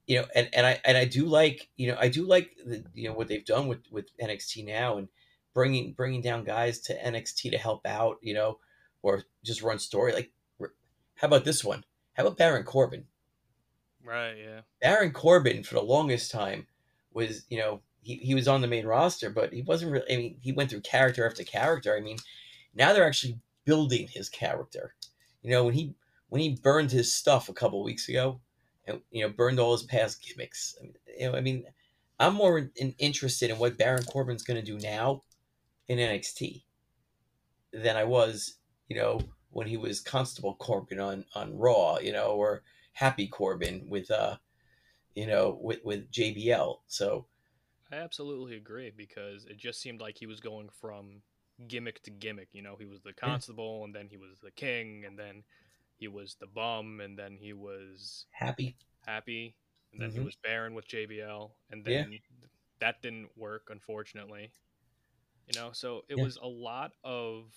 you 0.08 0.20
know, 0.22 0.28
and, 0.36 0.50
and 0.54 0.66
I, 0.66 0.80
and 0.86 0.98
I 0.98 1.06
do 1.06 1.26
like, 1.26 1.70
you 1.78 1.88
know, 1.92 1.98
I 2.00 2.10
do 2.10 2.26
like 2.26 2.56
the, 2.66 2.86
you 2.94 3.08
know, 3.10 3.16
what 3.16 3.28
they've 3.28 3.46
done 3.46 3.68
with, 3.68 3.84
with 3.92 4.16
NXT 4.18 4.66
now 4.66 4.98
and 4.98 5.10
bringing, 5.54 5.94
bringing 5.94 6.22
down 6.22 6.44
guys 6.44 6.80
to 6.82 6.94
NXT 7.02 7.52
to 7.52 7.58
help 7.58 7.86
out, 7.86 8.18
you 8.22 8.34
know, 8.34 8.60
or 9.02 9.24
just 9.44 9.62
run 9.62 9.80
story. 9.80 10.13
Like, 10.13 10.32
how 11.16 11.28
about 11.28 11.46
this 11.46 11.63
one? 11.63 11.84
How 12.13 12.24
about 12.26 12.38
Baron 12.38 12.63
Corbin? 12.63 13.08
Right, 14.08 14.36
yeah. 14.38 14.62
Baron 14.82 15.12
Corbin 15.12 15.63
for 15.63 15.74
the 15.74 15.82
longest 15.82 16.32
time 16.32 16.65
was, 17.12 17.46
you 17.50 17.58
know, 17.58 17.82
he, 18.02 18.15
he 18.15 18.36
was 18.36 18.48
on 18.48 18.62
the 18.62 18.67
main 18.67 18.86
roster, 18.86 19.30
but 19.30 19.52
he 19.52 19.63
wasn't 19.63 19.91
really. 19.91 20.13
I 20.13 20.17
mean, 20.17 20.38
he 20.39 20.54
went 20.54 20.70
through 20.70 20.82
character 20.82 21.28
after 21.28 21.43
character. 21.43 21.93
I 21.96 22.00
mean, 22.00 22.17
now 22.74 22.93
they're 22.93 23.06
actually 23.06 23.38
building 23.65 24.08
his 24.08 24.30
character. 24.30 24.96
You 25.43 25.52
know, 25.52 25.65
when 25.65 25.74
he 25.74 25.93
when 26.30 26.41
he 26.41 26.58
burned 26.63 26.91
his 26.91 27.12
stuff 27.12 27.50
a 27.50 27.54
couple 27.54 27.84
weeks 27.84 28.08
ago, 28.08 28.39
and 28.86 29.02
you 29.12 29.24
know, 29.24 29.30
burned 29.30 29.60
all 29.60 29.74
his 29.74 29.84
past 29.84 30.24
gimmicks. 30.24 30.78
I 30.80 30.84
mean, 30.84 30.93
you 31.20 31.32
know, 31.32 31.38
I 31.38 31.41
mean, 31.41 31.65
I'm 32.17 32.34
more 32.34 32.70
in, 32.78 32.96
interested 32.98 33.50
in 33.50 33.60
what 33.60 33.78
Baron 33.78 34.06
Corbin's 34.06 34.43
going 34.43 34.63
to 34.63 34.65
do 34.65 34.78
now 34.80 35.24
in 35.89 35.98
NXT 35.98 36.63
than 37.74 37.98
I 37.98 38.06
was, 38.06 38.56
you 38.88 38.96
know, 38.96 39.20
when 39.50 39.67
he 39.67 39.76
was 39.76 40.00
Constable 40.00 40.56
Corbin 40.56 41.02
on 41.02 41.26
on 41.36 41.58
Raw, 41.58 41.98
you 42.00 42.13
know, 42.13 42.30
or 42.30 42.63
Happy 42.98 43.28
Corbin 43.28 43.86
with 43.88 44.10
uh, 44.12 44.38
you 45.16 45.28
know, 45.28 45.60
with 45.62 45.80
with 45.86 46.12
JBL. 46.12 46.82
So 46.88 47.28
I 47.92 47.96
absolutely 47.98 48.56
agree 48.56 48.92
because 48.92 49.46
it 49.46 49.58
just 49.58 49.82
seemed 49.82 50.02
like 50.02 50.18
he 50.18 50.26
was 50.26 50.40
going 50.40 50.70
from 50.70 51.22
gimmick 51.68 52.02
to 52.04 52.12
gimmick. 52.12 52.50
You 52.54 52.62
know, 52.62 52.76
he 52.78 52.86
was 52.86 53.02
the 53.02 53.14
constable, 53.14 53.84
and 53.86 53.94
then 53.96 54.08
he 54.10 54.18
was 54.18 54.40
the 54.42 54.52
king, 54.52 55.06
and 55.06 55.18
then 55.18 55.44
he 55.98 56.08
was 56.08 56.36
the 56.36 56.48
bum, 56.48 57.00
and 57.02 57.18
then 57.18 57.38
he 57.38 57.54
was 57.54 58.26
happy. 58.32 58.78
happy, 59.02 59.56
and 59.94 60.02
then 60.02 60.12
he 60.12 60.20
Mhm. 60.20 60.22
was 60.22 60.36
Baron 60.38 60.74
with 60.76 60.88
JBL, 60.88 61.58
and 61.72 61.86
Yeah. 61.86 62.06
then 62.06 62.20
that 62.80 63.02
didn't 63.02 63.30
work, 63.38 63.70
unfortunately. 63.72 64.52
You 65.48 65.54
know, 65.54 65.72
so 65.74 66.04
it 66.10 66.16
Yeah. 66.16 66.24
was 66.24 66.38
a 66.38 66.48
lot 66.48 66.94
of 67.04 67.54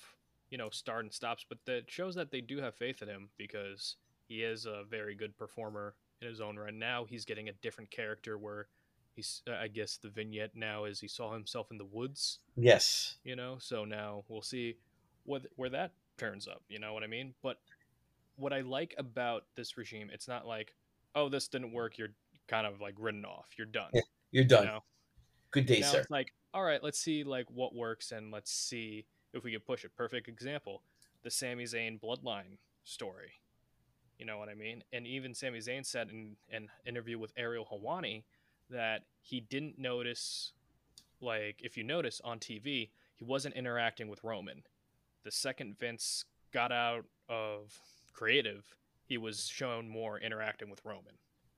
you 0.50 0.58
know 0.58 0.70
start 0.70 1.04
and 1.04 1.12
stops, 1.14 1.44
but 1.48 1.58
that 1.66 1.90
shows 1.90 2.14
that 2.16 2.30
they 2.30 2.40
do 2.40 2.58
have 2.58 2.74
faith 2.76 3.02
in 3.02 3.08
him 3.08 3.30
because 3.38 3.96
he 4.30 4.42
is 4.44 4.64
a 4.64 4.84
very 4.88 5.14
good 5.16 5.36
performer 5.36 5.94
in 6.22 6.28
his 6.28 6.40
own 6.40 6.56
right. 6.56 6.72
Now 6.72 7.04
he's 7.04 7.24
getting 7.24 7.48
a 7.48 7.52
different 7.54 7.90
character 7.90 8.38
where 8.38 8.68
he's, 9.16 9.42
uh, 9.48 9.54
I 9.60 9.66
guess, 9.66 9.96
the 9.96 10.08
vignette 10.08 10.52
now 10.54 10.84
is 10.84 11.00
he 11.00 11.08
saw 11.08 11.32
himself 11.34 11.70
in 11.72 11.78
the 11.78 11.84
woods 11.84 12.38
Yes. 12.56 13.16
you 13.24 13.34
know 13.34 13.56
so 13.58 13.84
now 13.84 14.22
we'll 14.28 14.40
see 14.42 14.76
what 15.24 15.42
where 15.56 15.68
that 15.70 15.90
turns 16.16 16.46
up 16.46 16.62
you 16.68 16.78
know 16.78 16.92
what 16.94 17.02
i 17.02 17.06
mean 17.06 17.34
but 17.42 17.58
what 18.36 18.52
i 18.52 18.60
like 18.60 18.94
about 18.98 19.44
this 19.56 19.76
regime 19.76 20.10
it's 20.12 20.28
not 20.28 20.46
like 20.46 20.74
oh 21.14 21.28
this 21.28 21.48
didn't 21.48 21.72
work 21.72 21.96
you're 21.98 22.12
kind 22.48 22.66
of 22.66 22.80
like 22.80 22.94
written 22.98 23.24
off 23.24 23.46
you're 23.58 23.66
done 23.66 23.90
Yeah, 23.94 24.00
You're 24.30 24.42
you 24.44 24.48
done. 24.48 24.64
know? 24.66 24.80
Good 25.50 25.66
day, 25.66 25.80
now 25.80 25.92
sir. 25.92 26.00
it's 26.00 26.10
like 26.10 26.32
all 26.54 26.62
right 26.62 26.82
let's 26.82 26.98
see 26.98 27.24
like 27.24 27.46
what 27.50 27.74
works 27.74 28.12
and 28.12 28.30
let's 28.30 28.52
see 28.52 29.06
if 29.32 29.42
we 29.44 29.52
can 29.52 29.60
push 29.60 29.84
it 29.84 29.94
perfect 29.96 30.28
example 30.28 30.82
the 31.22 31.30
Sami 31.30 31.64
Zayn 31.64 31.98
bloodline 32.00 32.58
story 32.84 33.32
you 34.20 34.26
know 34.26 34.36
what 34.38 34.50
i 34.50 34.54
mean? 34.54 34.84
And 34.92 35.06
even 35.06 35.34
Sami 35.34 35.58
Zayn 35.58 35.84
said 35.84 36.10
in 36.10 36.36
an 36.52 36.68
interview 36.86 37.18
with 37.18 37.32
Ariel 37.36 37.66
Helwani 37.72 38.24
that 38.68 39.04
he 39.22 39.40
didn't 39.40 39.78
notice 39.78 40.52
like 41.20 41.56
if 41.60 41.76
you 41.76 41.82
notice 41.82 42.20
on 42.22 42.38
TV 42.38 42.90
he 43.16 43.24
wasn't 43.24 43.56
interacting 43.56 44.08
with 44.08 44.22
Roman. 44.22 44.62
The 45.24 45.30
second 45.30 45.78
Vince 45.78 46.24
got 46.52 46.70
out 46.70 47.06
of 47.28 47.80
creative 48.12 48.76
he 49.06 49.16
was 49.16 49.48
shown 49.48 49.88
more 49.88 50.20
interacting 50.20 50.70
with 50.70 50.84
Roman. 50.84 51.14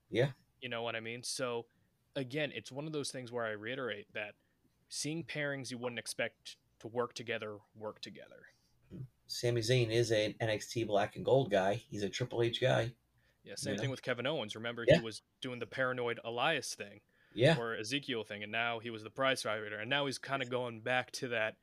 Yeah. 0.09 0.29
you 0.61 0.69
know 0.69 0.81
what 0.83 0.95
i 0.95 0.99
mean? 1.01 1.21
So 1.23 1.65
again 2.15 2.51
it's 2.55 2.71
one 2.71 2.87
of 2.87 2.93
those 2.93 3.11
things 3.11 3.31
where 3.31 3.43
i 3.43 3.51
reiterate 3.51 4.07
that 4.13 4.35
seeing 4.87 5.23
pairings 5.23 5.71
you 5.71 5.77
wouldn't 5.77 5.99
expect 5.99 6.55
to 6.79 6.87
work 6.87 7.13
together 7.13 7.57
work 7.75 7.99
together 8.01 8.47
Sami 9.33 9.61
Zayn 9.61 9.89
is 9.91 10.11
an 10.11 10.35
NXT 10.41 10.85
Black 10.87 11.15
and 11.15 11.25
Gold 11.25 11.49
guy. 11.51 11.75
He's 11.89 12.03
a 12.03 12.09
Triple 12.09 12.41
H 12.41 12.61
guy. 12.61 12.91
yeah 13.45 13.55
same 13.55 13.73
Yeah. 13.75 13.81
thing 13.81 13.89
with 13.89 14.01
kevin 14.01 14.25
owens 14.25 14.55
remember 14.55 14.85
Yeah. 14.87 14.99
he 14.99 15.01
was 15.03 15.21
doing 15.41 15.59
the 15.59 15.65
paranoid 15.67 16.17
elias 16.23 16.75
thing 16.75 17.01
Yeah. 17.33 17.57
or 17.59 17.75
ezekiel 17.75 18.23
thing 18.23 18.41
and 18.41 18.53
now 18.53 18.79
he 18.79 18.89
was 18.89 19.03
the 19.03 19.09
prize 19.09 19.41
fighter 19.43 19.75
and 19.77 19.89
now 19.89 20.05
he's 20.05 20.17
kind 20.17 20.41
of 20.41 20.49
going 20.49 20.79
back 20.79 21.11
to 21.13 21.27
that 21.27 21.57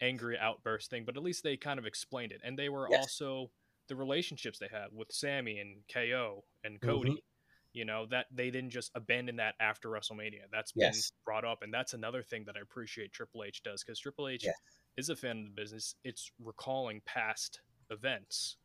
angry 0.00 0.36
outburst 0.36 0.90
thing 0.90 1.04
but 1.04 1.16
at 1.16 1.22
least 1.22 1.44
they 1.44 1.56
kind 1.56 1.78
of 1.78 1.86
explained 1.86 2.32
it 2.32 2.40
and 2.42 2.58
they 2.58 2.68
were 2.68 2.88
Yes. 2.90 3.02
also 3.02 3.52
the 3.86 3.94
relationships 3.94 4.58
they 4.58 4.66
had 4.66 4.88
with 4.92 5.12
Sami 5.12 5.60
and 5.60 5.86
ko 5.86 6.44
and 6.64 6.80
cody 6.80 7.10
Mhm. 7.12 7.22
you 7.72 7.84
know 7.84 8.04
that 8.06 8.26
they 8.32 8.50
didn't 8.50 8.70
just 8.70 8.90
abandon 8.96 9.36
that 9.36 9.54
after 9.60 9.88
wrestlemania 9.90 10.50
That's 10.50 10.72
Yes. 10.74 11.12
been 11.12 11.18
brought 11.24 11.44
up 11.44 11.62
and 11.62 11.72
that's 11.72 11.94
another 11.94 12.24
thing 12.24 12.46
that 12.46 12.56
i 12.56 12.60
appreciate 12.60 13.12
triple 13.12 13.44
h 13.44 13.62
does 13.62 13.84
because 13.84 14.00
triple 14.00 14.26
h 14.26 14.42
Yes. 14.42 14.56
Is 14.96 15.08
a 15.08 15.16
fan 15.16 15.38
of 15.38 15.44
the 15.44 15.50
business 15.50 15.94
it's 16.04 16.30
recalling 16.38 17.00
past 17.04 17.60
events 17.90 18.56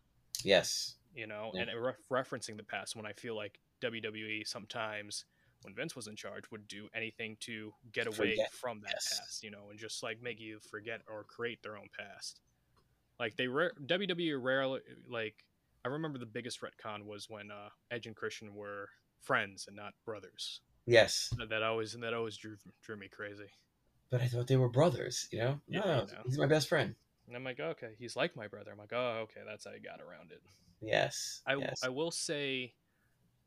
Yes. 0.44 0.96
you 1.16 1.26
know, 1.28 1.52
Yeah. 1.54 1.62
and 1.64 1.82
re- 1.82 1.94
referencing 2.12 2.58
the 2.58 2.64
past 2.64 2.96
when 2.96 3.06
I 3.06 3.14
feel 3.14 3.36
like 3.36 3.60
WWE 3.82 4.44
sometimes, 4.46 5.26
when 5.64 5.74
Vince 5.74 5.96
was 5.96 6.08
in 6.08 6.16
charge, 6.16 6.50
would 6.52 6.68
do 6.68 6.90
anything 6.94 7.38
to 7.42 7.74
get 7.92 8.06
away 8.08 8.32
Forget, 8.32 8.52
from 8.54 8.82
that 8.82 8.92
yes. 8.94 9.20
past, 9.20 9.44
you 9.44 9.50
know, 9.50 9.70
and 9.72 9.80
just 9.80 10.04
like 10.04 10.22
make 10.22 10.40
you 10.40 10.60
forget 10.60 11.02
or 11.08 11.24
create 11.24 11.64
their 11.64 11.76
own 11.78 11.88
past. 11.98 12.42
Like 13.20 13.36
they 13.36 13.48
rare 13.48 13.72
WWE 13.86 14.38
rarely 14.42 14.82
like 15.10 15.44
I 15.84 15.90
remember 15.90 16.20
the 16.20 16.26
biggest 16.28 16.62
retcon 16.62 17.04
was 17.06 17.30
when 17.30 17.50
uh, 17.50 17.70
Edge 17.90 18.06
and 18.08 18.16
Christian 18.16 18.54
were 18.54 18.90
friends 19.22 19.66
and 19.68 19.76
not 19.76 19.94
brothers. 20.06 20.62
Yes. 20.86 21.34
That, 21.38 21.50
that 21.50 21.64
always 21.64 21.94
that 21.94 22.14
always 22.14 22.38
drew 22.38 22.58
drew 22.84 22.96
me 22.96 23.08
crazy. 23.08 23.50
But 24.10 24.22
I 24.22 24.28
thought 24.28 24.48
they 24.48 24.58
were 24.58 24.70
brothers, 24.70 25.28
you 25.32 25.40
know? 25.40 25.60
Yeah, 25.68 25.80
no, 25.80 25.86
you 25.86 25.92
know. 26.14 26.22
he's 26.26 26.38
my 26.38 26.46
best 26.46 26.70
friend. 26.70 26.96
And 27.28 27.36
I'm 27.36 27.44
like, 27.44 27.60
okay, 27.60 27.90
he's 28.00 28.16
like 28.16 28.36
my 28.36 28.48
brother. 28.48 28.72
I'm 28.72 28.78
like, 28.78 28.94
oh, 28.94 29.24
okay, 29.24 29.42
that's 29.46 29.66
how 29.66 29.72
you 29.72 29.82
got 29.82 30.00
around 30.02 30.32
it. 30.32 30.42
Yes. 30.82 31.42
I, 31.46 31.56
yes. 31.56 31.82
I 31.84 31.90
will 31.90 32.12
say 32.12 32.74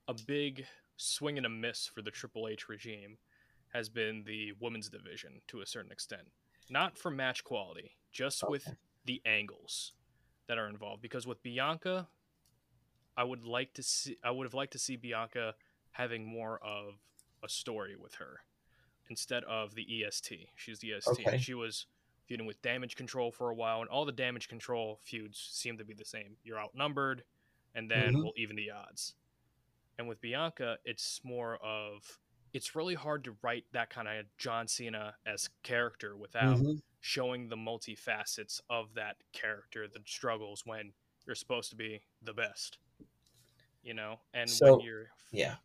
a 0.07 0.15
big 0.27 0.67
swing 0.97 1.39
and 1.39 1.47
a 1.47 1.51
miss 1.51 1.87
for 1.87 2.03
the 2.03 2.11
Triple 2.11 2.47
H 2.49 2.69
regime 2.69 3.17
has 3.73 3.89
been 3.89 4.25
the 4.27 4.53
women's 4.61 4.91
division 4.91 5.41
to 5.49 5.61
a 5.61 5.67
certain 5.67 5.93
extent. 5.93 6.29
Not 6.69 6.99
for 6.99 7.11
match 7.11 7.43
quality, 7.43 7.93
just 8.13 8.45
with 8.49 8.69
the 9.07 9.23
angles 9.25 9.93
that 10.47 10.59
are 10.59 10.69
involved. 10.69 11.01
Because 11.01 11.27
with 11.27 11.43
Bianca, 11.43 12.09
I 13.17 13.25
would 13.25 13.45
like 13.45 13.75
to 13.75 13.83
see 13.83 14.17
I 14.23 14.31
would 14.31 14.45
have 14.45 14.55
liked 14.55 14.73
to 14.73 14.79
see 14.79 14.97
Bianca 14.97 15.55
having 15.93 16.25
more 16.25 16.61
of 16.63 16.95
a 17.43 17.49
story 17.49 17.97
with 17.97 18.17
her 18.17 18.41
instead 19.11 19.45
of 19.45 19.75
the 19.75 20.05
EST. 20.05 20.49
She's 20.57 20.79
the 20.79 20.95
EST. 20.95 21.27
Okay. 21.27 21.33
And 21.33 21.41
she 21.43 21.55
was 21.55 21.87
feuding 22.27 22.47
with 22.47 22.63
damage 22.63 22.97
control 22.97 23.31
for 23.33 23.51
a 23.51 23.55
while, 23.55 23.81
and 23.81 23.91
all 23.91 24.05
the 24.05 24.13
damage 24.13 24.49
control 24.49 24.99
feuds 25.03 25.39
seem 25.53 25.77
to 25.77 25.85
be 25.85 25.95
the 25.95 26.05
same. 26.05 26.37
You're 26.45 26.61
outnumbered, 26.61 27.25
and 27.75 27.91
then 27.91 28.15
Mhm. 28.15 28.23
we'll 28.23 28.33
even 28.37 28.57
the 28.57 28.71
odds. 28.71 29.17
And 29.99 30.09
with 30.09 30.21
Bianca, 30.21 30.79
it's 30.85 31.23
more 31.25 31.57
of 31.57 32.21
it's 32.53 32.75
really 32.75 32.95
hard 32.97 33.23
to 33.23 33.37
write 33.43 33.65
that 33.71 33.91
kind 33.91 34.09
of 34.09 34.27
John 34.37 34.67
Cena 34.67 35.17
as 35.25 35.49
character 35.63 36.17
without 36.17 36.59
Mhm. 36.59 36.83
showing 37.01 37.49
the 37.49 37.57
multifacets 37.57 38.61
of 38.69 38.95
that 38.95 39.23
character, 39.33 39.87
the 39.87 40.03
struggles 40.05 40.67
when 40.67 40.93
you're 41.27 41.37
supposed 41.37 41.71
to 41.71 41.77
be 41.77 42.03
the 42.23 42.35
best. 42.35 42.79
You 43.83 43.95
know, 43.95 44.21
and 44.35 44.49
So, 44.51 44.77
when 44.77 44.81
you're 44.85 45.13
Yeah. 45.31 45.59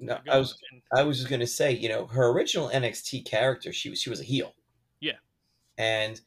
No, 0.00 0.20
I 0.30 0.38
was 0.38 0.58
and- 0.70 0.82
I 0.92 1.02
was 1.02 1.18
just 1.18 1.28
gonna 1.30 1.46
say, 1.46 1.72
you 1.72 1.88
know, 1.88 2.06
her 2.06 2.28
original 2.30 2.68
NXT 2.70 3.24
character, 3.26 3.72
she 3.72 3.90
was 3.90 4.00
she 4.00 4.10
was 4.10 4.20
a 4.20 4.24
heel. 4.24 4.54
Yeah. 5.00 5.18
and 5.78 6.20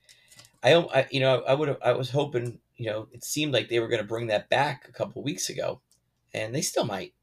I, 0.64 0.74
I 0.76 1.08
you 1.12 1.20
know, 1.20 1.42
I 1.44 1.54
would 1.54 1.68
have, 1.70 1.78
I 1.84 1.92
was 1.94 2.10
hoping, 2.12 2.60
you 2.78 2.86
know, 2.88 3.08
it 3.12 3.24
seemed 3.24 3.54
like 3.54 3.68
they 3.70 3.80
were 3.80 3.88
going 3.88 4.02
to 4.02 4.08
bring 4.08 4.28
that 4.28 4.50
back 4.50 4.88
a 4.88 4.92
couple 4.92 5.24
weeks 5.24 5.50
ago, 5.50 5.82
and 6.34 6.54
they 6.54 6.62
still 6.62 6.86
might. 6.86 7.14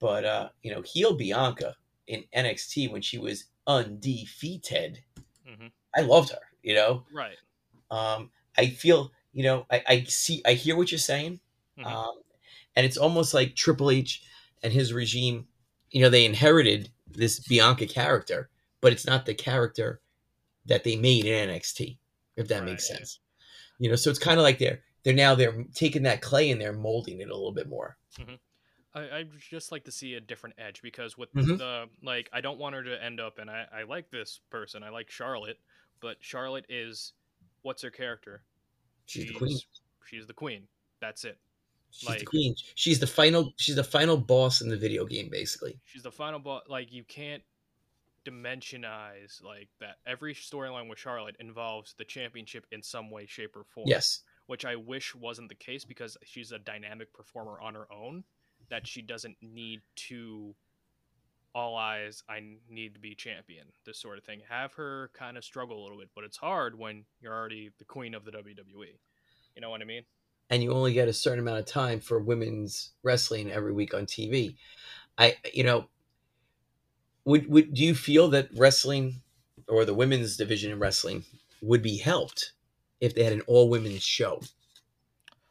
But 0.00 0.24
uh, 0.24 0.48
you 0.62 0.72
know, 0.74 0.82
heel 0.82 1.14
Bianca 1.16 1.76
in 2.08 2.24
NXT 2.36 2.90
when 2.90 3.02
she 3.02 3.18
was 3.18 3.46
undefeated, 3.66 5.02
hmm 5.46 5.68
I 5.96 6.00
loved 6.02 6.30
her. 6.30 6.40
You 6.62 6.74
know, 6.74 7.06
Right. 7.12 7.36
um, 7.90 8.30
I 8.56 8.66
feel, 8.68 9.12
you 9.32 9.42
know, 9.44 9.66
I, 9.70 9.82
I 9.86 10.04
see, 10.04 10.42
I 10.46 10.54
hear 10.54 10.76
what 10.76 10.90
you're 10.92 10.98
saying, 10.98 11.40
Mhm. 11.78 11.86
um, 11.86 12.22
and 12.76 12.86
it's 12.86 12.96
almost 12.96 13.34
like 13.34 13.54
Triple 13.56 13.90
H 13.90 14.22
and 14.62 14.72
his 14.72 14.92
regime. 14.92 15.48
You 15.92 16.02
know, 16.02 16.10
they 16.10 16.24
inherited 16.24 16.90
this 17.10 17.40
Bianca 17.40 17.86
character, 17.86 18.48
but 18.80 18.92
it's 18.92 19.06
not 19.06 19.26
the 19.26 19.34
character 19.34 20.00
that 20.66 20.84
they 20.84 20.96
made 20.96 21.24
in 21.26 21.48
NXT. 21.48 21.98
If 22.36 22.48
that 22.48 22.64
makes 22.64 22.88
sense, 22.88 23.20
you 23.78 23.90
know. 23.90 23.96
So 23.96 24.08
it's 24.08 24.18
kind 24.18 24.38
of 24.38 24.42
like 24.42 24.58
they're 24.58 24.80
they're 25.02 25.12
now 25.12 25.34
they're 25.34 25.64
taking 25.74 26.02
that 26.04 26.22
clay 26.22 26.50
and 26.50 26.60
they're 26.60 26.72
molding 26.72 27.20
it 27.20 27.28
a 27.28 27.34
little 27.34 27.52
bit 27.52 27.68
more. 27.68 27.98
I, 28.94 29.00
I 29.00 29.24
just 29.38 29.70
like 29.72 29.84
to 29.84 29.92
see 29.92 30.14
a 30.14 30.20
different 30.20 30.54
edge 30.58 30.82
because 30.82 31.16
with 31.16 31.32
Mhm. 31.34 31.58
the 31.58 31.88
like, 32.02 32.28
I 32.32 32.40
don't 32.40 32.58
want 32.58 32.74
her 32.74 32.82
to 32.84 33.02
end 33.02 33.20
up, 33.20 33.38
and 33.38 33.50
I, 33.50 33.66
I 33.72 33.82
like 33.84 34.10
this 34.10 34.40
person. 34.50 34.82
I 34.82 34.88
like 34.90 35.10
Charlotte, 35.10 35.58
but 36.00 36.16
Charlotte 36.20 36.66
is 36.68 37.12
what's 37.62 37.82
her 37.82 37.90
character? 37.90 38.42
She's 39.06 39.26
the 39.28 39.34
queen. 39.34 39.58
She's 40.06 40.26
the 40.26 40.34
queen. 40.34 40.68
That's 41.00 41.24
it. 41.24 41.38
She's 41.92 42.18
the 42.18 42.24
queen. 42.24 42.54
She's 42.74 42.98
the 42.98 43.06
final. 43.06 43.52
She's 43.58 43.76
the 43.76 43.84
final 43.84 44.16
boss 44.16 44.60
in 44.60 44.68
the 44.68 44.76
video 44.76 45.04
game, 45.04 45.28
basically. 45.30 45.78
She's 45.84 46.02
the 46.02 46.10
final 46.10 46.38
boss. 46.40 46.62
Like 46.68 46.92
you 46.92 47.04
can't 47.04 47.42
dimensionize 48.24 49.42
like 49.42 49.68
that. 49.80 49.96
Every 50.06 50.34
storyline 50.34 50.88
with 50.88 50.98
Charlotte 50.98 51.36
involves 51.40 51.94
the 51.98 52.04
championship 52.04 52.66
in 52.72 52.82
some 52.82 53.10
way, 53.10 53.26
shape, 53.26 53.56
or 53.56 53.64
form. 53.64 53.88
Yes. 53.88 54.20
which 54.46 54.64
I 54.64 54.76
wish 54.76 55.14
wasn't 55.14 55.48
the 55.48 55.54
case 55.54 55.84
because 55.84 56.16
she's 56.24 56.52
a 56.52 56.58
dynamic 56.58 57.12
performer 57.12 57.60
on 57.60 57.74
her 57.74 57.86
own 57.92 58.24
that 58.70 58.86
she 58.86 59.02
doesn't 59.02 59.36
need 59.40 59.80
to 60.08 60.54
all 61.54 61.76
eyes 61.76 62.22
I 62.28 62.40
need 62.70 62.94
to 62.94 63.00
be 63.00 63.14
champion 63.14 63.66
this 63.84 63.98
sort 64.00 64.16
of 64.16 64.24
thing 64.24 64.40
have 64.48 64.72
her 64.74 65.10
kind 65.12 65.36
of 65.36 65.44
struggle 65.44 65.80
a 65.80 65.82
little 65.82 65.98
bit 65.98 66.08
but 66.14 66.24
it's 66.24 66.38
hard 66.38 66.78
when 66.78 67.04
you're 67.20 67.34
already 67.34 67.70
the 67.78 67.84
queen 67.84 68.14
of 68.14 68.24
the 68.24 68.30
WWE 68.30 68.96
you 69.54 69.60
know 69.60 69.68
what 69.68 69.82
I 69.82 69.84
mean 69.84 70.02
and 70.52 70.62
you 70.62 70.70
only 70.70 70.92
get 70.92 71.08
a 71.08 71.14
certain 71.14 71.38
amount 71.38 71.58
of 71.58 71.64
time 71.64 71.98
for 71.98 72.20
women's 72.20 72.90
wrestling 73.02 73.50
every 73.50 73.72
week 73.72 73.94
on 73.94 74.04
TV. 74.04 74.54
I, 75.16 75.34
you 75.52 75.64
know, 75.64 75.86
would 77.24 77.48
would 77.48 77.72
do 77.72 77.82
you 77.82 77.94
feel 77.94 78.28
that 78.28 78.50
wrestling 78.54 79.22
or 79.66 79.86
the 79.86 79.94
women's 79.94 80.36
division 80.36 80.70
in 80.70 80.78
wrestling 80.78 81.24
would 81.62 81.82
be 81.82 81.96
helped 81.96 82.52
if 83.00 83.14
they 83.14 83.24
had 83.24 83.32
an 83.32 83.40
all 83.46 83.70
women's 83.70 84.02
show? 84.02 84.42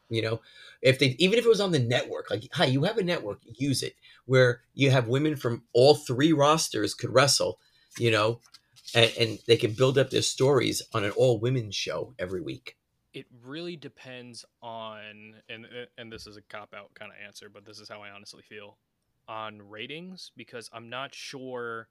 You 0.08 0.22
know, 0.22 0.40
if 0.82 1.00
they 1.00 1.16
even 1.18 1.36
if 1.36 1.44
it 1.44 1.48
was 1.48 1.60
on 1.60 1.72
the 1.72 1.80
network, 1.80 2.30
like 2.30 2.44
hi, 2.52 2.66
you 2.66 2.84
have 2.84 2.98
a 2.98 3.02
network, 3.02 3.40
use 3.44 3.82
it 3.82 3.96
where 4.26 4.60
you 4.72 4.92
have 4.92 5.08
women 5.08 5.34
from 5.34 5.64
all 5.72 5.96
three 5.96 6.32
rosters 6.32 6.94
could 6.94 7.12
wrestle, 7.12 7.58
you 7.98 8.12
know, 8.12 8.38
and, 8.94 9.12
and 9.18 9.38
they 9.48 9.56
can 9.56 9.72
build 9.72 9.98
up 9.98 10.10
their 10.10 10.22
stories 10.22 10.80
on 10.94 11.02
an 11.02 11.10
all 11.12 11.40
women's 11.40 11.74
show 11.74 12.14
every 12.20 12.40
week. 12.40 12.76
It 13.14 13.26
really 13.44 13.76
depends 13.76 14.44
on 14.62 15.34
and 15.48 15.66
and 15.98 16.10
this 16.12 16.26
is 16.26 16.36
a 16.36 16.42
cop 16.42 16.72
out 16.74 16.92
kind 16.94 17.10
of 17.10 17.16
answer 17.26 17.48
but 17.48 17.64
this 17.64 17.78
is 17.78 17.88
how 17.88 18.02
I 18.02 18.10
honestly 18.10 18.42
feel 18.42 18.78
on 19.28 19.60
ratings 19.68 20.32
because 20.36 20.68
I'm 20.72 20.88
not 20.90 21.14
sure 21.14 21.88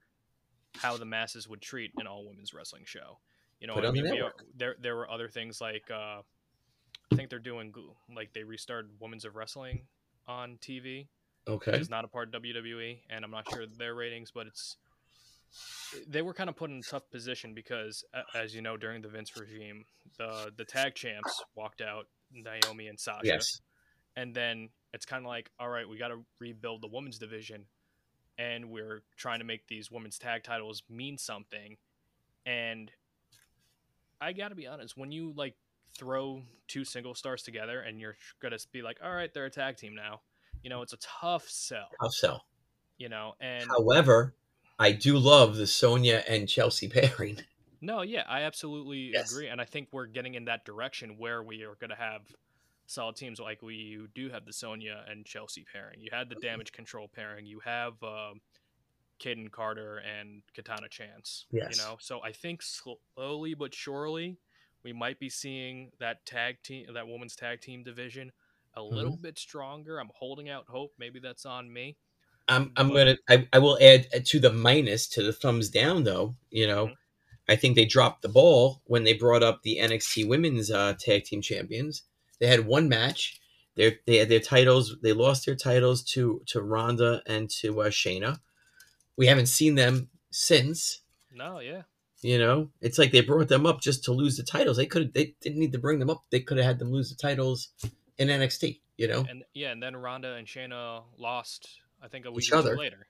how 0.78 0.98
the 0.98 1.06
masses 1.06 1.48
would 1.48 1.62
treat 1.62 1.92
an 1.98 2.08
all 2.08 2.26
women's 2.26 2.54
wrestling 2.54 2.84
show. 2.86 3.20
You 3.60 3.68
know, 3.68 3.74
I 3.76 3.88
on 3.88 3.94
the 3.94 4.02
mean? 4.02 4.22
There 4.56 4.76
there 4.80 4.96
were 4.96 5.10
other 5.10 5.28
things 5.28 5.62
like 5.62 5.90
uh, 5.92 6.22
I 7.12 7.16
think 7.16 7.30
they're 7.30 7.40
doing 7.40 7.74
like 8.14 8.34
they 8.34 8.44
restarted 8.44 8.92
Women's 9.00 9.26
of 9.26 9.36
Wrestling 9.36 9.82
on 10.28 10.58
TV, 10.62 11.08
Okay. 11.48 11.72
which 11.72 11.82
is 11.82 11.90
not 11.90 12.06
a 12.06 12.08
part 12.08 12.34
of 12.34 12.42
WWE, 12.42 13.00
and 13.10 13.24
I'm 13.24 13.32
not 13.32 13.50
sure 13.52 13.66
their 13.68 13.94
ratings, 13.96 14.32
but 14.32 14.48
it's 14.48 14.78
they 16.08 16.22
were 16.22 16.34
kind 16.34 16.50
of 16.50 16.56
put 16.56 16.70
in 16.70 16.78
a 16.78 16.82
tough 16.90 17.10
position 17.12 17.54
because, 17.54 18.04
as 18.34 18.56
you 18.56 18.62
know, 18.62 18.78
during 18.78 19.02
the 19.02 19.08
Vince 19.10 19.32
regime, 19.38 19.86
the 20.18 20.52
the 20.56 20.66
tag 20.66 20.96
champs 20.96 21.44
walked 21.56 21.82
out, 21.82 22.08
Naomi 22.32 22.88
and 22.88 23.00
Sasha, 23.00 23.22
Yes. 23.26 23.60
and 24.16 24.34
then 24.34 24.70
it's 24.94 25.06
kind 25.06 25.24
of 25.26 25.28
like, 25.30 25.50
all 25.60 25.70
right, 25.70 25.88
we 25.88 25.98
got 25.98 26.10
to 26.10 26.24
rebuild 26.40 26.82
the 26.82 26.88
women's 26.88 27.18
division, 27.18 27.66
and 28.38 28.70
we're 28.70 29.04
trying 29.18 29.40
to 29.40 29.46
make 29.46 29.68
these 29.68 29.90
women's 29.92 30.18
tag 30.18 30.44
titles 30.44 30.84
mean 30.90 31.18
something. 31.18 31.78
And 32.46 32.92
I 34.20 34.34
got 34.34 34.50
to 34.50 34.56
be 34.56 34.68
honest, 34.68 34.98
when 34.98 35.12
you 35.12 35.34
like 35.36 35.56
throw 35.98 36.42
two 36.68 36.86
single 36.86 37.16
stars 37.16 37.44
together, 37.44 37.82
and 37.82 38.00
you're 38.00 38.16
gonna 38.42 38.58
be 38.72 38.82
like, 38.82 38.98
all 39.04 39.14
right, 39.14 39.34
they're 39.34 39.46
a 39.46 39.50
tag 39.52 39.78
team 39.78 39.96
now, 39.96 40.22
you 40.64 40.70
know, 40.70 40.82
it's 40.82 40.94
a 40.94 40.98
tough 40.98 41.48
sell, 41.50 41.88
Tough 42.02 42.14
sell. 42.14 42.46
you 42.98 43.10
know, 43.10 43.34
and 43.42 43.66
However, 43.70 44.34
I 44.82 44.92
do 44.92 45.18
love 45.18 45.56
the 45.56 45.68
Sonya 45.68 46.24
and 46.28 46.50
Chelsea 46.50 46.88
pairing. 46.90 47.38
No, 47.82 48.02
yeah, 48.02 48.24
I 48.28 48.42
absolutely 48.42 49.12
Yes. 49.14 49.32
agree, 49.32 49.48
and 49.48 49.60
I 49.62 49.66
think 49.66 49.90
we're 49.92 50.06
getting 50.06 50.36
in 50.36 50.46
that 50.46 50.66
direction 50.66 51.18
where 51.18 51.42
we 51.42 51.64
are 51.64 51.76
going 51.76 51.90
to 51.90 51.96
have 51.96 52.22
solid 52.86 53.16
teams 53.16 53.40
like 53.40 53.62
we 53.62 54.00
do 54.14 54.30
have 54.30 54.46
the 54.46 54.54
Sonya 54.54 55.06
and 55.10 55.26
Chelsea 55.26 55.66
pairing. 55.72 56.00
You 56.02 56.10
had 56.12 56.30
the 56.30 56.36
Damage 56.36 56.72
Control 56.74 57.08
pairing. 57.08 57.46
You 57.46 57.60
have 57.64 57.94
um, 58.04 58.42
Kayden 59.20 59.52
Carter 59.52 59.98
and 60.00 60.42
Katana 60.54 60.90
Chance. 60.90 61.46
Yes. 61.52 61.70
You 61.72 61.84
know, 61.84 61.98
so 62.00 62.22
I 62.22 62.32
think 62.32 62.62
slowly 62.62 63.54
but 63.54 63.74
surely 63.74 64.38
we 64.84 64.94
might 64.94 65.20
be 65.20 65.30
seeing 65.30 65.92
that 66.00 66.26
tag 66.26 66.58
team, 66.64 66.88
that 66.94 67.08
women's 67.08 67.36
tag 67.36 67.62
team 67.62 67.84
division, 67.84 68.32
a 68.76 68.82
little 68.82 69.18
bit 69.18 69.38
stronger. 69.38 70.00
I'm 70.00 70.10
holding 70.14 70.50
out 70.50 70.66
hope. 70.68 70.94
Maybe 71.00 71.20
that's 71.20 71.46
on 71.46 71.72
me. 71.72 71.98
I'm 72.52 72.72
I'm 72.78 72.94
gonna 72.94 73.18
I, 73.30 73.48
I 73.54 73.60
will 73.60 73.78
add 73.82 74.08
to 74.26 74.40
the 74.40 74.52
minus 74.52 75.08
to 75.10 75.24
the 75.24 75.34
thumbs 75.34 75.70
down 75.70 76.04
though. 76.04 76.36
You 76.50 76.68
know, 76.68 76.88
Mhm. 76.88 76.96
I 77.50 77.56
think 77.56 77.76
they 77.76 77.86
dropped 77.86 78.22
the 78.22 78.30
ball 78.30 78.82
when 78.86 79.04
they 79.04 79.14
brought 79.14 79.44
up 79.44 79.64
the 79.64 79.78
NXT 79.80 80.28
Women's 80.28 80.70
uh, 80.70 80.94
Tag 81.00 81.24
Team 81.24 81.42
Champions. 81.42 82.04
They 82.40 82.48
had 82.48 82.66
one 82.68 82.88
match. 82.90 83.40
Their 83.76 83.94
they 84.06 84.18
had 84.18 84.30
their 84.30 84.40
titles. 84.40 84.96
They 85.02 85.14
lost 85.14 85.46
their 85.46 85.56
titles 85.56 86.04
to 86.14 86.42
to 86.48 86.62
Ronda 86.62 87.24
and 87.26 87.50
to 87.62 87.82
uh, 87.82 87.90
Shayna. 87.90 88.40
We 89.18 89.28
haven't 89.28 89.48
seen 89.48 89.76
them 89.76 90.10
since. 90.30 91.02
No, 91.34 91.60
yeah. 91.60 91.84
You 92.22 92.38
know, 92.38 92.70
it's 92.82 93.00
like 93.00 93.12
they 93.12 93.22
brought 93.22 93.48
them 93.48 93.66
up 93.66 93.82
just 93.82 94.04
to 94.04 94.12
lose 94.12 94.38
the 94.38 94.44
titles. 94.44 94.78
They 94.78 94.86
could 94.86 95.14
they 95.14 95.36
didn't 95.42 95.60
need 95.60 95.72
to 95.72 95.80
bring 95.80 96.00
them 96.00 96.10
up. 96.10 96.24
They 96.30 96.40
could 96.42 96.58
have 96.58 96.66
had 96.68 96.80
them 96.80 96.92
lose 96.92 97.10
the 97.10 97.16
titles 97.16 97.70
in 98.18 98.28
NXT. 98.28 98.80
You 98.98 99.08
know, 99.08 99.26
And 99.28 99.44
yeah, 99.56 99.72
and 99.72 99.82
then 99.82 99.96
Ronda 99.96 100.34
and 100.36 100.46
Shayna 100.46 101.02
lost, 101.18 101.68
I 102.02 102.08
think, 102.08 102.26
a 102.26 102.32
week 102.32 102.46
Each 102.46 102.50
or 102.52 102.56
two 102.56 102.60
other. 102.60 102.78
later. 102.78 103.08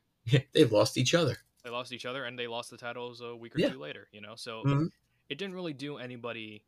they've 0.53 0.71
lost 0.71 0.97
each 0.97 1.13
other. 1.13 1.37
they 1.63 1.69
lost 1.69 1.91
each 1.93 2.05
other 2.05 2.25
and 2.25 2.37
they 2.37 2.47
lost 2.47 2.69
the 2.71 2.77
titles 2.77 3.21
a 3.21 3.35
week 3.35 3.55
or 3.55 3.59
Yeah. 3.59 3.69
two 3.69 3.79
later 3.79 4.07
you 4.11 4.19
know 4.21 4.35
so 4.35 4.63
Mhm. 4.65 4.91
it 5.29 5.37
didn't 5.37 5.53
really 5.55 5.73
do 5.73 5.97
anybody 5.97 6.63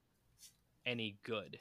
any 0.85 1.17
good 1.23 1.59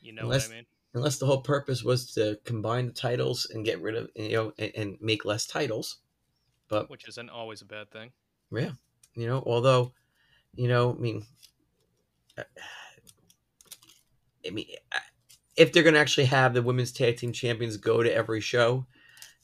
you 0.00 0.12
know 0.12 0.22
Unless- 0.22 0.48
what 0.48 0.52
i 0.54 0.56
mean 0.58 0.66
unless 0.94 1.18
the 1.18 1.26
whole 1.26 1.40
purpose 1.40 1.82
was 1.82 2.12
to 2.14 2.38
combine 2.44 2.86
the 2.86 2.92
titles 2.92 3.46
and 3.52 3.64
get 3.64 3.80
rid 3.80 3.96
of 3.96 4.08
you 4.14 4.30
know 4.32 4.52
and, 4.58 4.72
and 4.76 4.98
make 5.00 5.24
less 5.24 5.46
titles 5.46 5.98
but 6.68 6.88
which 6.90 7.08
isn't 7.08 7.28
always 7.30 7.60
a 7.62 7.64
bad 7.64 7.90
thing 7.90 8.12
yeah 8.52 8.72
you 9.14 9.26
know 9.26 9.42
although 9.46 9.92
you 10.54 10.68
know 10.68 10.92
i 10.96 11.00
mean 11.00 11.26
uh, 12.38 12.44
i 14.46 14.50
mean 14.50 14.66
uh, 14.92 14.98
if 15.56 15.72
they're 15.72 15.82
going 15.82 15.94
to 15.94 16.00
actually 16.00 16.26
have 16.26 16.54
the 16.54 16.62
women's 16.62 16.92
tag 16.92 17.16
team 17.16 17.32
champions 17.32 17.76
go 17.76 18.02
to 18.02 18.12
every 18.12 18.40
show 18.40 18.86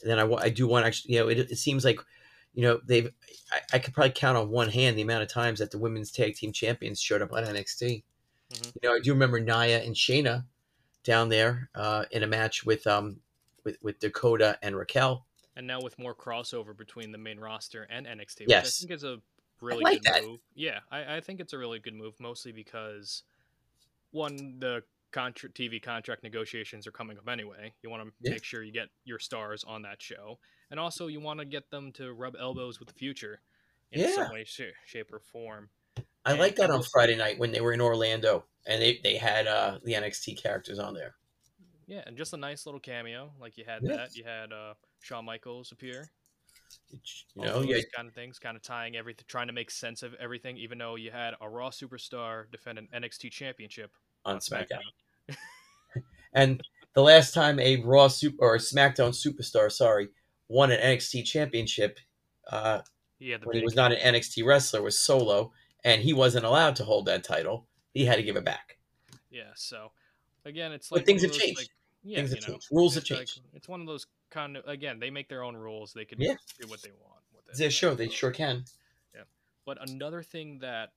then 0.03 0.18
i, 0.18 0.32
I 0.34 0.48
do 0.48 0.66
want 0.66 0.84
to 0.84 0.86
actually 0.86 1.14
you 1.14 1.20
know 1.20 1.28
it, 1.28 1.38
it 1.38 1.57
seems 1.59 1.84
like 1.84 2.01
you 2.55 2.62
know 2.62 2.80
they've 2.84 3.11
I, 3.53 3.61
I 3.74 3.78
could 3.78 3.94
probably 3.94 4.12
count 4.12 4.36
on 4.36 4.51
one 4.51 4.68
hand 4.68 4.96
the 4.96 5.03
amount 5.03 5.22
of 5.22 5.28
times 5.28 5.59
that 5.59 5.70
the 5.70 5.78
women's 5.78 6.11
tag 6.11 6.34
team 6.34 6.53
champions 6.53 7.01
showed 7.01 7.22
up 7.22 7.32
on 7.32 7.44
nxt 7.44 8.03
Mhm. 8.53 8.72
you 8.82 8.88
know 8.88 8.94
i 8.96 9.01
do 9.01 9.12
remember 9.12 9.38
Nia 9.38 9.82
and 9.82 9.94
shayna 9.94 10.44
down 11.05 11.28
there 11.28 11.70
uh, 11.74 12.05
in 12.11 12.22
a 12.22 12.26
match 12.26 12.64
with 12.64 12.86
um 12.86 13.20
with, 13.64 13.76
with 13.80 14.01
dakota 14.01 14.59
and 14.62 14.76
raquel 14.76 15.26
and 15.57 15.66
now 15.66 15.80
with 15.80 15.98
more 15.98 16.14
crossover 16.14 16.76
between 16.76 17.12
the 17.12 17.18
main 17.18 17.38
roster 17.38 17.86
and 17.90 18.07
nxt 18.07 18.40
which 18.40 18.51
i 18.55 18.62
think 18.62 18.90
is 18.90 19.05
a 19.05 19.18
really 19.61 19.84
like 19.84 20.03
good 20.03 20.05
that. 20.05 20.24
move 20.24 20.40
yeah 20.55 20.80
I, 20.90 21.16
I 21.16 21.20
think 21.20 21.38
it's 21.40 21.53
a 21.53 21.59
really 21.59 21.78
good 21.78 21.94
move 21.94 22.14
mostly 22.18 22.51
because 22.51 23.22
one 24.11 24.59
the 24.59 24.82
contra- 25.12 25.50
tv 25.50 25.82
contract 25.82 26.22
negotiations 26.22 26.86
are 26.86 26.92
coming 26.92 27.18
up 27.18 27.28
anyway 27.28 27.72
you 27.82 27.90
want 27.90 28.02
to 28.02 28.12
Yeah. 28.20 28.32
make 28.32 28.44
sure 28.44 28.62
you 28.62 28.72
get 28.72 28.88
your 29.04 29.18
stars 29.18 29.64
on 29.64 29.82
that 29.82 30.00
show 30.02 30.38
and 30.70 30.78
also 30.80 31.06
you 31.08 31.20
want 31.20 31.40
to 31.40 31.44
get 31.46 31.70
them 31.70 31.92
to 31.92 32.12
rub 32.12 32.36
elbows 32.38 32.78
with 32.78 32.88
the 32.88 32.94
future 32.94 33.40
in 33.92 34.00
Yeah. 34.00 34.14
some 34.14 34.32
way 34.32 34.44
sh- 34.44 34.62
shape 34.86 35.12
or 35.12 35.18
form 35.20 35.70
I 36.24 36.32
And 36.32 36.38
like 36.38 36.56
that 36.56 36.70
on 36.70 36.82
Friday 36.92 37.16
night 37.16 37.38
when 37.38 37.50
they 37.50 37.61
were 37.62 37.72
in 37.72 37.80
Orlando 37.80 38.44
and 38.66 38.80
they, 38.80 39.00
they 39.02 39.16
had 39.16 39.46
uh, 39.46 39.78
the 39.84 39.94
NXT 39.94 40.40
characters 40.40 40.78
on 40.78 40.92
there. 40.92 41.14
Yeah, 41.86 42.02
and 42.06 42.14
just 42.16 42.34
a 42.34 42.36
nice 42.36 42.66
little 42.66 42.78
cameo. 42.78 43.32
Like 43.40 43.56
you 43.56 43.64
had 43.66 43.82
Yes. 43.82 43.96
that. 43.96 44.16
You 44.16 44.24
had 44.24 44.52
uh, 44.52 44.74
Shawn 45.00 45.24
Michaels 45.24 45.72
appear. 45.72 46.11
You 46.90 47.00
know, 47.46 47.62
yeah, 47.62 47.78
kind 47.96 48.06
of 48.06 48.14
things, 48.14 48.38
kind 48.38 48.54
of 48.54 48.62
tying 48.62 48.96
everything, 48.96 49.24
trying 49.28 49.46
to 49.46 49.52
make 49.54 49.70
sense 49.70 50.02
of 50.02 50.12
everything. 50.14 50.56
Even 50.58 50.76
though 50.78 50.96
you 50.96 51.11
had 51.11 51.34
a 51.40 51.48
Raw 51.48 51.70
superstar 51.70 52.50
defend 52.52 52.78
an 52.78 52.88
NXT 52.94 53.30
championship 53.30 53.90
on 54.24 54.38
SmackDown. 54.38 54.80
And 56.32 56.62
the 56.94 57.02
last 57.02 57.34
time 57.34 57.58
a 57.58 57.76
Raw 57.82 58.08
super 58.08 58.36
or 58.40 58.54
a 58.54 58.58
SmackDown 58.58 59.10
superstar, 59.10 59.70
sorry, 59.70 60.08
won 60.48 60.70
an 60.70 60.80
NXT 60.80 61.24
championship, 61.24 61.98
uh, 62.50 62.82
the 63.18 63.36
when 63.42 63.56
he 63.56 63.64
was 63.64 63.74
not 63.74 63.92
an 63.92 63.98
NXT 64.14 64.44
wrestler, 64.46 64.80
was 64.82 64.98
Solo, 64.98 65.52
and 65.84 66.00
he 66.00 66.12
wasn't 66.12 66.44
allowed 66.44 66.76
to 66.76 66.84
hold 66.84 67.06
that 67.06 67.24
title. 67.24 67.66
He 67.94 68.04
had 68.04 68.16
to 68.16 68.22
give 68.22 68.36
it 68.36 68.44
back. 68.44 68.78
yeah. 69.30 69.50
So 69.56 69.90
again, 70.44 70.70
it's 70.72 70.88
But 70.88 70.98
like 71.00 71.06
things 71.06 71.22
have 71.22 71.32
those, 71.32 71.40
changed. 71.40 71.58
Like, 71.58 71.68
yeah, 72.04 72.16
Things 72.18 72.30
you 72.30 72.36
have 72.36 72.42
know, 72.48 72.52
changed. 72.54 72.68
Rules 72.70 72.94
have 72.94 73.02
it's 73.02 73.10
like- 73.10 73.18
changed. 73.18 73.40
it's 73.52 73.68
one 73.68 73.80
of 73.80 73.86
those 73.88 74.06
kind 74.30 74.56
of 74.56 74.64
again, 74.68 75.00
they 75.00 75.10
make 75.10 75.28
their 75.28 75.42
own 75.42 75.56
rules. 75.56 75.92
They 75.92 76.04
can 76.04 76.20
Yeah. 76.20 76.36
do 76.60 76.68
what 76.68 76.80
they 76.82 76.92
want 76.92 77.22
with 77.34 77.48
it. 77.48 77.56
They 77.58 77.70
sure, 77.70 77.96
they 77.96 78.08
sure 78.08 78.30
can. 78.30 78.64
Yeah. 79.14 79.22
But 79.66 79.78
another 79.90 80.22
thing 80.22 80.60
that 80.60 80.92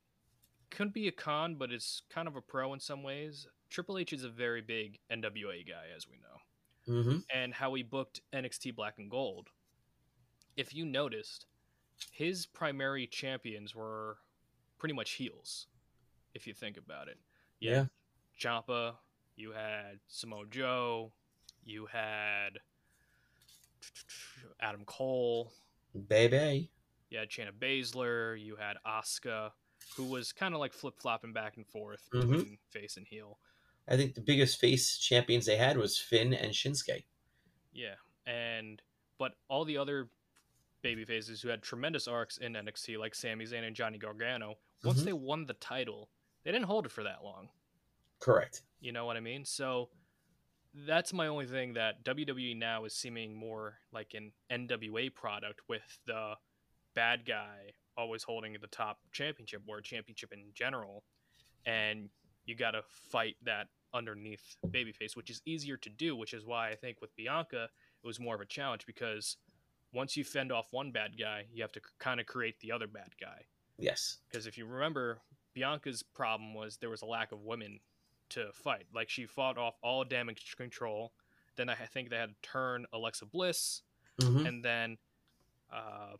could 0.73 0.91
be 0.91 1.07
a 1.07 1.11
con, 1.11 1.55
but 1.55 1.71
it's 1.71 2.01
kind 2.09 2.27
of 2.27 2.35
a 2.35 2.41
pro 2.41 2.73
in 2.73 2.79
some 2.79 3.03
ways. 3.03 3.47
Triple 3.69 3.97
H 3.97 4.11
is 4.11 4.23
a 4.23 4.29
very 4.29 4.61
big 4.61 4.99
NWA 5.11 5.65
guy, 5.67 5.85
as 5.95 6.07
we 6.09 6.17
know, 6.17 7.01
hmm 7.01 7.17
and 7.33 7.53
how 7.53 7.73
he 7.75 7.83
booked 7.83 8.21
NXT 8.33 8.75
Black 8.75 8.95
and 8.97 9.09
Gold. 9.09 9.49
If 10.57 10.73
you 10.75 10.85
noticed, 10.85 11.45
his 12.11 12.45
primary 12.45 13.07
champions 13.07 13.73
were 13.73 14.17
pretty 14.77 14.93
much 14.93 15.11
heels. 15.11 15.67
If 16.33 16.45
you 16.47 16.53
think 16.53 16.77
about 16.77 17.07
it, 17.07 17.17
Yeah. 17.59 17.75
had 17.77 17.89
Ciampa, 18.39 18.95
you 19.35 19.51
had 19.51 19.99
Samoa 20.07 20.45
Joe, 20.49 21.11
you 21.63 21.85
had 21.85 22.59
Adam 24.59 24.83
Cole, 24.85 25.51
Baby. 26.07 26.69
you 27.09 27.17
had 27.19 27.29
Shayna 27.29 27.51
Baszler, 27.51 28.39
you 28.41 28.55
had 28.55 28.77
Asuka, 28.85 29.51
who 29.95 30.05
was 30.05 30.31
kind 30.31 30.53
of 30.53 30.59
like 30.59 30.73
flip 30.73 30.99
flopping 30.99 31.33
back 31.33 31.57
and 31.57 31.67
forth 31.67 32.09
Mhm. 32.13 32.31
between 32.31 32.57
face 32.69 32.97
and 32.97 33.07
heel. 33.07 33.39
I 33.87 33.97
think 33.97 34.15
the 34.15 34.21
biggest 34.21 34.59
face 34.59 34.97
champions 34.97 35.45
they 35.45 35.57
had 35.57 35.77
was 35.77 35.99
Finn 35.99 36.33
and 36.33 36.53
Shinsuke. 36.53 37.05
Yeah, 37.73 37.95
and 38.25 38.81
but 39.17 39.35
all 39.49 39.65
the 39.65 39.77
other 39.77 40.09
baby 40.81 41.05
faces 41.05 41.41
who 41.41 41.49
had 41.49 41.61
tremendous 41.61 42.07
arcs 42.07 42.37
in 42.37 42.53
NXT, 42.55 42.97
like 42.97 43.15
Sami 43.15 43.45
Zayn 43.45 43.63
and 43.65 43.75
Johnny 43.75 43.97
Gargano, 43.97 44.57
once 44.83 45.01
Mhm. 45.01 45.05
they 45.05 45.13
won 45.13 45.45
the 45.45 45.53
title, 45.55 46.09
they 46.43 46.51
didn't 46.51 46.67
hold 46.67 46.85
it 46.85 46.91
for 46.91 47.03
that 47.03 47.23
long. 47.23 47.49
Correct. 48.19 48.63
You 48.79 48.91
know 48.91 49.05
what 49.05 49.15
I 49.17 49.21
mean? 49.21 49.45
So 49.45 49.89
that's 50.73 51.13
my 51.13 51.27
only 51.27 51.45
thing 51.45 51.73
that 51.73 52.03
WWE 52.03 52.53
now 52.55 52.83
is 52.85 52.93
seeming 52.95 53.33
more 53.35 53.79
like 53.91 54.13
an 54.13 54.33
NWA 54.49 55.09
product 55.09 55.67
with 55.69 55.99
the 56.05 56.37
bad 56.93 57.25
guy 57.25 57.73
always 57.97 58.23
holding 58.23 58.55
the 58.59 58.67
top 58.67 58.99
championship 59.11 59.61
or 59.67 59.81
championship 59.81 60.31
in 60.33 60.45
general. 60.53 61.03
And 61.65 62.09
you 62.45 62.55
got 62.55 62.71
to 62.71 62.81
fight 63.11 63.35
that 63.45 63.67
underneath 63.93 64.57
babyface, 64.67 65.15
which 65.15 65.29
is 65.29 65.41
easier 65.45 65.77
to 65.77 65.89
do, 65.89 66.15
which 66.15 66.33
is 66.33 66.45
why 66.45 66.69
I 66.71 66.75
think 66.75 66.99
with 67.01 67.15
Bianca, 67.15 67.69
it 68.03 68.07
was 68.07 68.19
more 68.19 68.35
of 68.35 68.41
a 68.41 68.45
challenge 68.45 68.85
because 68.85 69.37
once 69.93 70.17
you 70.17 70.23
fend 70.23 70.51
off 70.51 70.65
one 70.71 70.91
bad 70.91 71.17
guy, 71.19 71.45
you 71.53 71.61
have 71.61 71.71
to 71.73 71.81
kind 71.99 72.19
of 72.19 72.25
create 72.25 72.59
the 72.59 72.71
other 72.71 72.87
bad 72.87 73.09
guy 73.21 73.45
Yes. 73.79 74.17
because 74.29 74.45
if 74.47 74.57
you 74.57 74.65
remember 74.65 75.19
bianca's 75.55 76.01
problem 76.01 76.53
was 76.55 76.77
there 76.77 76.89
was 76.89 77.01
a 77.03 77.05
lack 77.05 77.31
of 77.31 77.41
women 77.41 77.79
to 78.29 78.51
fight 78.53 78.85
like 78.93 79.07
she 79.09 79.25
fought 79.27 79.55
off 79.57 79.75
all 79.83 80.03
damage 80.03 80.55
control 80.57 81.13
then 81.57 81.69
i 81.69 81.75
think 81.75 82.09
they 82.09 82.15
had 82.17 82.29
to 82.29 82.49
turn 82.49 82.85
alexa 82.93 83.25
bliss 83.25 83.81
hmm 84.21 84.45
and 84.47 84.63
then 84.65 84.97
uh 85.71 86.13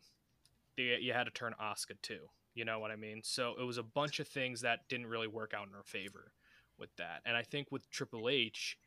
they, 0.78 0.98
you 1.02 1.14
had 1.14 1.26
to 1.26 1.32
turn 1.32 1.54
Asuka 1.62 2.02
too 2.02 2.30
you 2.56 2.66
know 2.66 2.78
what 2.80 2.92
i 2.92 2.96
mean 2.96 3.22
so 3.24 3.54
it 3.60 3.64
was 3.64 3.78
a 3.78 3.84
bunch 3.84 4.20
of 4.20 4.28
things 4.28 4.62
that 4.62 4.88
didn't 4.88 5.08
really 5.08 5.28
work 5.28 5.54
out 5.56 5.68
in 5.68 5.74
her 5.74 5.84
favor 5.84 6.32
with 6.78 6.96
that 6.98 7.22
and 7.26 7.36
i 7.36 7.42
think 7.42 7.72
with 7.72 7.90
triple 7.90 8.30
h 8.30 8.78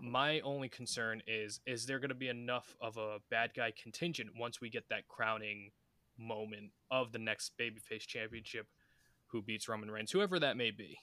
my 0.00 0.40
only 0.40 0.68
concern 0.68 1.22
is 1.26 1.60
is 1.66 1.86
there 1.86 1.98
going 1.98 2.10
to 2.10 2.14
be 2.14 2.28
enough 2.28 2.76
of 2.80 2.96
a 2.96 3.18
bad 3.30 3.50
guy 3.56 3.72
contingent 3.82 4.30
once 4.38 4.60
we 4.60 4.68
get 4.68 4.88
that 4.88 5.08
crowning 5.08 5.70
moment 6.18 6.70
of 6.90 7.12
the 7.12 7.18
next 7.18 7.52
babyface 7.58 8.06
championship 8.06 8.66
who 9.28 9.42
beats 9.42 9.68
Roman 9.68 9.90
Reigns, 9.90 10.10
whoever 10.10 10.38
that 10.38 10.56
may 10.56 10.70
be. 10.70 10.98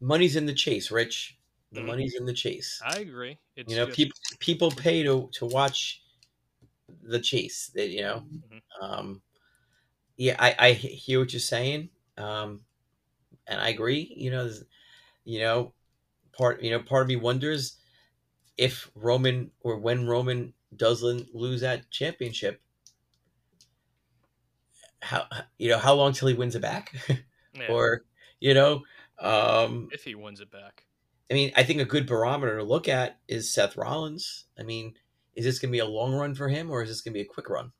Money's 0.00 0.36
in 0.36 0.46
the 0.46 0.54
chase, 0.54 0.90
Rich. 0.90 1.36
The 1.72 1.80
Mhm. 1.80 1.86
money's 1.86 2.14
in 2.14 2.24
the 2.24 2.32
chase. 2.32 2.80
I 2.82 3.00
agree. 3.00 3.38
It's 3.56 3.70
you 3.70 3.78
know, 3.78 3.86
just, 3.86 3.96
people 3.96 4.18
people 4.38 4.70
pay 4.70 5.02
to 5.02 5.28
to 5.34 5.46
watch 5.46 6.02
the 7.02 7.20
chase. 7.20 7.68
They, 7.74 7.86
you 7.86 8.02
know, 8.02 8.24
Mhm. 8.50 8.62
um, 8.80 9.22
yeah, 10.16 10.36
I 10.38 10.54
I 10.58 10.72
hear 10.72 11.20
what 11.20 11.32
you're 11.32 11.40
saying, 11.40 11.90
um, 12.16 12.64
and 13.46 13.60
I 13.60 13.68
agree. 13.70 14.12
You 14.16 14.30
know, 14.30 14.50
you 15.24 15.40
know, 15.40 15.74
part 16.32 16.62
you 16.62 16.70
know 16.70 16.80
part 16.82 17.02
of 17.02 17.08
me 17.08 17.16
wonders 17.16 17.78
if 18.56 18.90
Roman 18.94 19.52
or 19.62 19.78
when 19.78 20.06
Roman 20.06 20.54
doesn't 20.76 21.34
lose 21.34 21.62
that 21.62 21.90
championship, 21.90 22.60
how 25.02 25.26
you 25.58 25.68
know 25.68 25.78
how 25.78 25.94
long 25.94 26.12
till 26.12 26.28
he 26.28 26.34
wins 26.34 26.54
it 26.54 26.62
back, 26.62 26.94
yeah, 27.54 27.70
or 27.70 28.02
you 28.40 28.54
know, 28.54 28.82
um, 29.18 29.88
if 29.92 30.04
he 30.04 30.14
wins 30.14 30.40
it 30.40 30.50
back. 30.50 30.84
I 31.30 31.34
mean, 31.34 31.52
I 31.56 31.62
think 31.62 31.80
a 31.80 31.84
good 31.84 32.06
barometer 32.06 32.58
to 32.58 32.64
look 32.64 32.88
at 32.88 33.20
is 33.28 33.50
Seth 33.52 33.76
Rollins. 33.76 34.46
I 34.58 34.62
mean, 34.62 34.94
is 35.34 35.44
this 35.44 35.58
going 35.58 35.70
to 35.70 35.72
be 35.72 35.80
a 35.80 35.86
long 35.86 36.12
run 36.12 36.34
for 36.34 36.48
him, 36.48 36.70
or 36.70 36.82
is 36.82 36.88
this 36.88 37.00
going 37.00 37.12
to 37.12 37.18
be 37.18 37.22
a 37.22 37.32
quick 37.32 37.48
run? 37.48 37.72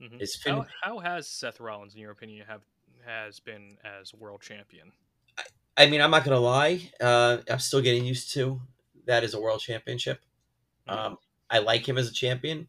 Mhm. 0.00 0.20
Is 0.20 0.36
Finn? 0.36 0.54
How, 0.54 0.66
how 0.82 0.98
has 0.98 1.28
Seth 1.28 1.60
Rollins, 1.60 1.94
in 1.94 2.00
your 2.00 2.10
opinion, 2.10 2.46
have 2.46 2.62
has 3.04 3.40
been 3.40 3.78
as 3.84 4.12
world 4.12 4.42
champion? 4.42 4.92
I 5.76 5.86
mean, 5.86 6.00
I'm 6.00 6.10
not 6.10 6.24
going 6.24 6.34
to 6.34 6.40
lie. 6.40 6.90
Uh, 7.00 7.38
I'm 7.48 7.58
still 7.58 7.80
getting 7.80 8.04
used 8.04 8.32
to 8.32 8.60
that 9.06 9.24
as 9.24 9.34
a 9.34 9.40
world 9.40 9.60
championship. 9.60 10.24
Mhm. 10.88 10.92
Um, 10.92 11.18
I 11.50 11.58
like 11.58 11.88
him 11.88 11.98
as 11.98 12.08
a 12.08 12.12
champion. 12.12 12.66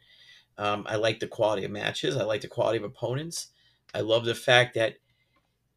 Um, 0.58 0.86
I 0.88 0.96
like 0.96 1.20
the 1.20 1.28
quality 1.28 1.64
of 1.64 1.72
matches. 1.72 2.18
I 2.18 2.24
like 2.24 2.42
the 2.42 2.48
quality 2.48 2.78
of 2.78 2.84
opponents. 2.84 3.48
I 3.94 4.02
love 4.02 4.26
the 4.26 4.36
fact 4.36 4.76
that 4.76 4.98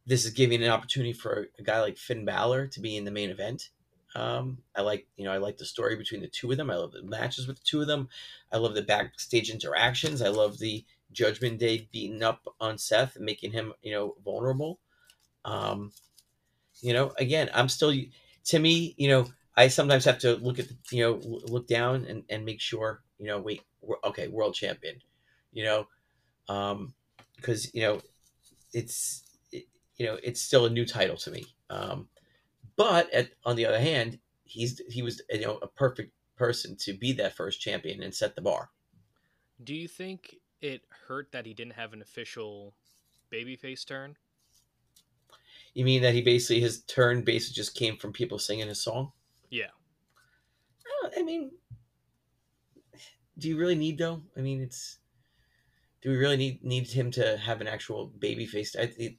this 0.05 0.25
is 0.25 0.31
giving 0.31 0.61
an 0.63 0.69
opportunity 0.69 1.13
for 1.13 1.49
a 1.57 1.63
guy 1.63 1.79
like 1.81 1.97
Finn 1.97 2.25
Balor 2.25 2.67
to 2.67 2.79
be 2.79 2.97
in 2.97 3.05
the 3.05 3.11
main 3.11 3.29
event. 3.29 3.69
Um, 4.15 4.59
I 4.75 4.81
like, 4.81 5.07
you 5.15 5.25
know, 5.25 5.31
I 5.31 5.37
like 5.37 5.57
the 5.57 5.65
story 5.65 5.95
between 5.95 6.21
the 6.21 6.27
two 6.27 6.51
of 6.51 6.57
them. 6.57 6.69
I 6.69 6.75
love 6.75 6.91
the 6.91 7.03
matches 7.03 7.47
with 7.47 7.57
the 7.57 7.63
two 7.65 7.81
of 7.81 7.87
them. 7.87 8.09
I 8.51 8.57
love 8.57 8.75
the 8.75 8.81
backstage 8.81 9.49
interactions. 9.49 10.21
I 10.21 10.27
love 10.29 10.59
the 10.59 10.85
Judgment 11.11 11.59
Day 11.59 11.87
beating 11.91 12.23
up 12.23 12.45
on 12.59 12.77
Seth 12.77 13.15
and 13.15 13.25
making 13.25 13.51
him, 13.51 13.73
you 13.81 13.91
know, 13.91 14.15
vulnerable. 14.23 14.79
Um, 15.45 15.91
you 16.81 16.93
know, 16.93 17.13
again, 17.17 17.49
I'm 17.53 17.69
still 17.69 17.93
to 18.45 18.59
me, 18.59 18.95
you 18.97 19.07
know, 19.07 19.27
I 19.55 19.67
sometimes 19.67 20.05
have 20.05 20.19
to 20.19 20.35
look 20.35 20.59
at, 20.59 20.67
the, 20.67 20.75
you 20.91 21.03
know, 21.03 21.19
look 21.23 21.67
down 21.67 22.05
and, 22.05 22.23
and 22.29 22.45
make 22.45 22.61
sure, 22.61 23.01
you 23.17 23.27
know, 23.27 23.39
wait, 23.39 23.61
we're, 23.81 23.97
okay, 24.03 24.27
world 24.27 24.55
champion, 24.55 24.95
you 25.51 25.63
know, 25.63 25.87
um, 26.49 26.93
because 27.35 27.73
you 27.73 27.81
know, 27.81 28.01
it's, 28.73 29.23
it, 29.51 29.65
you 29.97 30.05
know, 30.05 30.17
it's 30.23 30.41
still 30.41 30.65
a 30.65 30.69
new 30.69 30.85
title 30.85 31.17
to 31.17 31.31
me. 31.31 31.45
Um, 31.69 32.07
but 32.75 33.11
at, 33.13 33.31
on 33.45 33.55
the 33.55 33.65
other 33.65 33.79
hand, 33.79 34.19
he's 34.43 34.81
he 34.89 35.01
was 35.01 35.21
you 35.29 35.41
know 35.41 35.59
a 35.61 35.67
perfect 35.67 36.13
person 36.35 36.75
to 36.75 36.93
be 36.93 37.13
that 37.13 37.35
first 37.35 37.61
champion 37.61 38.01
and 38.03 38.13
set 38.13 38.35
the 38.35 38.41
bar. 38.41 38.69
Do 39.63 39.75
you 39.75 39.87
think 39.87 40.35
it 40.61 40.81
hurt 41.07 41.31
that 41.31 41.45
he 41.45 41.53
didn't 41.53 41.73
have 41.73 41.93
an 41.93 42.01
official 42.01 42.73
babyface 43.31 43.85
turn? 43.85 44.15
You 45.73 45.85
mean 45.85 46.01
that 46.01 46.13
he 46.13 46.21
basically 46.21 46.61
his 46.61 46.81
turn 46.83 47.23
basically 47.23 47.55
just 47.55 47.75
came 47.75 47.97
from 47.97 48.11
people 48.11 48.39
singing 48.39 48.67
his 48.67 48.83
song? 48.83 49.11
Yeah. 49.49 49.71
Uh, 51.03 51.09
I 51.17 51.23
mean, 51.23 51.51
do 53.37 53.47
you 53.47 53.57
really 53.57 53.75
need 53.75 53.97
though? 53.97 54.21
I 54.37 54.41
mean, 54.41 54.61
it's 54.61 54.97
do 56.01 56.09
we 56.09 56.17
really 56.17 56.37
need 56.37 56.63
need 56.63 56.87
him 56.87 57.11
to 57.11 57.37
have 57.37 57.61
an 57.61 57.67
actual 57.67 58.07
baby 58.07 58.45
face? 58.45 58.75
I 58.75 58.87
think 58.87 59.17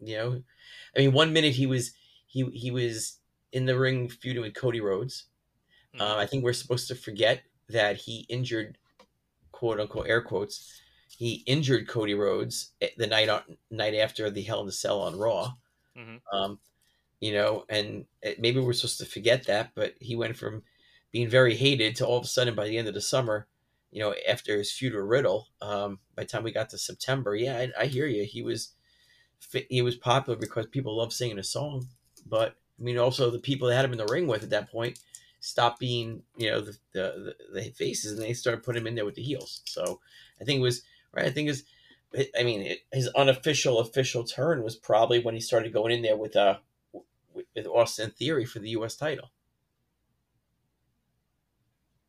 you 0.00 0.16
know, 0.16 0.42
I 0.96 1.00
mean, 1.00 1.12
one 1.12 1.32
minute 1.32 1.54
he 1.54 1.66
was 1.66 1.92
he 2.34 2.44
he 2.50 2.70
was 2.72 3.20
in 3.52 3.66
the 3.66 3.78
ring 3.78 4.08
feuding 4.08 4.42
with 4.42 4.54
Cody 4.54 4.80
Rhodes. 4.80 5.26
Mhm. 5.94 6.00
Uh, 6.00 6.16
I 6.16 6.26
think 6.26 6.42
we're 6.44 6.52
supposed 6.52 6.88
to 6.88 6.96
forget 6.96 7.44
that 7.68 7.96
he 7.96 8.26
injured, 8.28 8.78
quote 9.52 9.80
unquote, 9.80 10.08
air 10.08 10.20
quotes. 10.22 10.80
He 11.16 11.44
injured 11.46 11.88
Cody 11.88 12.14
Rhodes 12.14 12.72
the 12.98 13.06
night 13.06 13.28
on, 13.28 13.58
night 13.70 13.94
after 13.94 14.30
the 14.30 14.42
Hell 14.42 14.60
in 14.60 14.66
the 14.66 14.72
Cell 14.72 15.00
on 15.00 15.16
Raw. 15.16 15.54
Mhm. 15.96 16.20
Um, 16.32 16.60
you 17.20 17.32
know, 17.32 17.64
and 17.68 18.06
it, 18.22 18.40
maybe 18.40 18.60
we're 18.60 18.72
supposed 18.74 18.98
to 18.98 19.06
forget 19.06 19.44
that, 19.46 19.72
but 19.74 19.94
he 20.00 20.16
went 20.16 20.36
from 20.36 20.64
being 21.12 21.28
very 21.28 21.56
hated 21.56 21.96
to 21.96 22.06
all 22.06 22.18
of 22.18 22.24
a 22.24 22.28
sudden 22.28 22.54
by 22.56 22.66
the 22.68 22.78
end 22.78 22.88
of 22.88 22.94
the 22.94 23.00
summer, 23.00 23.48
you 23.92 24.00
know, 24.00 24.14
after 24.28 24.58
his 24.58 24.72
feud 24.72 24.94
with 24.94 25.04
Riddle. 25.04 25.48
Um, 25.62 26.00
by 26.16 26.24
the 26.24 26.28
time 26.28 26.42
we 26.44 26.52
got 26.52 26.70
to 26.70 26.78
September, 26.78 27.36
yeah, 27.36 27.56
I, 27.58 27.84
I 27.84 27.86
hear 27.86 28.06
you. 28.06 28.24
He 28.24 28.42
was 28.42 28.74
he 29.70 29.82
was 29.82 29.96
popular 29.96 30.38
because 30.38 30.66
people 30.66 30.96
love 30.96 31.12
singing 31.12 31.38
a 31.38 31.44
song, 31.44 31.88
but 32.26 32.56
I 32.78 32.82
mean, 32.82 32.98
also 32.98 33.30
the 33.30 33.38
people 33.38 33.68
that 33.68 33.76
had 33.76 33.84
him 33.84 33.92
in 33.92 33.98
the 33.98 34.06
ring 34.06 34.26
with 34.26 34.42
at 34.42 34.50
that 34.50 34.70
point 34.70 34.98
stopped 35.40 35.78
being, 35.78 36.22
you 36.36 36.50
know, 36.50 36.60
the 36.60 36.76
the, 36.92 37.34
the, 37.52 37.62
faces 37.70 38.12
and 38.12 38.22
they 38.22 38.32
started 38.32 38.62
putting 38.62 38.82
him 38.82 38.86
in 38.86 38.94
there 38.94 39.04
with 39.04 39.14
the 39.14 39.22
heels. 39.22 39.62
So 39.64 40.00
I 40.40 40.44
think 40.44 40.58
it 40.58 40.62
was 40.62 40.82
right? 41.12 41.26
I 41.26 41.30
think 41.30 41.48
his, 41.48 41.64
I 42.38 42.42
mean, 42.42 42.76
his 42.92 43.08
unofficial 43.08 43.78
official 43.78 44.24
turn 44.24 44.62
was 44.62 44.76
probably 44.76 45.20
when 45.20 45.34
he 45.34 45.40
started 45.40 45.72
going 45.72 45.92
in 45.92 46.02
there 46.02 46.16
with 46.16 46.36
uh 46.36 46.58
with 47.54 47.66
Austin 47.66 48.10
Theory 48.10 48.44
for 48.44 48.60
the 48.60 48.70
U.S. 48.70 48.96
title. 48.96 49.30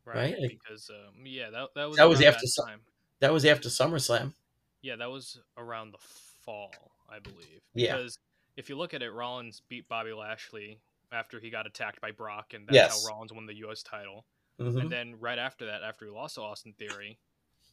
Right, 0.05 0.35
right? 0.39 0.49
because 0.49 0.91
um, 0.91 1.25
yeah, 1.25 1.49
that 1.49 1.69
that 1.75 1.85
was 1.87 1.97
that 1.97 2.07
was 2.07 2.21
after 2.21 2.45
that 2.45 2.63
time. 2.65 2.81
That 3.21 3.33
was 3.33 3.43
after 3.43 3.69
SummerSlam. 3.69 4.33
Yeah, 4.81 4.97
that 4.97 5.09
was 5.09 5.39
around 5.57 5.93
the 5.93 5.97
fall, 6.45 6.71
I 7.09 7.17
believe. 7.19 7.61
Because 7.73 8.19
yeah. 8.19 8.34
If 8.57 8.69
you 8.69 8.77
look 8.77 8.93
at 8.93 9.01
it, 9.01 9.11
Rollins 9.11 9.61
beat 9.67 9.87
Bobby 9.87 10.13
Lashley 10.13 10.79
after 11.11 11.39
he 11.39 11.49
got 11.49 11.67
attacked 11.67 12.01
by 12.01 12.11
Brock, 12.11 12.53
and 12.53 12.67
that's 12.67 12.75
yes. 12.75 13.03
how 13.03 13.13
Rollins 13.13 13.33
won 13.33 13.45
the 13.45 13.55
U.S. 13.57 13.83
title. 13.83 14.25
Mm-hmm. 14.59 14.77
And 14.79 14.89
then 14.89 15.15
right 15.19 15.37
after 15.37 15.65
that, 15.65 15.83
after 15.83 16.05
he 16.05 16.11
lost 16.11 16.35
to 16.35 16.41
Austin 16.41 16.73
Theory, 16.77 17.19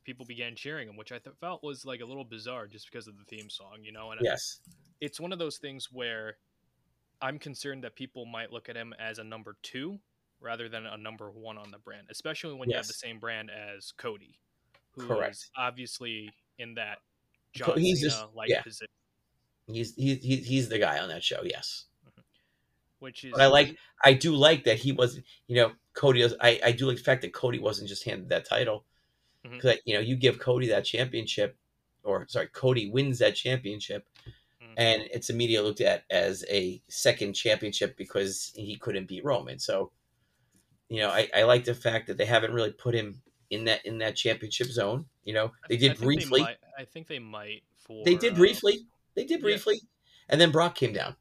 people 0.04 0.26
began 0.26 0.56
cheering 0.56 0.88
him, 0.88 0.96
which 0.96 1.12
I 1.12 1.18
th- 1.18 1.36
felt 1.40 1.62
was 1.62 1.84
like 1.84 2.00
a 2.00 2.04
little 2.04 2.24
bizarre 2.24 2.66
just 2.66 2.90
because 2.90 3.06
of 3.06 3.14
the 3.16 3.24
theme 3.24 3.48
song, 3.48 3.78
you 3.82 3.92
know. 3.92 4.10
And 4.10 4.20
yes, 4.22 4.60
it's 5.00 5.20
one 5.20 5.32
of 5.32 5.38
those 5.38 5.58
things 5.58 5.88
where 5.92 6.36
I'm 7.20 7.38
concerned 7.38 7.84
that 7.84 7.94
people 7.94 8.26
might 8.26 8.52
look 8.52 8.68
at 8.68 8.76
him 8.76 8.94
as 8.98 9.18
a 9.18 9.24
number 9.24 9.56
two 9.62 9.98
rather 10.40 10.68
than 10.68 10.86
a 10.86 10.96
number 10.96 11.30
one 11.30 11.56
on 11.56 11.70
the 11.70 11.78
brand, 11.78 12.08
especially 12.10 12.54
when 12.54 12.68
yes. 12.68 12.74
you 12.74 12.76
have 12.78 12.86
the 12.88 12.92
same 12.94 13.18
brand 13.20 13.50
as 13.50 13.92
Cody, 13.92 14.40
who 14.90 15.06
Correct. 15.06 15.36
is 15.36 15.50
obviously 15.56 16.30
in 16.58 16.74
that 16.74 16.98
John 17.54 17.76
Cena 17.76 18.26
like 18.34 18.48
yeah. 18.48 18.62
position. 18.62 18.88
He's 19.74 19.94
he, 19.94 20.14
he, 20.16 20.36
he's 20.36 20.68
the 20.68 20.78
guy 20.78 20.98
on 20.98 21.08
that 21.08 21.22
show, 21.22 21.42
yes. 21.44 21.86
Mm-hmm. 22.06 22.20
Which 23.00 23.24
is, 23.24 23.32
but 23.32 23.40
I 23.40 23.46
like, 23.46 23.76
I 24.04 24.12
do 24.12 24.34
like 24.34 24.64
that 24.64 24.78
he 24.78 24.92
wasn't, 24.92 25.24
you 25.46 25.56
know, 25.56 25.72
Cody. 25.94 26.24
I 26.40 26.60
I 26.64 26.72
do 26.72 26.86
like 26.86 26.96
the 26.96 27.02
fact 27.02 27.22
that 27.22 27.32
Cody 27.32 27.58
wasn't 27.58 27.88
just 27.88 28.04
handed 28.04 28.28
that 28.30 28.48
title, 28.48 28.84
because 29.42 29.72
mm-hmm. 29.72 29.88
you 29.90 29.94
know 29.94 30.00
you 30.00 30.16
give 30.16 30.38
Cody 30.38 30.68
that 30.68 30.84
championship, 30.84 31.56
or 32.02 32.26
sorry, 32.28 32.48
Cody 32.48 32.90
wins 32.90 33.18
that 33.18 33.34
championship, 33.34 34.06
mm-hmm. 34.62 34.72
and 34.76 35.02
it's 35.12 35.30
immediately 35.30 35.68
looked 35.68 35.80
at 35.80 36.04
as 36.10 36.44
a 36.48 36.80
second 36.88 37.34
championship 37.34 37.96
because 37.96 38.52
he 38.54 38.76
couldn't 38.76 39.08
beat 39.08 39.24
Roman. 39.24 39.58
So 39.58 39.90
you 40.92 41.00
know, 41.00 41.08
I, 41.08 41.26
I 41.34 41.44
like 41.44 41.64
the 41.64 41.74
fact 41.74 42.06
that 42.08 42.18
they 42.18 42.26
haven't 42.26 42.52
really 42.52 42.70
put 42.70 42.94
him 42.94 43.22
in 43.48 43.64
that 43.64 43.84
in 43.86 43.96
that 43.98 44.14
championship 44.14 44.66
zone. 44.66 45.06
You 45.24 45.32
know, 45.32 45.52
they 45.70 45.78
did 45.78 45.92
I 45.92 45.94
briefly. 45.94 46.40
They 46.40 46.44
might, 46.44 46.56
I 46.78 46.84
think 46.84 47.06
they 47.06 47.18
might 47.18 47.62
for. 47.78 48.04
They 48.04 48.14
did 48.14 48.34
uh, 48.34 48.36
briefly. 48.36 48.86
They 49.14 49.24
did 49.24 49.40
briefly, 49.40 49.80
yeah. 49.82 49.88
and 50.30 50.40
then 50.40 50.50
Brock 50.50 50.74
came 50.74 50.92
down. 50.92 51.16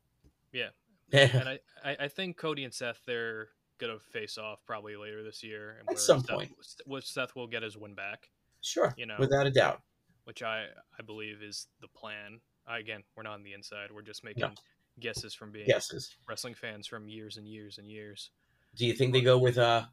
Yeah, 0.51 0.69
and 1.13 1.49
I, 1.49 1.59
I 1.83 2.07
think 2.07 2.37
Cody 2.37 2.63
and 2.63 2.73
Seth 2.73 3.01
they're 3.05 3.49
gonna 3.79 3.99
face 3.99 4.37
off 4.37 4.59
probably 4.65 4.95
later 4.95 5.23
this 5.23 5.43
year. 5.43 5.77
At 5.89 5.99
some 5.99 6.19
Seth, 6.19 6.29
point, 6.29 6.51
which 6.85 7.11
Seth 7.11 7.35
will 7.35 7.47
get 7.47 7.63
his 7.63 7.77
win 7.77 7.95
back. 7.95 8.29
Sure, 8.61 8.93
you 8.97 9.05
know, 9.05 9.15
without 9.19 9.45
a 9.45 9.51
doubt. 9.51 9.81
Which 10.23 10.43
I 10.43 10.65
I 10.97 11.03
believe 11.03 11.41
is 11.41 11.67
the 11.81 11.87
plan. 11.87 12.39
again, 12.67 13.03
we're 13.15 13.23
not 13.23 13.33
on 13.33 13.43
the 13.43 13.53
inside. 13.53 13.91
We're 13.91 14.01
just 14.03 14.23
making 14.23 14.41
no. 14.41 14.53
guesses 14.99 15.33
from 15.33 15.51
being 15.51 15.65
guesses 15.67 16.15
wrestling 16.29 16.53
fans 16.53 16.87
from 16.87 17.09
years 17.09 17.37
and 17.37 17.47
years 17.47 17.77
and 17.77 17.89
years. 17.89 18.29
Do 18.75 18.85
you 18.85 18.93
think 18.93 19.11
they 19.11 19.21
go 19.21 19.37
with 19.37 19.57
uh, 19.57 19.83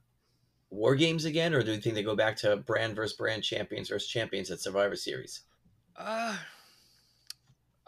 war 0.70 0.94
games 0.94 1.24
again, 1.24 1.54
or 1.54 1.62
do 1.62 1.72
you 1.72 1.80
think 1.80 1.94
they 1.94 2.02
go 2.02 2.14
back 2.14 2.36
to 2.38 2.56
brand 2.58 2.94
versus 2.94 3.16
brand, 3.16 3.42
champions 3.42 3.88
versus 3.88 4.08
champions 4.08 4.50
at 4.50 4.60
Survivor 4.60 4.96
Series? 4.96 5.42
Uh, 5.96 6.36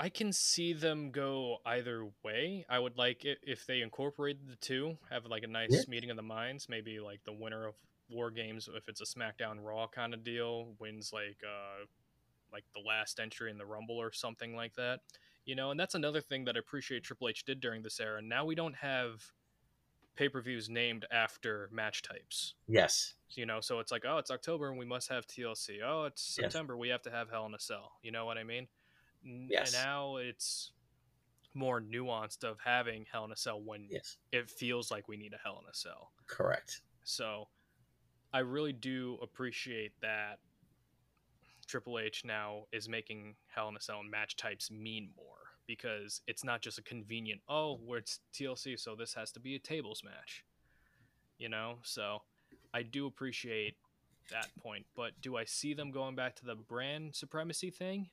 I 0.00 0.08
can 0.08 0.32
see 0.32 0.72
them 0.72 1.10
go 1.10 1.58
either 1.66 2.08
way. 2.24 2.64
I 2.70 2.78
would 2.78 2.96
like 2.96 3.26
it 3.26 3.38
if 3.42 3.66
they 3.66 3.82
incorporated 3.82 4.48
the 4.48 4.56
two, 4.56 4.96
have 5.10 5.26
like 5.26 5.42
a 5.42 5.46
nice 5.46 5.68
yeah. 5.70 5.82
meeting 5.88 6.08
of 6.08 6.16
the 6.16 6.22
minds. 6.22 6.70
Maybe 6.70 6.98
like 7.00 7.22
the 7.24 7.34
winner 7.34 7.66
of 7.66 7.74
War 8.08 8.30
Games, 8.30 8.66
if 8.74 8.88
it's 8.88 9.02
a 9.02 9.04
SmackDown 9.04 9.58
Raw 9.62 9.88
kind 9.88 10.14
of 10.14 10.24
deal, 10.24 10.68
wins 10.78 11.12
like 11.12 11.36
uh 11.44 11.84
like 12.50 12.64
the 12.74 12.80
last 12.80 13.20
entry 13.20 13.50
in 13.50 13.58
the 13.58 13.66
Rumble 13.66 13.98
or 13.98 14.10
something 14.10 14.56
like 14.56 14.74
that. 14.76 15.00
You 15.44 15.54
know, 15.54 15.70
and 15.70 15.78
that's 15.78 15.94
another 15.94 16.22
thing 16.22 16.46
that 16.46 16.56
I 16.56 16.60
appreciate 16.60 17.04
Triple 17.04 17.28
H 17.28 17.44
did 17.44 17.60
during 17.60 17.82
this 17.82 18.00
era. 18.00 18.22
Now 18.22 18.46
we 18.46 18.54
don't 18.54 18.76
have 18.76 19.22
pay 20.16 20.30
per 20.30 20.40
views 20.40 20.70
named 20.70 21.04
after 21.12 21.68
match 21.72 22.00
types. 22.00 22.54
Yes. 22.66 23.14
You 23.30 23.44
know, 23.44 23.60
so 23.60 23.80
it's 23.80 23.92
like, 23.92 24.04
oh, 24.08 24.16
it's 24.16 24.30
October 24.30 24.70
and 24.70 24.78
we 24.78 24.86
must 24.86 25.10
have 25.10 25.26
TLC. 25.26 25.78
Oh, 25.84 26.04
it's 26.04 26.22
September, 26.22 26.74
yes. 26.74 26.80
we 26.80 26.88
have 26.88 27.02
to 27.02 27.10
have 27.10 27.30
Hell 27.30 27.44
in 27.44 27.54
a 27.54 27.60
Cell. 27.60 27.92
You 28.02 28.12
know 28.12 28.24
what 28.24 28.38
I 28.38 28.44
mean? 28.44 28.66
Yes. 29.24 29.74
And 29.74 29.84
now 29.84 30.16
it's 30.16 30.72
more 31.54 31.80
nuanced 31.80 32.44
of 32.44 32.58
having 32.64 33.06
Hell 33.10 33.24
in 33.24 33.32
a 33.32 33.36
Cell 33.36 33.60
when 33.60 33.86
yes. 33.90 34.16
it 34.32 34.48
feels 34.50 34.90
like 34.90 35.08
we 35.08 35.16
need 35.16 35.32
a 35.32 35.38
Hell 35.42 35.60
in 35.62 35.68
a 35.68 35.74
Cell. 35.74 36.12
Correct. 36.26 36.80
So 37.04 37.48
I 38.32 38.40
really 38.40 38.72
do 38.72 39.18
appreciate 39.22 39.92
that 40.00 40.38
Triple 41.66 41.98
H 41.98 42.24
now 42.24 42.64
is 42.72 42.88
making 42.88 43.34
Hell 43.48 43.68
in 43.68 43.76
a 43.76 43.80
Cell 43.80 44.00
and 44.00 44.10
match 44.10 44.36
types 44.36 44.70
mean 44.70 45.10
more 45.16 45.36
because 45.66 46.20
it's 46.26 46.42
not 46.42 46.60
just 46.60 46.78
a 46.78 46.82
convenient 46.82 47.40
oh 47.48 47.78
where 47.84 47.98
it's 48.00 48.18
TLC 48.34 48.76
so 48.76 48.96
this 48.96 49.14
has 49.14 49.30
to 49.30 49.38
be 49.38 49.54
a 49.54 49.58
tables 49.60 50.02
match 50.04 50.44
you 51.38 51.48
know 51.48 51.76
so 51.82 52.22
I 52.74 52.82
do 52.82 53.06
appreciate 53.06 53.76
that 54.32 54.48
point 54.60 54.84
but 54.96 55.12
do 55.22 55.36
I 55.36 55.44
see 55.44 55.72
them 55.72 55.92
going 55.92 56.16
back 56.16 56.34
to 56.36 56.44
the 56.44 56.56
brand 56.56 57.14
supremacy 57.14 57.70
thing 57.70 58.08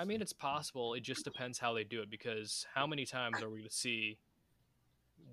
I 0.00 0.04
mean 0.04 0.22
it's 0.22 0.32
possible 0.32 0.94
it 0.94 1.02
just 1.02 1.24
depends 1.24 1.58
how 1.58 1.74
they 1.74 1.84
do 1.84 2.00
it 2.00 2.10
because 2.10 2.66
how 2.74 2.86
many 2.86 3.04
times 3.04 3.42
are 3.42 3.50
we 3.50 3.62
to 3.62 3.70
see 3.70 4.18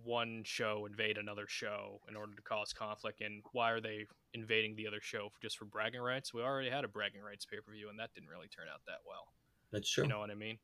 one 0.04 0.42
show 0.44 0.86
invade 0.88 1.18
another 1.18 1.46
show 1.48 2.02
in 2.10 2.16
order 2.16 2.36
to 2.36 2.42
cause 2.42 2.74
conflict 2.74 3.22
and 3.22 3.42
why 3.54 3.72
are 3.72 3.82
they 3.82 4.06
invading 4.34 4.76
the 4.76 4.86
other 4.86 5.00
show 5.02 5.30
for, 5.30 5.42
just 5.42 5.58
for 5.58 5.66
bragging 5.66 6.02
rights 6.02 6.34
we 6.34 6.42
already 6.42 6.70
had 6.70 6.84
a 6.84 6.88
bragging 6.88 7.22
rights 7.22 7.46
pay-per-view 7.46 7.90
and 7.90 7.98
that 7.98 8.14
didn't 8.14 8.30
really 8.30 8.48
turn 8.50 8.66
out 8.72 8.82
that 8.86 9.00
well 9.08 9.28
that's 9.72 9.90
true. 9.90 10.04
You 10.04 10.10
know 10.10 10.20
what 10.20 10.32
I 10.32 10.36
mean? 10.36 10.58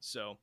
So 0.00 0.38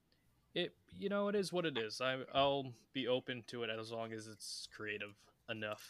it 0.54 0.74
you 0.98 1.10
know 1.10 1.28
it 1.28 1.36
is 1.36 1.52
what 1.52 1.66
it 1.66 1.78
is. 1.78 2.02
I 2.02 2.20
I'll 2.34 2.74
be 2.94 3.08
open 3.08 3.44
to 3.48 3.64
it 3.64 3.70
as 3.70 3.92
long 3.92 4.14
as 4.14 4.28
it's 4.28 4.68
creative 4.76 5.14
enough, 5.50 5.84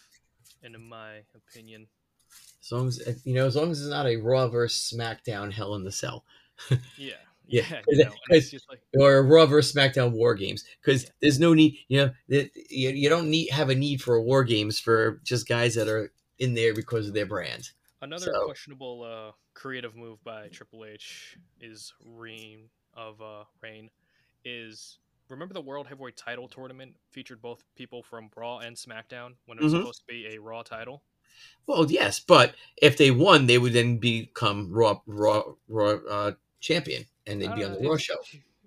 and 0.64 0.76
in 0.76 0.88
my 0.88 1.20
opinion. 1.36 1.88
As 2.62 2.72
long 2.72 2.88
as 2.88 3.22
you 3.24 3.36
know, 3.36 3.46
as 3.46 3.56
long 3.56 3.72
as 3.72 3.80
it's 3.80 3.90
not 3.90 4.08
a 4.08 4.18
Raw 4.18 4.48
versus 4.48 4.92
SmackDown 4.92 5.52
Hell 5.52 5.76
in 5.76 5.84
the 5.84 5.92
Cell. 5.92 6.26
yeah. 6.98 7.14
Yeah, 7.48 7.82
you 7.88 8.06
know, 8.06 8.12
like, 8.32 8.80
or 8.98 9.22
Raw 9.22 9.46
versus 9.46 9.72
SmackDown 9.72 10.14
War 10.14 10.34
Games, 10.34 10.64
because 10.82 11.04
yeah. 11.04 11.10
there's 11.22 11.40
no 11.40 11.54
need. 11.54 11.78
You 11.88 12.06
know, 12.06 12.12
you, 12.28 12.90
you 12.90 13.08
don't 13.08 13.30
need 13.30 13.52
have 13.52 13.70
a 13.70 13.76
need 13.76 14.02
for 14.02 14.16
a 14.16 14.22
War 14.24 14.44
Games 14.44 14.80
for 14.80 15.22
just 15.24 15.48
guys 15.48 15.76
that 15.76 15.88
are 15.88 16.12
in 16.40 16.56
there 16.56 16.74
because 16.74 17.08
of 17.08 17.14
their 17.14 17.28
brand. 17.28 17.70
Another 18.02 18.32
so. 18.34 18.46
questionable 18.46 19.04
uh, 19.04 19.32
creative 19.54 19.96
move 19.96 20.24
by 20.24 20.48
Triple 20.48 20.86
H 20.86 21.38
is 21.62 21.94
Reign 22.04 22.70
of 22.96 23.22
uh, 23.22 23.44
Reign 23.62 23.90
is 24.44 25.00
remember 25.30 25.54
the 25.54 25.62
World 25.62 25.88
Heavyweight 25.88 26.18
Title 26.18 26.48
tournament 26.48 26.96
featured 27.12 27.42
both 27.42 27.64
people 27.76 28.04
from 28.04 28.30
Raw 28.36 28.60
and 28.60 28.76
SmackDown 28.76 29.34
when 29.46 29.58
it 29.58 29.64
was 29.64 29.74
mm-hmm. 29.74 29.82
supposed 29.82 30.02
to 30.02 30.06
be 30.08 30.36
a 30.36 30.40
Raw 30.40 30.62
title. 30.62 31.04
Well, 31.68 31.90
yes, 31.92 32.20
but 32.20 32.56
if 32.78 32.98
they 32.98 33.12
won, 33.12 33.46
they 33.46 33.58
would 33.58 33.74
then 33.74 33.98
become 33.98 34.72
Raw 34.72 35.02
Raw 35.06 35.44
Raw 35.68 35.98
uh, 36.10 36.32
champion, 36.66 37.06
and 37.28 37.42
they'd 37.42 37.54
be 37.56 37.64
on 37.64 37.74
the 37.74 37.88
Raw 37.88 37.98
show. 37.98 38.16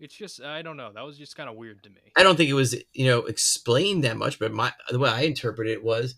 It's 0.01 0.15
just 0.15 0.41
I 0.43 0.63
don't 0.63 0.77
know. 0.77 0.93
That 0.93 1.05
was 1.05 1.19
just 1.19 1.37
kind 1.37 1.49
of 1.49 1.57
weird 1.57 1.83
to 1.83 1.91
me. 1.91 2.01
I 2.17 2.23
don't 2.23 2.37
think 2.37 2.49
it 2.49 2.55
was 2.55 2.75
you 2.93 3.07
know 3.07 3.21
explained 3.21 4.05
that 4.05 4.17
much, 4.17 4.39
but 4.39 4.53
my 4.53 4.73
the 4.91 4.99
way 4.99 5.11
I 5.11 5.23
interpreted 5.23 5.73
it 5.73 5.85
was 5.85 6.15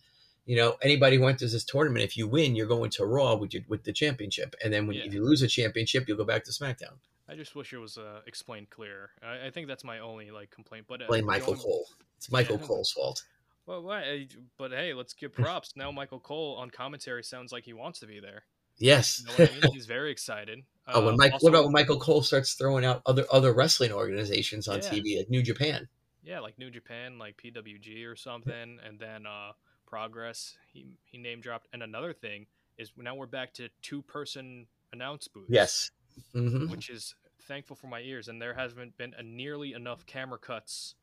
you 0.51 0.57
know, 0.57 0.77
anybody 0.83 1.17
who 1.17 1.27
enters 1.27 1.53
this 1.53 1.63
tournament, 1.63 2.05
if 2.05 2.17
you 2.17 2.27
win, 2.27 2.57
you're 2.57 2.67
going 2.67 2.91
to 2.91 3.07
Raw 3.07 3.37
with 3.37 3.55
your, 3.55 3.63
with 3.69 3.85
the 3.85 3.93
championship, 3.93 4.57
and 4.65 4.73
then 4.73 4.89
when 4.89 4.97
yeah. 4.97 5.05
if 5.05 5.15
you 5.15 5.23
lose 5.23 5.43
a 5.43 5.47
championship, 5.47 6.09
you'll 6.09 6.17
go 6.17 6.25
back 6.25 6.43
to 6.43 6.51
SmackDown. 6.51 6.95
I 7.29 7.37
just 7.37 7.55
wish 7.55 7.73
it 7.73 7.79
was 7.79 7.97
uh, 7.97 8.23
explained 8.27 8.71
clear. 8.71 9.11
I, 9.23 9.47
I, 9.47 9.51
think 9.51 9.69
that's 9.69 9.85
my 9.85 10.01
only 10.01 10.33
like 10.33 10.51
complaint. 10.51 10.87
But 10.89 11.03
uh, 11.03 11.07
blame 11.07 11.27
Michael 11.27 11.55
Cole. 11.55 11.87
It's 12.17 12.33
Michael 12.33 12.59
yeah. 12.61 12.67
Cole's 12.67 12.91
fault. 12.91 13.23
Well, 13.67 13.83
why? 13.83 14.27
But 14.59 14.73
hey, 14.73 14.93
let's 14.93 15.13
give 15.13 15.33
props. 15.35 15.75
now 15.77 15.93
Michael 15.93 16.19
Cole 16.19 16.57
on 16.59 16.71
commentary 16.71 17.23
sounds 17.23 17.53
like 17.53 17.65
he 17.65 17.73
wants 17.73 18.01
to 18.01 18.07
be 18.07 18.19
there. 18.19 18.43
Yes, 18.81 19.23
you 19.23 19.45
know 19.45 19.51
I 19.51 19.61
mean? 19.61 19.73
he's 19.73 19.87
very 19.87 20.11
excited. 20.11 20.63
oh, 20.89 21.05
when 21.05 21.15
uh, 21.15 21.17
Mike, 21.19 21.33
also, 21.35 21.45
what 21.45 21.51
about 21.51 21.65
when 21.65 21.73
Michael 21.73 22.01
Cole 22.01 22.23
starts 22.23 22.55
throwing 22.55 22.85
out 22.85 23.03
other 23.07 23.25
other 23.31 23.53
wrestling 23.53 23.93
organizations 23.93 24.67
on 24.69 24.81
yeah. 24.81 24.89
TV, 24.89 25.19
like 25.19 25.31
New 25.31 25.43
Japan? 25.43 25.87
Yeah, 26.25 26.41
like 26.41 26.59
New 26.59 26.71
Japan, 26.71 27.19
like 27.19 27.37
PWG 27.37 28.07
or 28.07 28.17
something, 28.17 28.79
and 28.87 28.99
then 28.99 29.27
uh, 29.27 29.53
progress. 29.87 30.57
He 30.73 30.87
he 31.05 31.19
name 31.19 31.41
dropped. 31.41 31.69
And 31.73 31.83
another 31.83 32.13
thing 32.13 32.47
is 32.79 32.93
now 32.97 33.15
we're 33.15 33.27
back 33.27 33.53
to 33.55 33.69
two 33.83 34.03
person 34.03 34.67
announce 34.93 35.29
booths. 35.29 35.51
Yes. 35.51 35.91
Mm-hmm. 36.35 36.71
Which 36.71 36.91
is 36.91 37.15
thankful 37.43 37.77
for 37.77 37.89
my 37.89 38.01
ears. 38.01 38.29
And 38.29 38.41
there 38.41 38.55
hasn't 38.55 38.97
been 38.97 39.15
a 39.19 39.23
nearly 39.23 39.73
enough 39.73 40.07
camera 40.07 40.39
cuts 40.39 40.95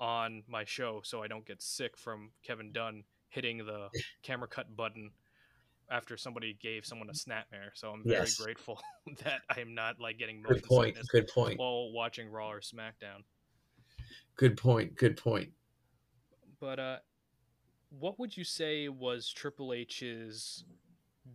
on 0.00 0.42
my 0.48 0.64
show 0.64 1.00
so 1.04 1.22
I 1.22 1.28
don't 1.28 1.46
get 1.46 1.62
sick 1.62 1.96
from 1.96 2.30
Kevin 2.42 2.72
Dunn 2.72 3.04
hitting 3.28 3.58
the 3.58 3.88
camera 4.22 4.48
cut 4.48 4.74
button 4.76 5.12
after 5.92 6.16
somebody 6.16 6.56
gave 6.60 6.86
someone 6.86 7.10
a 7.10 7.12
snapmare. 7.12 7.70
So 7.74 7.90
I'm 7.90 8.02
very 8.02 8.20
yes. 8.20 8.38
grateful 8.38 8.80
that 9.24 9.42
I 9.54 9.60
am 9.60 9.74
not 9.74 10.00
like 10.00 10.18
getting 10.18 10.42
good 10.42 10.64
point. 10.64 10.96
Good 11.08 11.28
point. 11.28 11.58
While 11.58 11.92
watching 11.92 12.30
Raw 12.30 12.50
or 12.50 12.60
SmackDown. 12.60 13.22
Good 14.36 14.56
point. 14.56 14.96
Good 14.96 15.18
point. 15.18 15.50
But 16.58 16.78
uh, 16.78 16.96
what 17.90 18.18
would 18.18 18.36
you 18.36 18.44
say 18.44 18.88
was 18.88 19.30
Triple 19.30 19.74
H's 19.74 20.64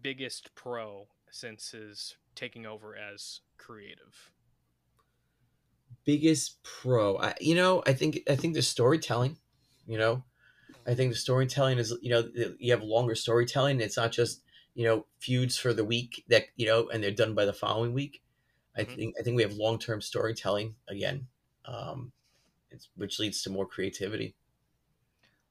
biggest 0.02 0.54
pro 0.56 1.08
since 1.30 1.72
his 1.72 2.16
taking 2.36 2.66
over 2.66 2.96
as 2.98 3.42
creative? 3.58 4.32
Biggest 6.04 6.64
pro, 6.64 7.18
I, 7.18 7.36
you 7.40 7.54
know, 7.54 7.84
I 7.86 7.94
think 7.94 8.22
I 8.30 8.36
think 8.36 8.56
the 8.56 8.62
storytelling. 8.62 9.38
You 9.86 9.98
know, 9.98 10.24
I 10.86 10.96
think 10.96 11.12
the 11.12 11.18
storytelling 11.18 11.78
is 11.78 11.94
you 12.02 12.10
know 12.10 12.28
you 12.58 12.72
have 12.72 12.82
longer 12.82 13.14
storytelling. 13.14 13.82
It's 13.82 13.98
not 13.98 14.12
just 14.12 14.42
you 14.78 14.86
know 14.86 15.08
feuds 15.20 15.58
for 15.58 15.74
the 15.74 15.84
week 15.84 16.24
that 16.30 16.46
you 16.56 16.68
know 16.68 16.88
and 16.90 17.04
they're 17.04 17.12
done 17.12 17.34
by 17.34 17.46
the 17.46 17.54
following 17.54 17.94
week. 17.94 18.22
I 18.78 18.84
Mhm. 18.84 18.96
think 18.96 19.16
I 19.20 19.24
think 19.24 19.36
we 19.36 19.42
have 19.42 19.56
long 19.56 19.80
term 19.80 20.02
storytelling 20.02 20.76
again, 20.88 21.28
um, 21.66 22.12
it's, 22.70 22.90
which 22.96 23.20
leads 23.20 23.42
to 23.44 23.50
more 23.50 23.66
creativity. 23.66 24.36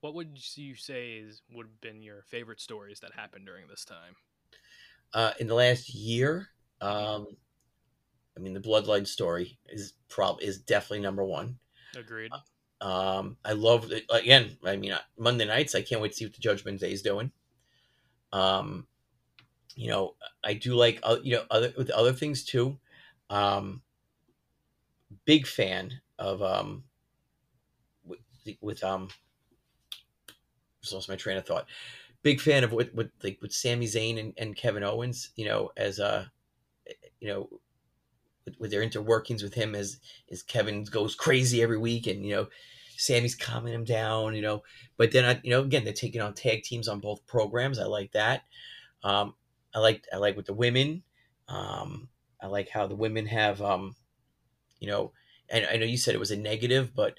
What 0.01 0.15
would 0.15 0.39
you 0.57 0.77
say 0.77 1.15
is 1.19 1.43
would 1.51 1.67
have 1.67 1.81
been 1.81 2.03
your 2.03 2.23
favorite 2.23 2.61
stories 2.61 3.01
that 3.01 3.15
happened 3.15 3.47
during 3.47 3.67
this 3.67 3.85
time? 3.85 4.17
Uh, 5.13 5.33
in 5.41 5.49
the 5.49 5.55
last 5.55 5.93
year, 5.93 6.49
um, 6.81 7.37
I 8.37 8.41
mean, 8.41 8.55
the 8.55 8.61
Bloodline 8.61 9.07
story 9.07 9.59
is 9.67 9.95
prob 10.09 10.41
is 10.43 10.59
definitely 10.61 11.01
number 11.01 11.25
one. 11.25 11.59
Agreed. 11.97 12.33
Um, 12.81 13.39
I 13.45 13.53
love 13.53 13.91
it 13.91 14.05
again. 14.11 14.59
I 14.65 14.77
mean, 14.77 14.93
uh, 14.93 15.01
Monday 15.19 15.47
nights. 15.47 15.75
I 15.75 15.83
can't 15.83 16.01
wait 16.01 16.13
to 16.13 16.17
see 16.17 16.27
what 16.27 16.35
the 16.35 16.41
Judgment 16.41 16.81
Day 16.81 16.93
is 16.93 17.03
doing. 17.03 17.33
Um, 18.33 18.87
you 19.77 19.89
know, 19.89 20.15
I 20.43 20.55
do 20.55 20.75
like 20.75 20.99
uh, 21.03 21.19
you 21.23 21.37
know 21.37 21.45
other 21.51 21.73
with 21.77 21.91
other 21.91 22.13
things 22.13 22.45
too. 22.45 22.79
Um, 23.31 23.83
big 25.25 25.47
fan 25.47 26.01
of 26.19 26.43
um 26.43 26.85
with, 28.05 28.21
with 28.61 28.83
um. 28.83 29.09
Lost 30.93 31.09
my 31.09 31.17
train 31.17 31.37
of 31.37 31.45
thought. 31.45 31.67
Big 32.23 32.41
fan 32.41 32.63
of 32.63 32.73
what 32.73 32.95
what 32.95 33.11
like 33.23 33.39
with 33.43 33.53
Sami 33.53 33.87
Zayn 33.87 34.21
and, 34.21 34.33
and 34.39 34.57
Kevin 34.57 34.85
Owens. 34.85 35.31
You 35.35 35.47
know, 35.47 35.73
as 35.77 35.99
a 35.99 36.31
you 37.19 37.27
know 37.27 37.49
with, 38.45 38.59
with 38.61 38.71
their 38.71 38.83
interworkings 38.83 39.43
with 39.43 39.53
him 39.53 39.75
as 39.75 39.99
as 40.31 40.43
Kevin 40.43 40.85
goes 40.85 41.15
crazy 41.15 41.61
every 41.61 41.77
week, 41.77 42.07
and 42.07 42.25
you 42.25 42.35
know, 42.35 42.47
Sami's 42.97 43.35
calming 43.35 43.75
him 43.75 43.85
down. 43.85 44.35
You 44.35 44.43
know, 44.43 44.63
but 44.97 45.11
then 45.11 45.25
I, 45.25 45.41
you 45.43 45.51
know, 45.51 45.61
again, 45.61 45.85
they're 45.85 45.93
taking 45.93 46.21
on 46.21 46.35
tag 46.35 46.63
teams 46.63 46.89
on 46.89 47.01
both 47.01 47.27
programs. 47.27 47.79
I 47.79 47.87
like 47.87 48.13
that. 48.13 48.45
Um, 49.03 49.35
I 49.77 49.81
like 49.81 50.05
I 50.13 50.17
like 50.17 50.37
with 50.37 50.47
the 50.47 50.55
women. 50.55 51.03
Um, 51.49 52.09
I 52.41 52.47
like 52.47 52.71
how 52.71 52.87
the 52.87 52.97
women 52.97 53.27
have, 53.27 53.61
um, 53.61 53.95
you 54.81 54.89
know, 54.89 55.13
and 55.51 55.67
I 55.71 55.77
know 55.77 55.85
you 55.87 55.99
said 55.99 56.15
it 56.15 56.19
was 56.19 56.31
a 56.31 56.37
negative, 56.37 56.95
but 56.95 57.19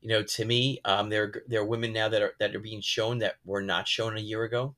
you 0.00 0.08
know, 0.08 0.22
to 0.22 0.44
me, 0.44 0.80
um, 0.84 1.10
there 1.10 1.42
there 1.48 1.60
are 1.62 1.66
women 1.66 1.92
now 1.92 2.08
that 2.08 2.22
are 2.22 2.34
that 2.38 2.54
are 2.54 2.60
being 2.60 2.80
shown 2.80 3.18
that 3.18 3.34
were 3.44 3.60
not 3.60 3.88
shown 3.88 4.16
a 4.16 4.20
year 4.20 4.44
ago. 4.44 4.76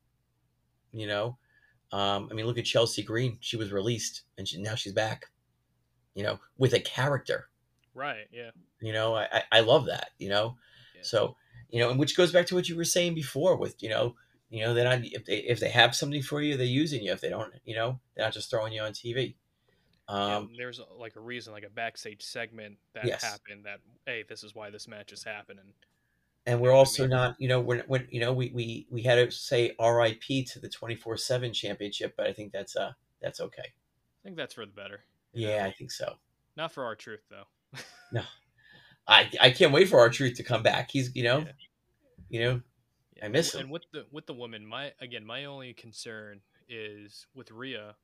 You 0.90 1.06
know, 1.06 1.38
um, 1.92 2.28
I 2.30 2.34
mean, 2.34 2.46
look 2.46 2.56
at 2.58 2.64
Chelsea 2.64 3.02
Green. 3.02 3.36
She 3.40 3.58
was 3.58 3.72
released, 3.72 4.22
and 4.38 4.48
she, 4.48 4.60
now 4.60 4.74
she's 4.74 4.94
back. 4.94 5.26
You 6.14 6.22
know, 6.24 6.40
with 6.56 6.72
a 6.72 6.80
character. 6.80 7.48
Right. 7.94 8.26
Yeah. 8.32 8.50
You 8.80 8.92
know, 8.94 9.14
I 9.14 9.28
I, 9.30 9.42
I 9.52 9.60
love 9.60 9.84
that. 9.86 10.10
You 10.18 10.30
know, 10.30 10.56
Yeah. 10.96 11.02
so 11.02 11.36
you 11.68 11.80
know, 11.80 11.90
and 11.90 11.98
which 11.98 12.16
goes 12.16 12.32
back 12.32 12.46
to 12.46 12.54
what 12.54 12.68
you 12.70 12.76
were 12.76 12.84
saying 12.84 13.14
before 13.14 13.56
with 13.56 13.82
you 13.82 13.90
know, 13.90 14.14
you 14.50 14.64
know, 14.64 14.74
they're 14.74 14.84
not 14.84 15.00
if 15.04 15.24
they 15.24 15.36
if 15.38 15.60
they 15.60 15.68
have 15.70 15.94
something 15.94 16.22
for 16.22 16.40
you, 16.40 16.56
they're 16.56 16.66
using 16.66 17.02
you. 17.02 17.12
If 17.12 17.20
they 17.20 17.28
don't, 17.30 17.52
you 17.64 17.74
know, 17.74 18.00
they're 18.14 18.24
not 18.26 18.32
just 18.34 18.50
throwing 18.50 18.72
you 18.72 18.82
on 18.82 18.92
TV. 18.92 19.34
Yeah, 20.10 20.36
Um, 20.36 20.50
there's 20.56 20.80
uh, 20.80 20.84
like 20.98 21.16
a 21.16 21.20
reason, 21.20 21.52
like 21.52 21.64
a 21.64 21.70
backstage 21.70 22.22
segment 22.22 22.78
that 22.94 23.04
Yes. 23.04 23.22
happened. 23.22 23.64
That 23.66 23.80
hey, 24.06 24.24
this 24.28 24.42
is 24.42 24.54
why 24.54 24.70
this 24.70 24.88
match 24.88 25.12
is 25.12 25.22
happening. 25.24 25.74
and 26.46 26.60
we're 26.62 26.70
what 26.70 26.76
I 26.76 26.78
also 26.78 27.02
mean? 27.02 27.10
not, 27.10 27.36
you 27.38 27.48
know, 27.48 27.60
we're, 27.60 27.84
we're 27.88 28.06
you 28.10 28.20
know, 28.20 28.32
we 28.32 28.50
we 28.54 28.86
we 28.90 29.02
had 29.02 29.16
to 29.16 29.30
say 29.30 29.74
R.I.P. 29.78 30.44
to 30.44 30.60
the 30.60 30.68
twenty 30.68 30.94
four 30.94 31.16
seven 31.18 31.52
championship, 31.52 32.14
but 32.16 32.26
I 32.26 32.32
think 32.32 32.52
that's 32.52 32.74
uh 32.74 32.92
that's 33.20 33.40
okay. 33.40 33.62
I 33.64 34.22
think 34.24 34.36
that's 34.36 34.54
for 34.54 34.64
the 34.64 34.72
better. 34.72 35.00
you 35.34 35.46
know? 35.46 35.54
Yeah, 35.56 35.64
I 35.66 35.72
think 35.72 35.90
so. 35.90 36.14
Not 36.56 36.72
for 36.72 36.84
R-Truth 36.84 37.20
though. 37.30 37.78
No, 38.12 38.22
I 39.06 39.30
I 39.40 39.50
can't 39.50 39.72
wait 39.72 39.88
for 39.90 40.00
R-Truth 40.00 40.36
to 40.38 40.42
come 40.42 40.62
back. 40.62 40.90
He's 40.90 41.14
you 41.14 41.22
know, 41.24 41.40
Yeah. 41.40 41.52
you 42.30 42.40
know, 42.40 42.60
Yeah, 43.18 43.26
I 43.26 43.28
miss 43.28 43.52
w- 43.52 43.62
him. 43.62 43.66
And 43.66 43.72
with 43.72 43.84
the 43.92 44.06
with 44.12 44.26
the 44.26 44.34
woman, 44.34 44.66
my 44.66 44.92
again, 45.00 45.24
my 45.26 45.46
only 45.46 45.74
concern 45.74 46.42
is 46.68 47.26
with 47.34 47.50
Rhea. 47.50 47.96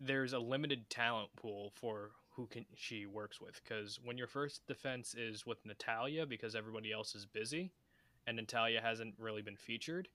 There's 0.00 0.32
a 0.32 0.38
limited 0.38 0.90
talent 0.90 1.30
pool 1.36 1.72
for 1.74 2.12
who 2.36 2.46
can 2.46 2.66
she 2.74 3.06
works 3.06 3.40
with 3.40 3.60
because 3.62 4.00
when 4.02 4.18
your 4.18 4.26
first 4.28 4.66
defense 4.66 5.14
is 5.14 5.46
with 5.46 5.64
Natalya 5.66 6.26
because 6.26 6.54
everybody 6.54 6.92
else 6.92 7.14
is 7.14 7.26
busy, 7.26 7.72
and 8.26 8.36
Natalya 8.36 8.80
hasn't 8.80 9.14
really 9.18 9.42
been 9.42 9.56
featured, 9.56 10.08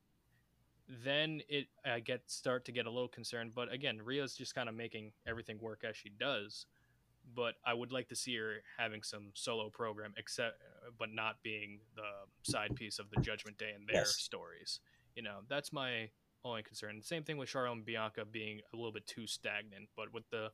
then 0.88 1.41
it 1.50 1.68
I 1.86 2.00
get 2.00 2.30
start 2.30 2.66
to 2.66 2.72
get 2.72 2.88
a 2.88 2.91
little 2.91 3.08
concerned. 3.08 3.54
But 3.56 3.72
again, 3.72 4.00
Rhea's 4.04 4.36
just 4.36 4.56
kind 4.56 4.70
of 4.70 4.76
making 4.76 5.14
everything 5.28 5.60
work 5.60 5.84
as 5.88 5.96
she 5.98 6.10
does. 6.10 6.66
But 7.34 7.55
I 7.65 7.73
would 7.73 7.91
like 7.91 8.07
to 8.09 8.15
see 8.15 8.36
her 8.38 8.61
having 8.78 9.01
some 9.03 9.32
solo 9.34 9.69
program, 9.69 10.13
except 10.17 10.61
but 10.97 11.09
not 11.11 11.41
being 11.43 11.80
the 11.95 12.09
side 12.49 12.76
piece 12.76 12.99
of 12.99 13.09
the 13.09 13.19
Judgment 13.21 13.57
Day 13.57 13.71
and 13.76 13.88
their 13.88 13.97
Yes. 14.01 14.17
stories. 14.17 14.80
You 15.15 15.23
know, 15.23 15.41
that's 15.47 15.73
my 15.73 16.11
only 16.43 16.61
concern. 16.63 17.01
Same 17.01 17.23
thing 17.23 17.38
with 17.38 17.49
Charlotte 17.49 17.71
and 17.78 17.86
Bianca 17.86 18.26
being 18.26 18.61
a 18.71 18.76
little 18.76 18.91
bit 18.91 19.07
too 19.07 19.26
stagnant, 19.26 19.89
but 19.95 20.13
with 20.13 20.30
the 20.30 20.51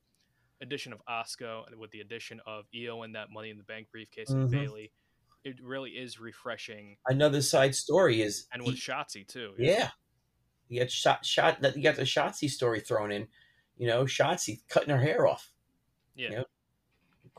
addition 0.61 0.93
of 0.93 1.01
Asuka 1.09 1.67
and 1.67 1.75
with 1.77 1.91
the 1.91 1.99
addition 2.01 2.39
of 2.45 2.65
Io 2.73 3.01
and 3.01 3.13
that 3.15 3.29
Money 3.31 3.49
in 3.49 3.57
the 3.57 3.63
Bank 3.63 3.89
briefcase 3.91 4.29
and 4.29 4.47
Mhm. 4.47 4.51
Bayley, 4.51 4.93
it 5.43 5.59
really 5.61 5.97
is 5.97 6.19
refreshing. 6.19 6.97
Another 7.07 7.41
side 7.41 7.75
story 7.75 8.21
is 8.21 8.47
And 8.53 8.63
with 8.63 8.75
he- 8.75 8.81
Shotzi 8.81 9.27
too. 9.27 9.55
yeah, 9.59 9.91
you 10.69 10.79
got 10.79 10.91
shot 10.91 11.25
shot 11.25 11.59
that 11.61 11.75
you 11.75 11.83
got 11.83 11.95
the 11.95 12.03
Shotzi 12.03 12.49
story 12.49 12.79
thrown 12.79 13.11
in. 13.11 13.29
You 13.75 13.87
know, 13.87 14.05
Shotzi 14.05 14.65
cutting 14.69 14.89
her 14.91 15.01
hair 15.01 15.27
off. 15.27 15.51
Yeah. 16.13 16.31
Yep. 16.31 16.50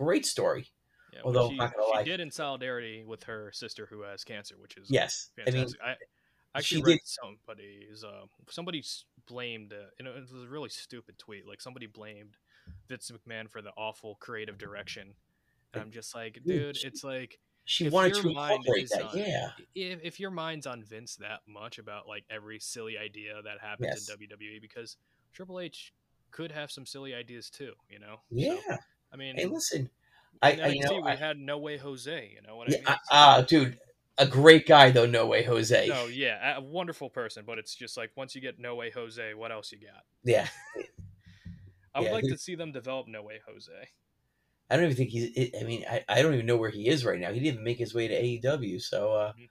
Great 0.02 0.26
story. 0.26 0.68
Yeah, 1.12 1.20
Although, 1.24 1.50
she, 1.50 1.60
she 1.98 2.04
did 2.04 2.20
in 2.20 2.30
solidarity 2.30 3.04
with 3.06 3.24
her 3.24 3.52
sister 3.52 3.86
who 3.86 4.00
has 4.02 4.24
cancer, 4.24 4.54
which 4.58 4.76
is 4.78 4.90
Yes, 4.90 5.30
I 5.38 5.42
mean, 5.50 5.54
fantastic. 5.54 5.80
I, 5.84 5.90
I 5.90 6.58
actually 6.58 6.82
read 6.82 6.94
did- 6.94 7.00
somebody's 7.04 8.04
uh, 8.04 8.26
somebody 8.50 8.82
blamed 9.26 9.72
uh, 9.72 9.86
you 9.98 10.04
know 10.04 10.12
it 10.14 10.20
was 10.32 10.32
a 10.44 10.48
really 10.48 10.70
stupid 10.70 11.18
tweet. 11.18 11.46
Like 11.46 11.60
somebody 11.60 11.86
blamed 11.86 12.36
Vince 12.88 13.10
McMahon 13.10 13.50
for 13.50 13.60
the 13.62 13.70
awful 13.76 14.16
creative 14.20 14.56
direction. 14.58 15.14
And 15.74 15.82
I'm 15.82 15.90
just 15.90 16.14
like, 16.14 16.38
Dude, 16.46 16.76
she- 16.76 16.86
it's 16.86 17.04
like 17.04 17.38
she 17.64 17.86
if 17.86 17.92
wanted 17.92 18.14
your 18.16 18.22
to 18.24 18.32
mind 18.32 18.56
incorporate 18.66 18.88
that. 18.90 19.02
on- 19.04 19.18
Yeah, 19.18 19.50
if, 19.74 20.00
if 20.02 20.20
your 20.20 20.30
mind's 20.30 20.66
on 20.66 20.82
Vince 20.82 21.16
that 21.16 21.40
much 21.46 21.78
about 21.78 22.08
like 22.08 22.24
every 22.30 22.58
silly 22.58 22.96
idea 22.98 23.34
that 23.44 23.60
happens 23.60 24.06
Yes. 24.08 24.08
in 24.08 24.26
WWE, 24.28 24.60
because 24.62 24.96
Triple 25.32 25.60
H 25.60 25.92
could 26.30 26.50
have 26.52 26.70
some 26.70 26.86
silly 26.86 27.14
ideas 27.14 27.50
too, 27.50 27.72
you 27.90 27.98
know? 27.98 28.16
So, 28.30 28.60
yeah. 28.68 28.76
I 29.12 29.16
mean, 29.16 29.36
Hey, 29.36 29.46
listen, 29.46 29.90
I, 30.42 30.52
I 30.62 30.68
you 30.68 30.80
know, 30.82 31.00
we 31.04 31.10
I, 31.10 31.14
had 31.14 31.38
No 31.38 31.58
Way 31.58 31.76
Jose, 31.76 32.30
you 32.34 32.46
know 32.46 32.56
what 32.56 32.68
yeah, 32.70 32.78
I 32.78 32.80
mean? 32.80 32.96
Ah, 33.10 33.44
dude, 33.46 33.78
a 34.18 34.26
great 34.26 34.66
guy 34.66 34.90
though. 34.90 35.06
No 35.06 35.26
way, 35.26 35.42
Jose. 35.44 35.88
No, 35.88 36.06
yeah, 36.06 36.56
a 36.56 36.60
wonderful 36.60 37.10
person, 37.10 37.44
but 37.46 37.58
it's 37.58 37.74
just 37.74 37.96
like 37.96 38.10
once 38.16 38.34
you 38.34 38.40
get 38.40 38.58
No 38.58 38.74
Way 38.74 38.90
Jose, 38.90 39.34
what 39.34 39.52
else 39.52 39.72
you 39.72 39.78
got? 39.78 40.04
Yeah, 40.24 40.48
I 41.94 42.00
would 42.00 42.06
Yeah, 42.06 42.12
like 42.12 42.24
to 42.24 42.38
see 42.38 42.54
them 42.54 42.72
develop 42.72 43.08
No 43.08 43.22
Way 43.22 43.40
Jose. 43.46 43.88
I 44.70 44.76
don't 44.76 44.84
even 44.86 44.96
think 44.96 45.10
he's. 45.10 45.50
I 45.60 45.64
mean, 45.64 45.84
I, 45.90 46.02
I 46.08 46.22
don't 46.22 46.32
even 46.32 46.46
know 46.46 46.56
where 46.56 46.70
he 46.70 46.88
is 46.88 47.04
right 47.04 47.20
now. 47.20 47.28
He 47.28 47.40
didn't 47.40 47.54
even 47.54 47.64
make 47.64 47.78
his 47.78 47.94
way 47.94 48.08
to 48.08 48.14
AEW. 48.14 48.80
So, 48.80 49.12
uh, 49.12 49.32
Mhm. 49.36 49.48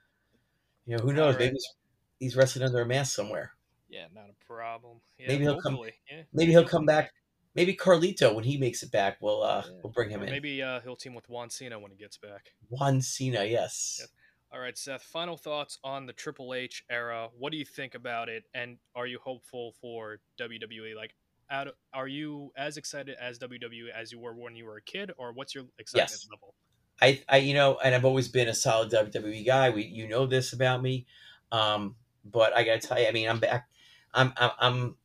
you 0.87 0.97
know, 0.97 1.03
who 1.03 1.13
knows? 1.13 1.35
All 1.35 1.39
Maybe 1.39 1.53
he's, 1.53 1.73
he's 2.19 2.35
wrestling 2.35 2.65
under 2.65 2.81
a 2.81 2.85
mask 2.87 3.15
somewhere. 3.15 3.51
Yeah, 3.87 4.07
not 4.15 4.29
a 4.29 4.45
problem. 4.45 4.97
Yeah, 5.19 5.27
Maybe 5.27 5.43
he'll 5.43 5.61
come- 5.61 5.79
Yeah, 6.09 6.23
Maybe 6.33 6.51
he'll 6.51 6.67
come 6.67 6.85
back. 6.85 7.13
Maybe 7.53 7.75
Carlito, 7.75 8.33
when 8.33 8.43
he 8.45 8.57
makes 8.57 8.81
it 8.83 8.91
back, 8.91 9.17
we'll 9.21 9.43
uh, 9.43 9.63
Yeah. 9.65 9.71
we'll 9.83 9.91
bring 9.91 10.09
him 10.09 10.21
Or 10.21 10.25
in. 10.25 10.31
maybe 10.31 10.61
uh, 10.61 10.79
he'll 10.81 10.95
team 10.95 11.13
with 11.13 11.27
Juan 11.29 11.49
Cena 11.49 11.77
when 11.79 11.91
he 11.91 11.97
gets 11.97 12.17
back. 12.17 12.53
Juan 12.69 13.01
Cena, 13.01 13.43
yes. 13.43 13.97
Yep. 13.99 14.09
All 14.53 14.59
right, 14.59 14.77
Seth. 14.77 15.03
Final 15.03 15.37
thoughts 15.37 15.77
on 15.83 16.05
the 16.05 16.13
Triple 16.13 16.53
H 16.53 16.83
era. 16.89 17.29
What 17.37 17.51
do 17.51 17.57
you 17.57 17.65
think 17.65 17.95
about 17.95 18.27
it? 18.29 18.43
And 18.53 18.77
are 18.95 19.07
you 19.07 19.19
hopeful 19.23 19.73
for 19.81 20.19
WWE? 20.39 20.95
Like, 20.95 21.15
out, 21.49 21.69
are 21.93 22.07
you 22.07 22.51
as 22.57 22.77
excited 22.77 23.15
as 23.19 23.37
WWE 23.39 23.89
as 23.95 24.11
you 24.11 24.19
were 24.19 24.33
when 24.33 24.55
you 24.55 24.65
were 24.65 24.77
a 24.77 24.81
kid, 24.81 25.11
or 25.17 25.31
what's 25.33 25.53
your 25.55 25.65
excitement 25.79 26.11
Yes. 26.11 26.27
level? 26.29 26.53
I, 27.01 27.21
I, 27.27 27.37
you 27.37 27.53
know, 27.53 27.77
and 27.83 27.95
I've 27.95 28.05
always 28.05 28.27
been 28.27 28.47
a 28.47 28.53
solid 28.53 28.91
WWE 28.91 29.45
guy. 29.45 29.69
We, 29.71 29.83
you 29.83 30.07
know 30.07 30.25
this 30.25 30.53
about 30.53 30.81
me, 30.81 31.07
um, 31.51 31.95
but 32.23 32.55
I 32.55 32.63
gotta 32.63 32.79
tell 32.79 32.99
you, 32.99 33.07
I 33.07 33.11
mean, 33.11 33.27
I'm 33.29 33.39
back. 33.39 33.67
I'm, 34.13 34.33
I'm, 34.37 34.51
I'm 34.59 34.95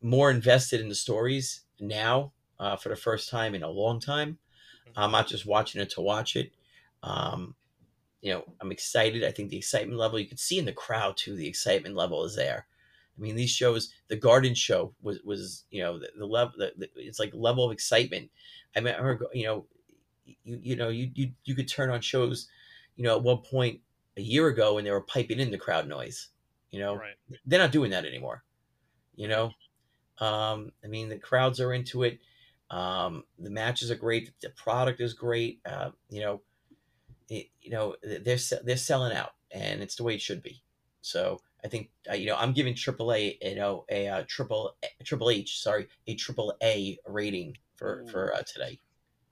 more 0.00 0.30
invested 0.30 0.80
in 0.80 0.88
the 0.88 0.94
stories 0.94 1.62
now 1.82 2.32
uh, 2.58 2.76
for 2.76 2.88
the 2.90 2.96
first 2.96 3.28
time 3.30 3.54
in 3.54 3.62
a 3.62 3.70
long 3.70 4.00
time. 4.00 4.38
I'm 4.96 5.12
not 5.12 5.28
just 5.28 5.46
watching 5.46 5.80
it 5.82 5.90
to 5.90 6.00
watch 6.02 6.36
it. 6.36 6.52
Um, 7.02 7.56
you 8.20 8.32
know, 8.32 8.44
I'm 8.60 8.72
excited. 8.72 9.24
I 9.24 9.32
think 9.32 9.50
the 9.50 9.58
excitement 9.58 9.98
level 9.98 10.18
you 10.18 10.28
can 10.28 10.36
see 10.38 10.58
in 10.58 10.64
the 10.64 10.72
crowd 10.72 11.16
too. 11.16 11.34
The 11.36 11.48
excitement 11.48 11.96
level 11.96 12.24
is 12.24 12.36
there. 12.36 12.66
I 13.16 13.20
mean, 13.20 13.36
these 13.36 13.50
shows, 13.50 13.92
the 14.08 14.16
Garden 14.16 14.54
Show 14.54 14.94
was 15.02 15.20
was 15.22 15.64
you 15.70 15.82
know 15.82 15.98
the, 15.98 16.10
the 16.16 16.26
level. 16.26 16.54
The, 16.58 16.72
the, 16.76 16.90
it's 16.96 17.18
like 17.18 17.32
level 17.34 17.64
of 17.64 17.72
excitement. 17.72 18.30
I 18.76 18.80
mean, 18.80 18.94
I 18.94 18.98
remember 18.98 19.26
you 19.34 19.44
know, 19.44 19.66
you 20.24 20.36
you 20.62 20.76
know 20.76 20.88
you 20.88 21.10
you 21.14 21.32
you 21.44 21.54
could 21.54 21.68
turn 21.68 21.90
on 21.90 22.00
shows, 22.00 22.48
you 22.96 23.04
know, 23.04 23.16
at 23.16 23.22
one 23.22 23.38
point 23.38 23.80
a 24.16 24.22
year 24.22 24.48
ago 24.48 24.74
when 24.74 24.84
they 24.84 24.90
were 24.90 25.00
piping 25.02 25.40
in 25.40 25.50
the 25.50 25.58
crowd 25.58 25.88
noise. 25.88 26.28
You 26.70 26.80
know, 26.80 26.96
Right. 26.96 27.16
they're 27.44 27.58
not 27.58 27.72
doing 27.72 27.90
that 27.90 28.06
anymore. 28.06 28.44
You 29.14 29.28
know, 29.28 29.52
Um, 30.22 30.70
I 30.84 30.86
mean, 30.86 31.08
the 31.08 31.18
crowds 31.18 31.58
are 31.58 31.72
into 31.72 32.04
it. 32.04 32.20
Um, 32.70 33.24
the 33.38 33.50
matches 33.50 33.90
are 33.90 33.96
great. 33.96 34.30
The 34.40 34.50
product 34.50 35.00
is 35.00 35.14
great. 35.14 35.60
Uh, 35.66 35.90
you 36.08 36.20
know, 36.20 36.40
it, 37.28 37.48
you 37.60 37.70
know 37.70 37.96
they're 38.02 38.38
they're 38.64 38.76
selling 38.76 39.12
out, 39.12 39.32
and 39.50 39.82
it's 39.82 39.96
the 39.96 40.04
way 40.04 40.14
it 40.14 40.20
should 40.20 40.42
be. 40.42 40.62
So 41.00 41.40
I 41.64 41.68
think 41.68 41.90
uh, 42.10 42.14
you 42.14 42.26
know 42.26 42.36
I'm 42.36 42.52
giving 42.52 42.74
AAA 42.74 43.38
you 43.42 43.56
know 43.56 43.84
a 43.90 44.08
uh, 44.08 44.22
triple 44.28 44.76
triple 45.02 45.30
H 45.30 45.60
sorry 45.60 45.88
a 46.06 46.14
triple 46.14 46.54
A 46.62 46.98
rating 47.06 47.56
for 47.74 48.02
Ooh. 48.02 48.08
for 48.08 48.34
uh, 48.34 48.42
today. 48.42 48.78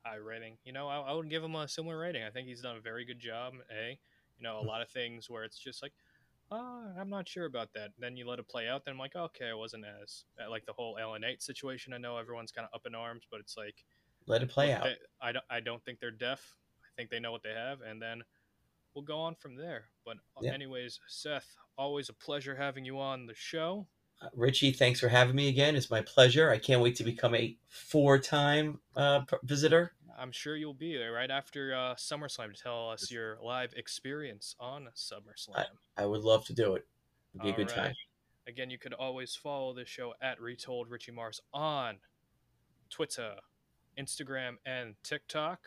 High 0.04 0.16
rating. 0.16 0.56
You 0.64 0.72
know, 0.72 0.88
I, 0.88 0.98
I 0.98 1.12
would 1.12 1.30
give 1.30 1.44
him 1.44 1.54
a 1.54 1.68
similar 1.68 1.98
rating. 1.98 2.24
I 2.24 2.30
think 2.30 2.48
he's 2.48 2.62
done 2.62 2.76
a 2.76 2.80
very 2.80 3.04
good 3.04 3.20
job. 3.20 3.52
A, 3.70 3.98
you 4.38 4.42
know, 4.42 4.58
a 4.58 4.66
lot 4.66 4.82
of 4.82 4.88
things 4.88 5.28
where 5.28 5.44
it's 5.44 5.58
just 5.58 5.82
like, 5.82 5.92
oh, 6.50 6.92
I'm 6.98 7.10
not 7.10 7.28
sure 7.28 7.46
about 7.46 7.72
that. 7.74 7.90
Then 7.98 8.16
you 8.16 8.28
let 8.28 8.38
it 8.38 8.48
play 8.48 8.68
out. 8.68 8.84
Then 8.84 8.92
I'm 8.92 8.98
like, 8.98 9.16
okay, 9.16 9.48
I 9.50 9.54
wasn't 9.54 9.84
as 10.02 10.24
like 10.48 10.66
the 10.66 10.72
whole 10.72 10.96
LA 11.00 11.18
Knight 11.18 11.42
situation. 11.42 11.92
I 11.92 11.98
know 11.98 12.16
everyone's 12.16 12.52
kind 12.52 12.66
of 12.70 12.74
up 12.74 12.86
in 12.86 12.94
arms, 12.94 13.24
but 13.30 13.40
it's 13.40 13.56
like, 13.56 13.84
let 14.26 14.42
it 14.42 14.50
play 14.50 14.72
out. 14.72 14.84
They, 14.84 14.96
I 15.20 15.32
don't. 15.32 15.44
I 15.50 15.60
don't 15.60 15.84
think 15.84 16.00
they're 16.00 16.10
deaf. 16.10 16.56
I 16.84 16.88
think 16.96 17.10
they 17.10 17.20
know 17.20 17.32
what 17.32 17.42
they 17.42 17.54
have, 17.54 17.80
and 17.80 18.00
then 18.00 18.22
we'll 18.94 19.04
go 19.04 19.18
on 19.18 19.34
from 19.34 19.56
there. 19.56 19.84
But 20.04 20.16
yeah. 20.40 20.52
anyways, 20.52 21.00
Seth, 21.08 21.56
always 21.78 22.08
a 22.08 22.12
pleasure 22.12 22.54
having 22.54 22.84
you 22.84 22.98
on 22.98 23.26
the 23.26 23.34
show. 23.34 23.86
Uh, 24.22 24.28
Richie, 24.34 24.72
thanks 24.72 25.00
for 25.00 25.08
having 25.08 25.34
me 25.34 25.48
again. 25.48 25.74
It's 25.74 25.90
my 25.90 26.02
pleasure. 26.02 26.50
I 26.50 26.58
can't 26.58 26.82
wait 26.82 26.96
to 26.96 27.04
become 27.04 27.34
a 27.34 27.56
four-time 27.68 28.80
uh, 28.94 29.22
visitor. 29.44 29.92
I'm 30.20 30.32
sure 30.32 30.54
you'll 30.54 30.74
be 30.74 30.98
there 30.98 31.12
right 31.12 31.30
after 31.30 31.74
uh, 31.74 31.94
SummerSlam 31.94 32.54
to 32.54 32.62
tell 32.62 32.90
us 32.90 33.10
your 33.10 33.38
live 33.42 33.72
experience 33.74 34.54
on 34.60 34.88
SummerSlam. 34.94 35.64
I, 35.96 36.02
I 36.02 36.04
would 36.04 36.20
love 36.20 36.44
to 36.46 36.52
do 36.52 36.74
it. 36.74 36.86
It'd 37.32 37.42
be 37.42 37.48
All 37.48 37.54
a 37.54 37.56
good 37.56 37.70
right. 37.70 37.84
time. 37.86 37.94
Again, 38.46 38.68
you 38.68 38.76
could 38.76 38.92
always 38.92 39.34
follow 39.34 39.72
this 39.72 39.88
show 39.88 40.12
at 40.20 40.38
Retold 40.38 40.90
Richie 40.90 41.12
Mars 41.12 41.40
on 41.54 41.96
Twitter, 42.90 43.32
Instagram, 43.98 44.56
and 44.66 44.94
TikTok. 45.02 45.60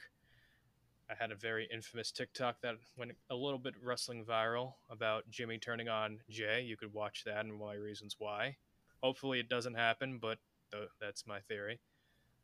I 1.10 1.16
had 1.18 1.32
a 1.32 1.36
very 1.36 1.68
infamous 1.74 2.12
TikTok 2.12 2.62
that 2.62 2.76
went 2.96 3.14
a 3.32 3.36
little 3.36 3.60
bit 3.60 3.74
wrestling 3.82 4.24
viral 4.24 4.74
about 4.90 5.28
Jimmy 5.32 5.58
turning 5.58 5.90
on 5.90 6.20
Jay. 6.30 6.62
You 6.62 6.78
could 6.78 6.94
watch 6.94 7.24
that 7.26 7.44
and 7.44 7.60
why 7.60 7.74
reasons 7.76 8.18
why. 8.20 8.58
Hopefully 9.02 9.40
it 9.40 9.50
doesn't 9.50 9.74
happen, 9.74 10.20
but 10.22 10.38
th- 10.72 10.90
that's 11.02 11.26
my 11.26 11.40
theory. 11.40 11.80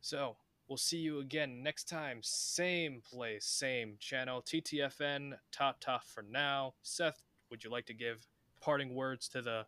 So 0.00 0.36
we'll 0.70 0.76
see 0.76 0.98
you 0.98 1.18
again 1.18 1.62
next 1.62 1.88
time. 1.88 2.20
Same 2.22 3.02
place, 3.02 3.44
same 3.44 3.96
channel. 3.98 4.40
TTFN, 4.40 5.32
top 5.52 5.80
top 5.80 6.04
for 6.06 6.22
now. 6.22 6.74
Seth, 6.82 7.20
would 7.50 7.62
you 7.62 7.70
like 7.70 7.86
to 7.86 7.94
give 7.94 8.26
parting 8.60 8.94
words 8.94 9.28
to 9.30 9.42
the 9.42 9.66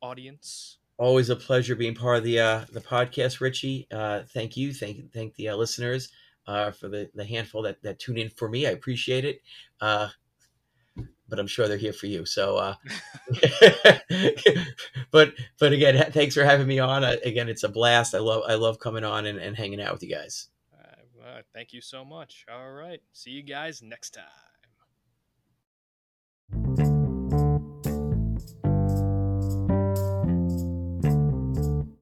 audience? 0.00 0.78
Always 0.98 1.28
a 1.28 1.36
pleasure 1.36 1.74
being 1.74 1.94
part 1.94 2.18
of 2.18 2.24
the 2.24 2.40
uh, 2.40 2.64
the 2.72 2.80
podcast, 2.80 3.40
Richie. 3.40 3.86
Uh, 3.90 4.22
thank 4.32 4.56
you, 4.56 4.72
thank 4.72 5.12
thank 5.12 5.34
the 5.34 5.48
uh, 5.48 5.56
listeners 5.56 6.10
uh, 6.46 6.70
for 6.70 6.88
the, 6.88 7.10
the 7.14 7.24
handful 7.24 7.60
that, 7.62 7.82
that 7.82 7.98
tune 7.98 8.16
in 8.16 8.30
for 8.30 8.48
me. 8.48 8.66
I 8.66 8.70
appreciate 8.70 9.24
it 9.24 9.42
but 11.28 11.38
I'm 11.38 11.46
sure 11.46 11.68
they're 11.68 11.76
here 11.76 11.92
for 11.92 12.06
you. 12.06 12.24
So, 12.26 12.56
uh, 12.56 12.74
but 15.10 15.32
but 15.58 15.72
again, 15.72 16.10
thanks 16.12 16.34
for 16.34 16.44
having 16.44 16.66
me 16.66 16.78
on. 16.78 17.04
I, 17.04 17.14
again, 17.24 17.48
it's 17.48 17.64
a 17.64 17.68
blast. 17.68 18.14
I 18.14 18.18
love 18.18 18.42
I 18.48 18.54
love 18.54 18.78
coming 18.78 19.04
on 19.04 19.26
and, 19.26 19.38
and 19.38 19.56
hanging 19.56 19.80
out 19.80 19.92
with 19.92 20.02
you 20.02 20.14
guys. 20.14 20.48
Uh, 20.74 21.42
thank 21.52 21.72
you 21.72 21.80
so 21.80 22.04
much. 22.04 22.46
All 22.50 22.70
right, 22.70 23.00
see 23.12 23.30
you 23.30 23.42
guys 23.42 23.82
next 23.82 24.16
time. 26.50 26.76